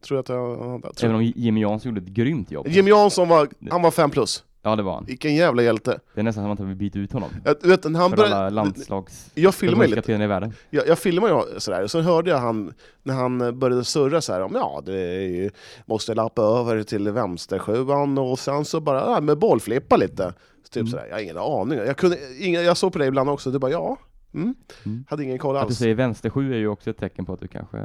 [0.00, 1.14] Tror jag att jag, jag Även tror.
[1.14, 2.68] om Jimmy Jansson gjorde ett grymt jobb.
[2.68, 4.44] Jimmy Jansson var, han var fem plus.
[4.66, 5.04] Ja, det var han.
[5.04, 6.00] Vilken jävla hjälte.
[6.14, 7.30] Det är nästan som att han vill byta ut honom.
[7.44, 9.30] Jag, vet, när han För började, alla landslags...
[9.34, 10.12] jag filmade lite.
[10.12, 10.52] i världen.
[10.70, 14.32] Jag, jag filmade ju sådär, och så hörde jag han, när han började surra så
[14.32, 15.50] här om ja, det ju,
[15.86, 20.34] måste lappa över till vänstersjuan och sen så bara ja, med bollflippa lite.
[20.70, 20.86] Typ Mm.
[20.86, 21.78] sådär, jag har ingen aning.
[21.78, 23.96] Jag, kunde, ingen, jag såg på dig ibland också, du bara ja,
[24.34, 24.54] mm.
[24.84, 25.04] Mm.
[25.08, 25.78] hade ingen koll Att du alls.
[25.78, 27.78] säger vänstersju är ju också ett tecken på att du kanske...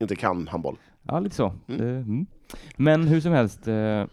[0.00, 0.76] Inte kan handboll.
[1.02, 1.52] Ja, lite så.
[1.68, 1.80] Mm.
[1.80, 2.26] Det, mm.
[2.76, 3.68] Men hur som helst.
[3.68, 4.04] Eh,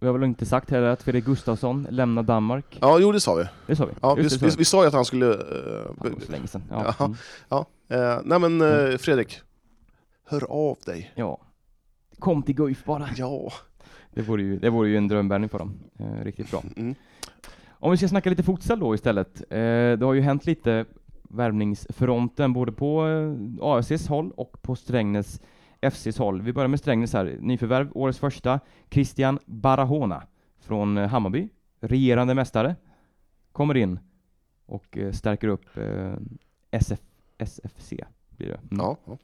[0.00, 2.78] vi har väl inte sagt heller att Fredrik Gustafsson lämnar Danmark.
[2.80, 3.44] Ja, jo det sa vi.
[3.66, 3.92] Det sa vi.
[4.02, 5.32] Ja, vi, Just vi, sa vi sa ju att han skulle...
[5.34, 6.62] eh, Fan, det var så länge sedan.
[6.70, 6.94] Ja.
[7.48, 7.66] Ja.
[7.88, 8.10] Mm.
[8.10, 9.40] eh, nej men eh, Fredrik,
[10.28, 11.12] hör av dig.
[11.14, 11.38] ja.
[12.18, 13.08] Kom till Guif bara.
[13.16, 13.52] Ja.
[14.14, 15.78] Det vore ju, det vore ju en drömbärgning för dem.
[15.98, 16.62] Eh, riktigt bra.
[16.76, 16.94] Mm.
[17.68, 19.40] Om vi ska snacka lite futsal då istället.
[19.50, 19.58] Eh,
[19.98, 20.84] det har ju hänt lite
[21.22, 23.34] värvningsfronten både på eh,
[23.64, 25.40] AFCs håll och på Strängnäs
[25.80, 26.42] FCs håll.
[26.42, 27.36] Vi börjar med Strängnäs här.
[27.40, 28.60] Nyförvärv, årets första,
[28.90, 30.22] Christian Barahona
[30.60, 31.48] från eh, Hammarby,
[31.80, 32.76] regerande mästare,
[33.52, 33.98] kommer in
[34.66, 36.14] och eh, stärker upp eh,
[36.70, 37.00] SF,
[37.38, 37.92] SFC.
[38.28, 38.54] Blir det.
[38.54, 38.68] Mm.
[38.70, 38.96] Ja.
[39.04, 39.18] ja.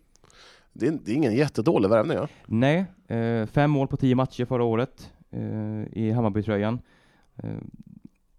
[0.73, 2.17] Det, är, det är ingen jättedålig värvning.
[2.17, 2.29] Ja.
[2.47, 2.85] Nej,
[3.47, 5.13] fem mål på tio matcher förra året
[5.93, 6.79] i Hammarbytröjan.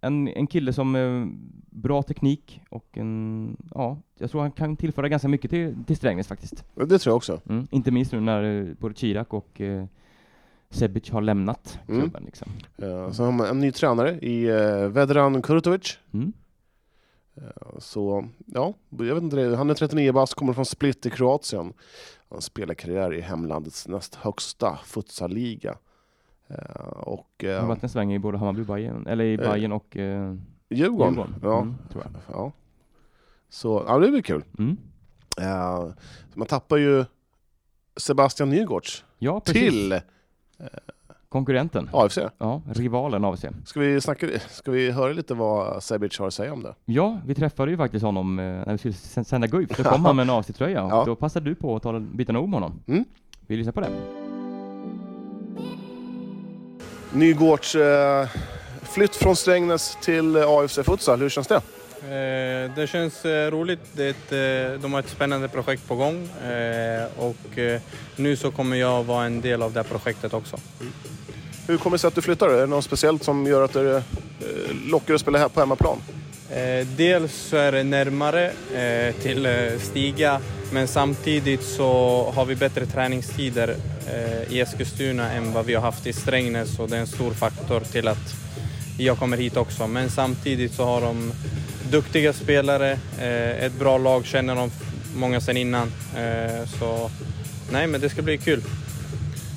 [0.04, 1.26] Eh, en, en kille som eh,
[1.70, 6.28] bra teknik och en, ja, jag tror han kan tillföra ganska mycket till, till Strängnäs
[6.28, 6.64] faktiskt.
[6.76, 7.42] Det tror jag också.
[7.50, 7.68] Mm.
[7.72, 9.86] Inte minst nu när eh, både Chirac och eh,
[10.70, 12.02] Sebic har lämnat Mm.
[12.02, 12.24] klubben.
[12.26, 12.48] Liksom.
[12.78, 15.98] Eh, så har man en ny tränare i uh, Vedran Kurtovic.
[16.14, 16.34] Mm.
[17.36, 17.44] Eh,
[17.80, 21.74] Så ja, jag vet inte, han är 39 bast, kommer från Split i Kroatien.
[22.30, 25.70] Han spelar karriär i hemlandets näst högsta futsalliga.
[25.72, 25.76] Eh,
[26.94, 29.72] Och Han har eh, varit en sväng i både Hammarby Bayern, eller i Eh, Bayern
[29.72, 30.36] och eh,
[30.70, 31.14] Djurgården.
[31.14, 31.36] Djurgården.
[31.44, 32.38] Ja, Mm, tror jag.
[32.38, 32.52] ja.
[33.50, 34.44] Så ja, det blir kul.
[34.60, 34.78] Mm.
[35.42, 35.88] Eh,
[36.34, 37.06] Man tappar ju
[37.98, 40.00] Sebastian Nygårds Ja, till
[41.30, 41.90] Konkurrenten.
[41.94, 42.18] AFC.
[42.38, 43.46] Ja, rivalen AFC.
[43.66, 46.76] Ska vi, snacka, ska vi höra lite vad Sebic har att säga om det?
[46.86, 48.94] Ja, vi träffade ju faktiskt honom eh, när vi skulle
[49.26, 49.78] sända Guif.
[49.78, 51.04] Då kom han med en AFC-tröja och Ja.
[51.06, 52.80] då passade du på att ta, byta ord med honom.
[52.88, 53.06] Mm.
[53.48, 54.23] Vi lyssnar på det.
[57.14, 58.28] Nygårds eh,
[58.94, 61.56] flytt från Strängnäs till eh, AFC Futsal, hur känns det?
[61.56, 63.80] Eh, Det känns eh, roligt.
[63.94, 64.32] Det är ett,
[64.76, 67.60] eh, de har ett spännande projekt på gång eh, och
[68.16, 70.58] nu så kommer jag vara en del av det projektet också.
[71.68, 72.50] Hur kommer det sig att du flyttar?
[72.50, 74.04] Är det något speciellt som gör att det
[74.86, 75.98] lockar att spela här på hemmaplan?
[76.56, 80.40] Eh, Dels så är det närmare eh, till eh, Stiga
[80.72, 83.76] men samtidigt så har vi bättre träningstider
[84.14, 87.32] eh, i Eskilstuna än vad vi har haft i Strängnäs och det är en stor
[87.32, 88.36] faktor till att
[88.98, 89.88] jag kommer hit också.
[89.88, 91.32] Men samtidigt så har de
[91.92, 94.72] duktiga spelare, eh, ett bra lag, känner de
[95.16, 95.92] många sedan innan.
[96.18, 97.12] Eh, Så
[97.72, 98.62] nej, men det ska bli kul.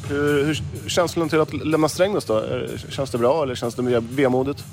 [0.09, 2.45] Hur, hur känslan till att lämna Strängnäs då?
[2.89, 4.65] Känns det bra eller känns det mer vemodigt?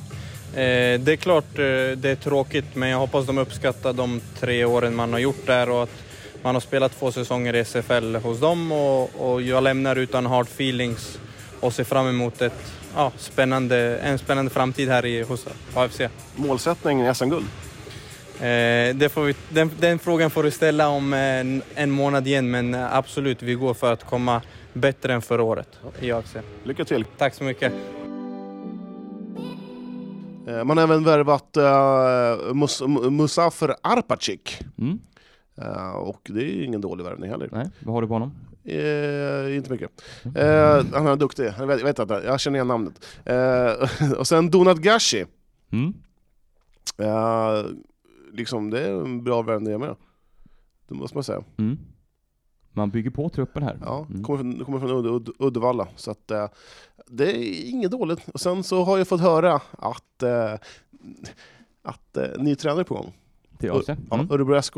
[0.54, 4.66] Eh, det är klart eh, det är tråkigt, men jag hoppas de uppskattar de tre
[4.66, 6.04] åren man har gjort där och att
[6.42, 10.46] man har spelat två säsonger i SFL hos dem och, och jag lämnar utan hard
[10.46, 11.20] feelings
[11.60, 16.02] och ser fram emot ett, ja, spännande, en spännande framtid här i, hos AFC.
[16.36, 17.46] Målsättning SM-guld?
[18.40, 23.42] Eh, vi, den, den frågan får du ställa om en, en månad igen, men absolut,
[23.42, 24.42] vi går för att komma
[24.74, 25.68] bättre än förra året
[26.00, 26.36] i AFC.
[26.64, 27.06] Lycka till!
[27.18, 27.74] Tack så mycket.
[30.48, 32.82] Eh, Man har även värvat uh, Mus
[33.12, 34.60] Musafer Arpacik.
[34.78, 35.00] Mm.
[35.58, 37.50] Eh, och det är ingen dålig värvning heller.
[37.52, 38.32] Nej, vad har du på honom?
[38.64, 39.92] Eh, inte mycket.
[40.36, 43.06] Eh, han är duktig, jag vet, jag vet att jag känner igen namnet.
[44.18, 45.26] Och sen Donat Gashi.
[45.72, 45.94] Mm.
[48.34, 49.96] Liksom, det är en bra värvning med.
[50.88, 51.44] Det måste man säga.
[51.58, 51.78] Mm.
[52.74, 53.78] Man bygger på truppen här.
[53.86, 54.24] Ja, Mm.
[54.24, 55.88] kommer från, kommer från Udd, Udd, Uddevalla.
[55.96, 56.48] Så att, eh,
[57.08, 58.30] det är inget dåligt.
[58.34, 60.54] Och sen så har jag fått höra att, eh,
[61.84, 63.14] att eh, ny tränare är på gång.
[63.60, 63.70] Till.
[63.88, 64.32] Ja, Mm.
[64.32, 64.78] Örebro, SK,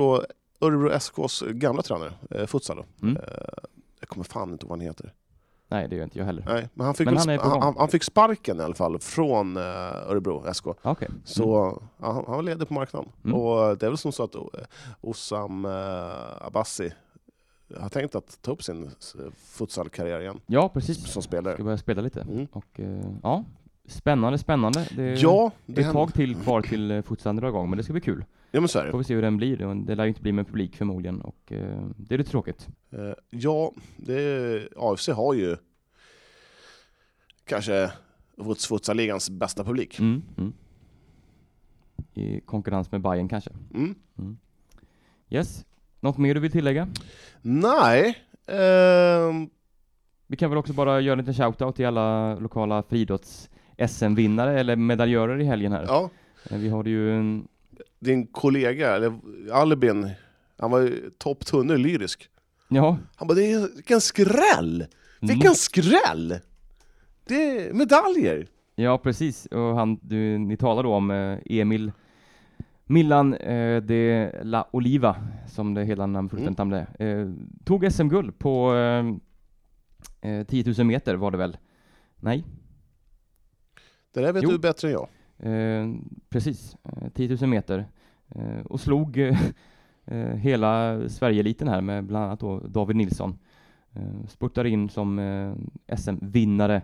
[0.62, 2.84] Örebro SKs gamla tränare, eh, futsal.
[3.02, 3.18] Mm.
[3.18, 3.24] Eh,
[4.00, 5.14] jag kommer fan inte ihåg vad han heter.
[5.68, 6.44] Nej, det gör inte jag heller.
[6.48, 9.64] Nej, men han fick, Men han han, han fick sparken i alla fall från eh,
[10.10, 10.68] Örebro SK.
[10.82, 11.10] Okej.
[11.24, 11.44] Så
[11.98, 13.12] ja, han, han var ledig på marknaden.
[13.24, 13.36] Mm.
[13.38, 14.36] Och det är väl som så att
[15.02, 16.92] Osam eh, Abbasi
[17.78, 18.92] har tänkt att ta upp sin
[19.36, 21.08] futsalkarriär igen Ja, precis.
[21.12, 21.54] som spelare.
[21.54, 22.22] Ska börja spela lite.
[22.22, 22.48] Mm.
[22.52, 23.44] Och eh, ja,
[23.86, 24.88] spännande, spännande.
[24.96, 27.84] Det är Ja, det ett tag till kvar till eh, futsalen drar igång, men det
[27.84, 28.26] ska bli kul.
[28.52, 28.98] Ja, men så är Får det.
[28.98, 29.58] vi se hur den blir.
[29.86, 32.68] Det lär ju inte bli med publik förmodligen och eh, det är lite tråkigt.
[33.30, 35.58] Ja, det, AFC har ju
[37.46, 37.92] kanske
[38.38, 40.00] futs- futsalligans bästa publik.
[40.00, 40.22] Mm.
[40.38, 40.54] Mm.
[42.14, 43.50] I konkurrens med Bayern kanske.
[43.74, 43.96] Mm.
[45.30, 45.66] Yes.
[46.06, 46.88] Något mer du vill tillägga?
[47.42, 49.50] Nej, ehm,
[50.28, 53.50] Vi kan väl också bara göra en liten shoutout till alla lokala friidrotts
[53.88, 55.86] SM-vinnare eller medaljörer i helgen här.
[55.88, 56.10] ja,
[56.50, 57.48] Eh, Vi har ju en,
[58.00, 59.20] din kollega, eller
[59.52, 60.10] Albin,
[60.58, 62.30] han var ju topp tunnel lyrisk.
[62.68, 64.86] ja, Han bara, det är, vilken skräll!
[65.22, 65.56] Vilken mm.
[65.56, 66.40] skräll!
[67.28, 68.48] Det är medaljer!
[68.76, 69.46] ja precis.
[69.46, 71.92] Och han, du, ni talar då om eh, Emil
[72.88, 75.16] Millan eh, de la Oliva,
[75.48, 77.06] som det hela namn fullständigt är.
[77.22, 77.34] Eh,
[77.66, 79.06] tog SM-guld på eh,
[80.32, 81.58] eh, 10 000 meter var det väl?
[82.20, 82.46] Nej,
[84.14, 84.50] Det där vet Jo.
[84.52, 85.08] du bättre än jag.
[85.40, 85.94] Eh,
[86.30, 87.86] precis, eh, 10 000 meter.
[88.30, 89.40] Eh, och slog eh,
[90.06, 93.38] eh, hela Sverigeeliten här med bland annat då David Nilsson.
[93.94, 95.54] Eh, spurtade in som eh,
[95.98, 96.82] SM-vinnare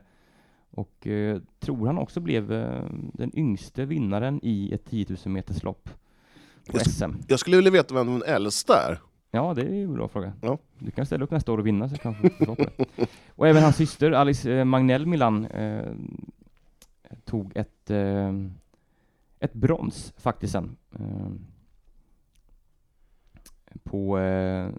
[0.71, 5.63] och eh, tror han också blev eh, den yngste vinnaren i ett 10 000 meters
[5.63, 5.89] lopp
[6.71, 7.11] på Jag SM.
[7.27, 8.99] Jag skulle vilja veta vem den äldsta är.
[9.31, 10.33] Ja, det är ju en bra fråga.
[10.41, 10.57] Ja.
[10.79, 12.85] Du kan ställa upp nästa år och vinna så kan du få svar på det.
[13.35, 15.93] Och även hans syster Alice eh, Magnell Milan eh,
[17.25, 18.33] tog ett, eh,
[19.39, 20.77] ett brons faktiskt sen.
[23.83, 24.69] På eh,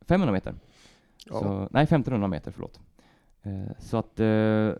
[0.00, 0.54] 500 meter.
[1.26, 1.40] Ja.
[1.40, 2.80] Så, nej, 1500 meter, förlåt.
[3.42, 4.70] Eh, så att eh,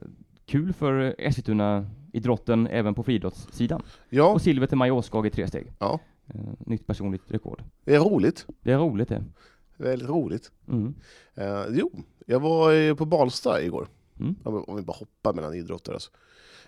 [0.46, 3.82] kul för Eskilstuna-idrotten även på friidrottssidan.
[4.08, 5.72] Ja, Och silver till Maja Åskog i tre steg.
[5.78, 6.00] Ja.
[6.34, 7.62] Eh, nytt personligt rekord.
[7.84, 8.46] det är roligt.
[8.62, 9.24] Det är roligt det.
[9.76, 10.52] Väldigt roligt.
[10.68, 10.94] Mm.
[11.34, 11.90] Eh, jo,
[12.26, 13.88] jag var på Balsta igår.
[14.20, 14.34] Mm.
[14.44, 16.10] Om vi bara hoppar mellan idrotter alltså.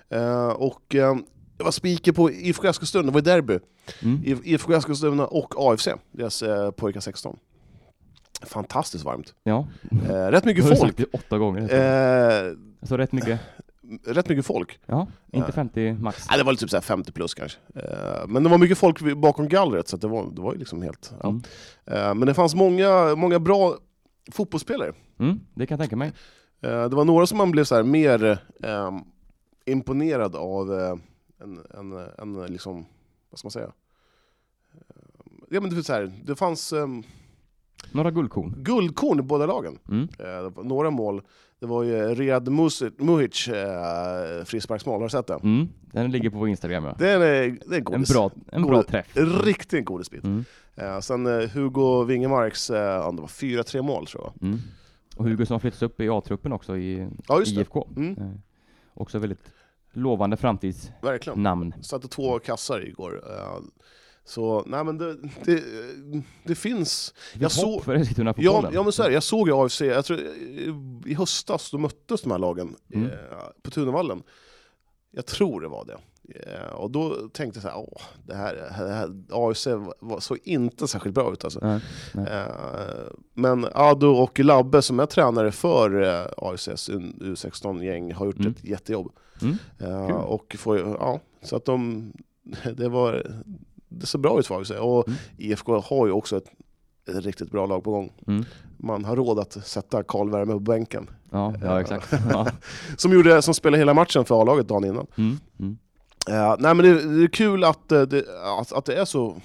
[0.08, 1.16] Eh, och eh,
[1.58, 3.58] jag var speaker på IFK Eskilstuna, det var i derby.
[4.02, 4.20] Mm.
[4.24, 7.38] IFK Eskilstuna och AFC, deras eh, pojkar 16.
[8.42, 9.34] Fantastiskt varmt.
[9.42, 9.66] Ja,
[10.08, 10.88] Eh, rätt mycket du har folk.
[10.90, 11.62] sagt det åtta gånger.
[11.62, 13.40] Eh, Så rätt mycket.
[14.06, 14.78] rätt mycket folk.
[14.86, 15.52] Ja, inte Ja.
[15.52, 16.26] 50 max.
[16.28, 17.58] Nej, det var typ så här 50 plus kanske.
[17.74, 20.82] Eh, men det var mycket folk bakom gallret, så det, var, det var ju liksom
[20.82, 21.12] helt...
[21.24, 21.42] Mm.
[21.86, 23.76] Eh, men det fanns många, många bra
[24.32, 24.92] fotbollsspelare.
[25.18, 26.12] Mm, det kan jag tänka mig.
[26.62, 28.94] Eh, det var några som man blev så här mer ehm,
[29.66, 30.96] imponerad av eh,
[31.42, 32.86] än, än, än liksom,
[33.30, 33.72] vad ska man säga?
[34.74, 34.80] Eh,
[35.50, 37.02] ja, men det, så här, det fanns ehm,
[37.92, 38.54] Några guldkorn.
[38.58, 39.78] guldkorn i båda lagen.
[39.88, 40.08] Mm.
[40.18, 41.22] Eh, några mål.
[41.60, 42.48] Det var ju Riyad
[42.98, 45.34] Muhic eh, frisparksmål, har du sett det?
[45.42, 45.68] Mm.
[45.92, 46.94] Den ligger på vår Instagram ja.
[46.98, 48.12] Det är, det är en En godis.
[48.12, 49.06] bra, en bra träff.
[49.44, 50.24] Riktigt godisbit.
[50.24, 50.44] Mm.
[50.76, 54.48] Eh, sen eh, Hugo Wingemarks, eh, om det var 4-3 mål tror jag.
[54.48, 54.58] Mm.
[55.16, 57.42] Och Hugo som har flyttats upp i A-truppen också i Ja.
[57.46, 57.88] IFK.
[57.96, 58.16] Mm.
[58.18, 58.30] Eh,
[58.94, 59.52] också väldigt
[59.92, 60.98] lovande framtidsnamn.
[61.02, 61.82] Verkligen.
[61.82, 63.22] Satte två kassar igår.
[64.24, 65.62] Så, nej men det, det,
[66.44, 67.14] det finns...
[67.38, 67.84] Jag såg...
[67.84, 68.70] för Ja, Eskilstuna-fotbollen.
[68.74, 69.14] ja men så är det.
[69.14, 70.20] jag såg ju AFC, jag tror,
[71.06, 73.06] i- höstas då möttes de här lagen Mm.
[73.10, 73.12] eh,
[73.62, 74.22] på Tunavallen.
[75.10, 75.96] Jag tror det var det.
[76.34, 79.66] Eh, och då tänkte jag så här, åh, det här, det här AFC
[80.00, 81.60] var, såg inte särskilt bra ut alltså.
[81.62, 81.80] Nej,
[82.14, 82.26] nej.
[82.32, 82.46] Eh,
[83.34, 88.50] men Ado och Labbe som är tränare för eh, AFCs U16-gäng har gjort Mm.
[88.52, 89.12] ett jättejobb.
[89.42, 89.56] Mm.
[89.78, 92.12] Eh, och får, ja, så att de,
[92.76, 93.42] det var,
[93.90, 94.70] det såg bra ut för AFC.
[94.70, 95.18] Och Mm.
[95.36, 96.50] IFK har ju också ett,
[97.08, 98.12] ett riktigt bra lag på gång.
[98.26, 98.44] Mm.
[98.76, 101.10] Man har råd att sätta Karl Värme på bänken.
[101.30, 102.12] Ja, ja, exakt.
[102.30, 102.46] Ja.
[102.96, 105.06] Som, gjorde, som spelade hela matchen för A-laget dagen innan.
[105.16, 105.36] Mm.
[105.58, 105.78] Mm.
[106.28, 108.24] Eh, nej men det, det är kul att, eh, det,
[108.60, 109.36] att, att det är så...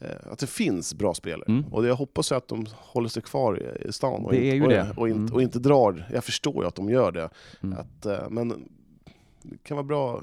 [0.00, 1.44] eh, att det finns bra spelare.
[1.48, 1.64] Mm.
[1.72, 4.24] Och jag hoppas att de håller sig kvar i, stan.
[4.24, 4.92] Och, inte, ju och, det.
[4.96, 5.34] Och, inte, Mm.
[5.34, 6.08] och inte drar.
[6.12, 7.30] Jag förstår ju att de gör det.
[7.62, 7.78] Mm.
[7.78, 8.68] Att, eh, men
[9.42, 10.22] det kan vara bra.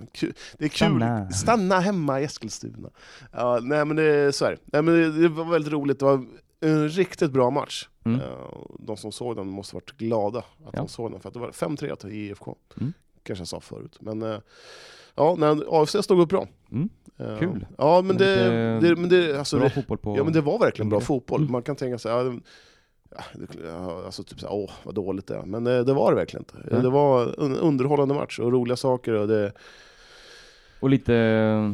[0.57, 0.69] Det är kul.
[0.69, 1.31] Stanna.
[1.31, 2.89] Stanna hemma i Eskilstuna.
[3.31, 4.57] Ja, nej men det är så här.
[4.65, 5.99] Nej, men det, det var väldigt roligt.
[5.99, 6.25] Det var
[6.61, 7.87] en riktigt bra match.
[8.05, 8.19] Mm.
[8.21, 8.27] Eh,
[8.79, 10.69] De som såg den måste varit glada att Ja.
[10.71, 11.19] de såg den.
[11.19, 12.55] För att det var 5-3 till IFK.
[12.79, 12.93] Mm.
[13.23, 13.97] Kanske jag sa förut.
[14.01, 14.37] Men eh,
[15.15, 16.47] ja, nej, AFC stod upp bra.
[16.71, 16.89] Mm.
[17.17, 17.65] Eh, Kul.
[17.77, 20.17] Ja men det, Lite det, men det, alltså, Bra det, fotboll på...
[20.17, 21.05] ja, men det var verkligen bra Mm.
[21.05, 21.49] fotboll.
[21.49, 22.33] Man kan tänka sig, ja,
[23.15, 25.41] ja, det- alltså typ såhär, åh vad dåligt det är.
[25.41, 26.69] Men det, det var det verkligen inte.
[26.73, 26.81] Nej.
[26.83, 29.13] Det var en underhållande match och roliga saker.
[29.13, 29.51] Och det,
[30.79, 31.71] Och lite eh,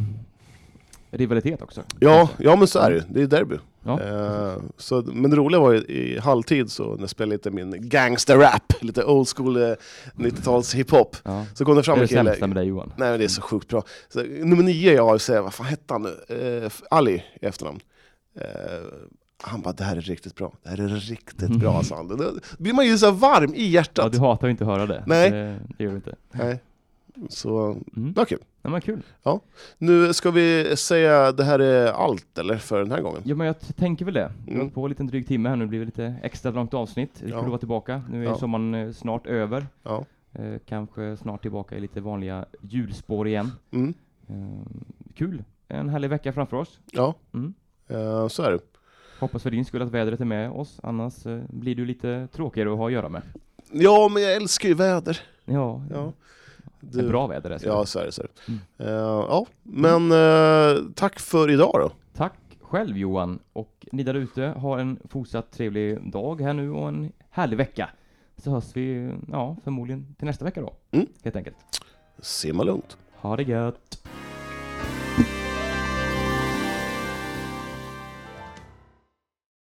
[1.12, 1.84] rivalitet också.
[2.00, 3.56] ja, ja men så är det Det är derby.
[3.88, 4.02] Ja.
[4.02, 7.90] Eh, så, men det roliga var ju i halvtid så när jag spelade lite min
[7.90, 9.74] gangster-rap, lite old school eh,
[10.16, 11.16] 90-tals hiphop.
[11.24, 11.46] Ja.
[11.54, 12.30] Så kom det Det fram är en det kille.
[12.30, 12.94] sämsta med dig Johan.
[12.98, 13.84] Nej men det är så sjukt bra.
[14.10, 16.36] Så, nummer nio i AFC, vad fan hette han nu?
[16.64, 17.80] Eh, Ali i efternamn.
[19.44, 20.54] Han bara, det här är riktigt bra.
[20.64, 22.08] Det här är riktigt bra, sa han.
[22.08, 24.12] Då blir man ju så varm i Ja, hjärtat.
[24.12, 25.04] du hatar ju inte att höra det.
[25.08, 25.32] Nej.
[25.32, 26.16] Det, det gör du inte.
[26.32, 26.62] Nej.
[27.30, 28.14] Så, Mm.
[28.14, 28.40] det var kul.
[28.62, 29.02] Ja, men kul.
[29.78, 32.58] Nu ska vi säga det här är allt, eller?
[32.58, 33.22] För den här gången.
[33.26, 34.32] Ja, men jag tänker väl det.
[34.46, 34.72] Vi har Mm.
[34.72, 37.12] på en liten dryg timme här nu, det blir lite extra långt avsnitt.
[37.20, 37.36] Det är Ja.
[37.36, 38.02] kul att vara tillbaka.
[38.12, 38.38] Nu är Ja.
[38.38, 39.68] sommaren eh, snart över.
[39.84, 40.06] Ja.
[40.34, 43.52] Eh, kanske snart tillbaka i lite vanliga hjulspår igen.
[43.72, 43.94] Mm.
[44.28, 44.68] Eh,
[45.16, 45.44] kul.
[45.68, 46.80] En härlig vecka framför oss.
[46.92, 47.54] Ja, Mm.
[47.88, 48.60] eh, så är det.
[49.20, 52.72] Hoppas för din skull att vädret är med oss, annars eh, blir du lite tråkigare
[52.72, 53.22] att ha att göra med.
[53.72, 55.20] Ja, men jag älskar ju väder.
[55.46, 56.14] Ja, Ja.
[56.80, 57.76] det är bra väder dessutom.
[57.78, 58.12] Ja, så är det.
[58.12, 58.52] Så är det.
[58.52, 58.60] Mm.
[58.78, 61.92] Eh, ja, men eh, tack för idag då.
[62.14, 66.88] Tack själv Johan, och ni där ute har en fortsatt trevlig dag här nu och
[66.88, 67.90] en härlig vecka.
[68.38, 70.74] Så hörs vi, ja, förmodligen till nästa vecka då.
[70.92, 71.06] Mm.
[71.24, 71.56] Helt enkelt.
[72.20, 72.98] Simma lugnt.
[73.16, 74.02] Ha det gött!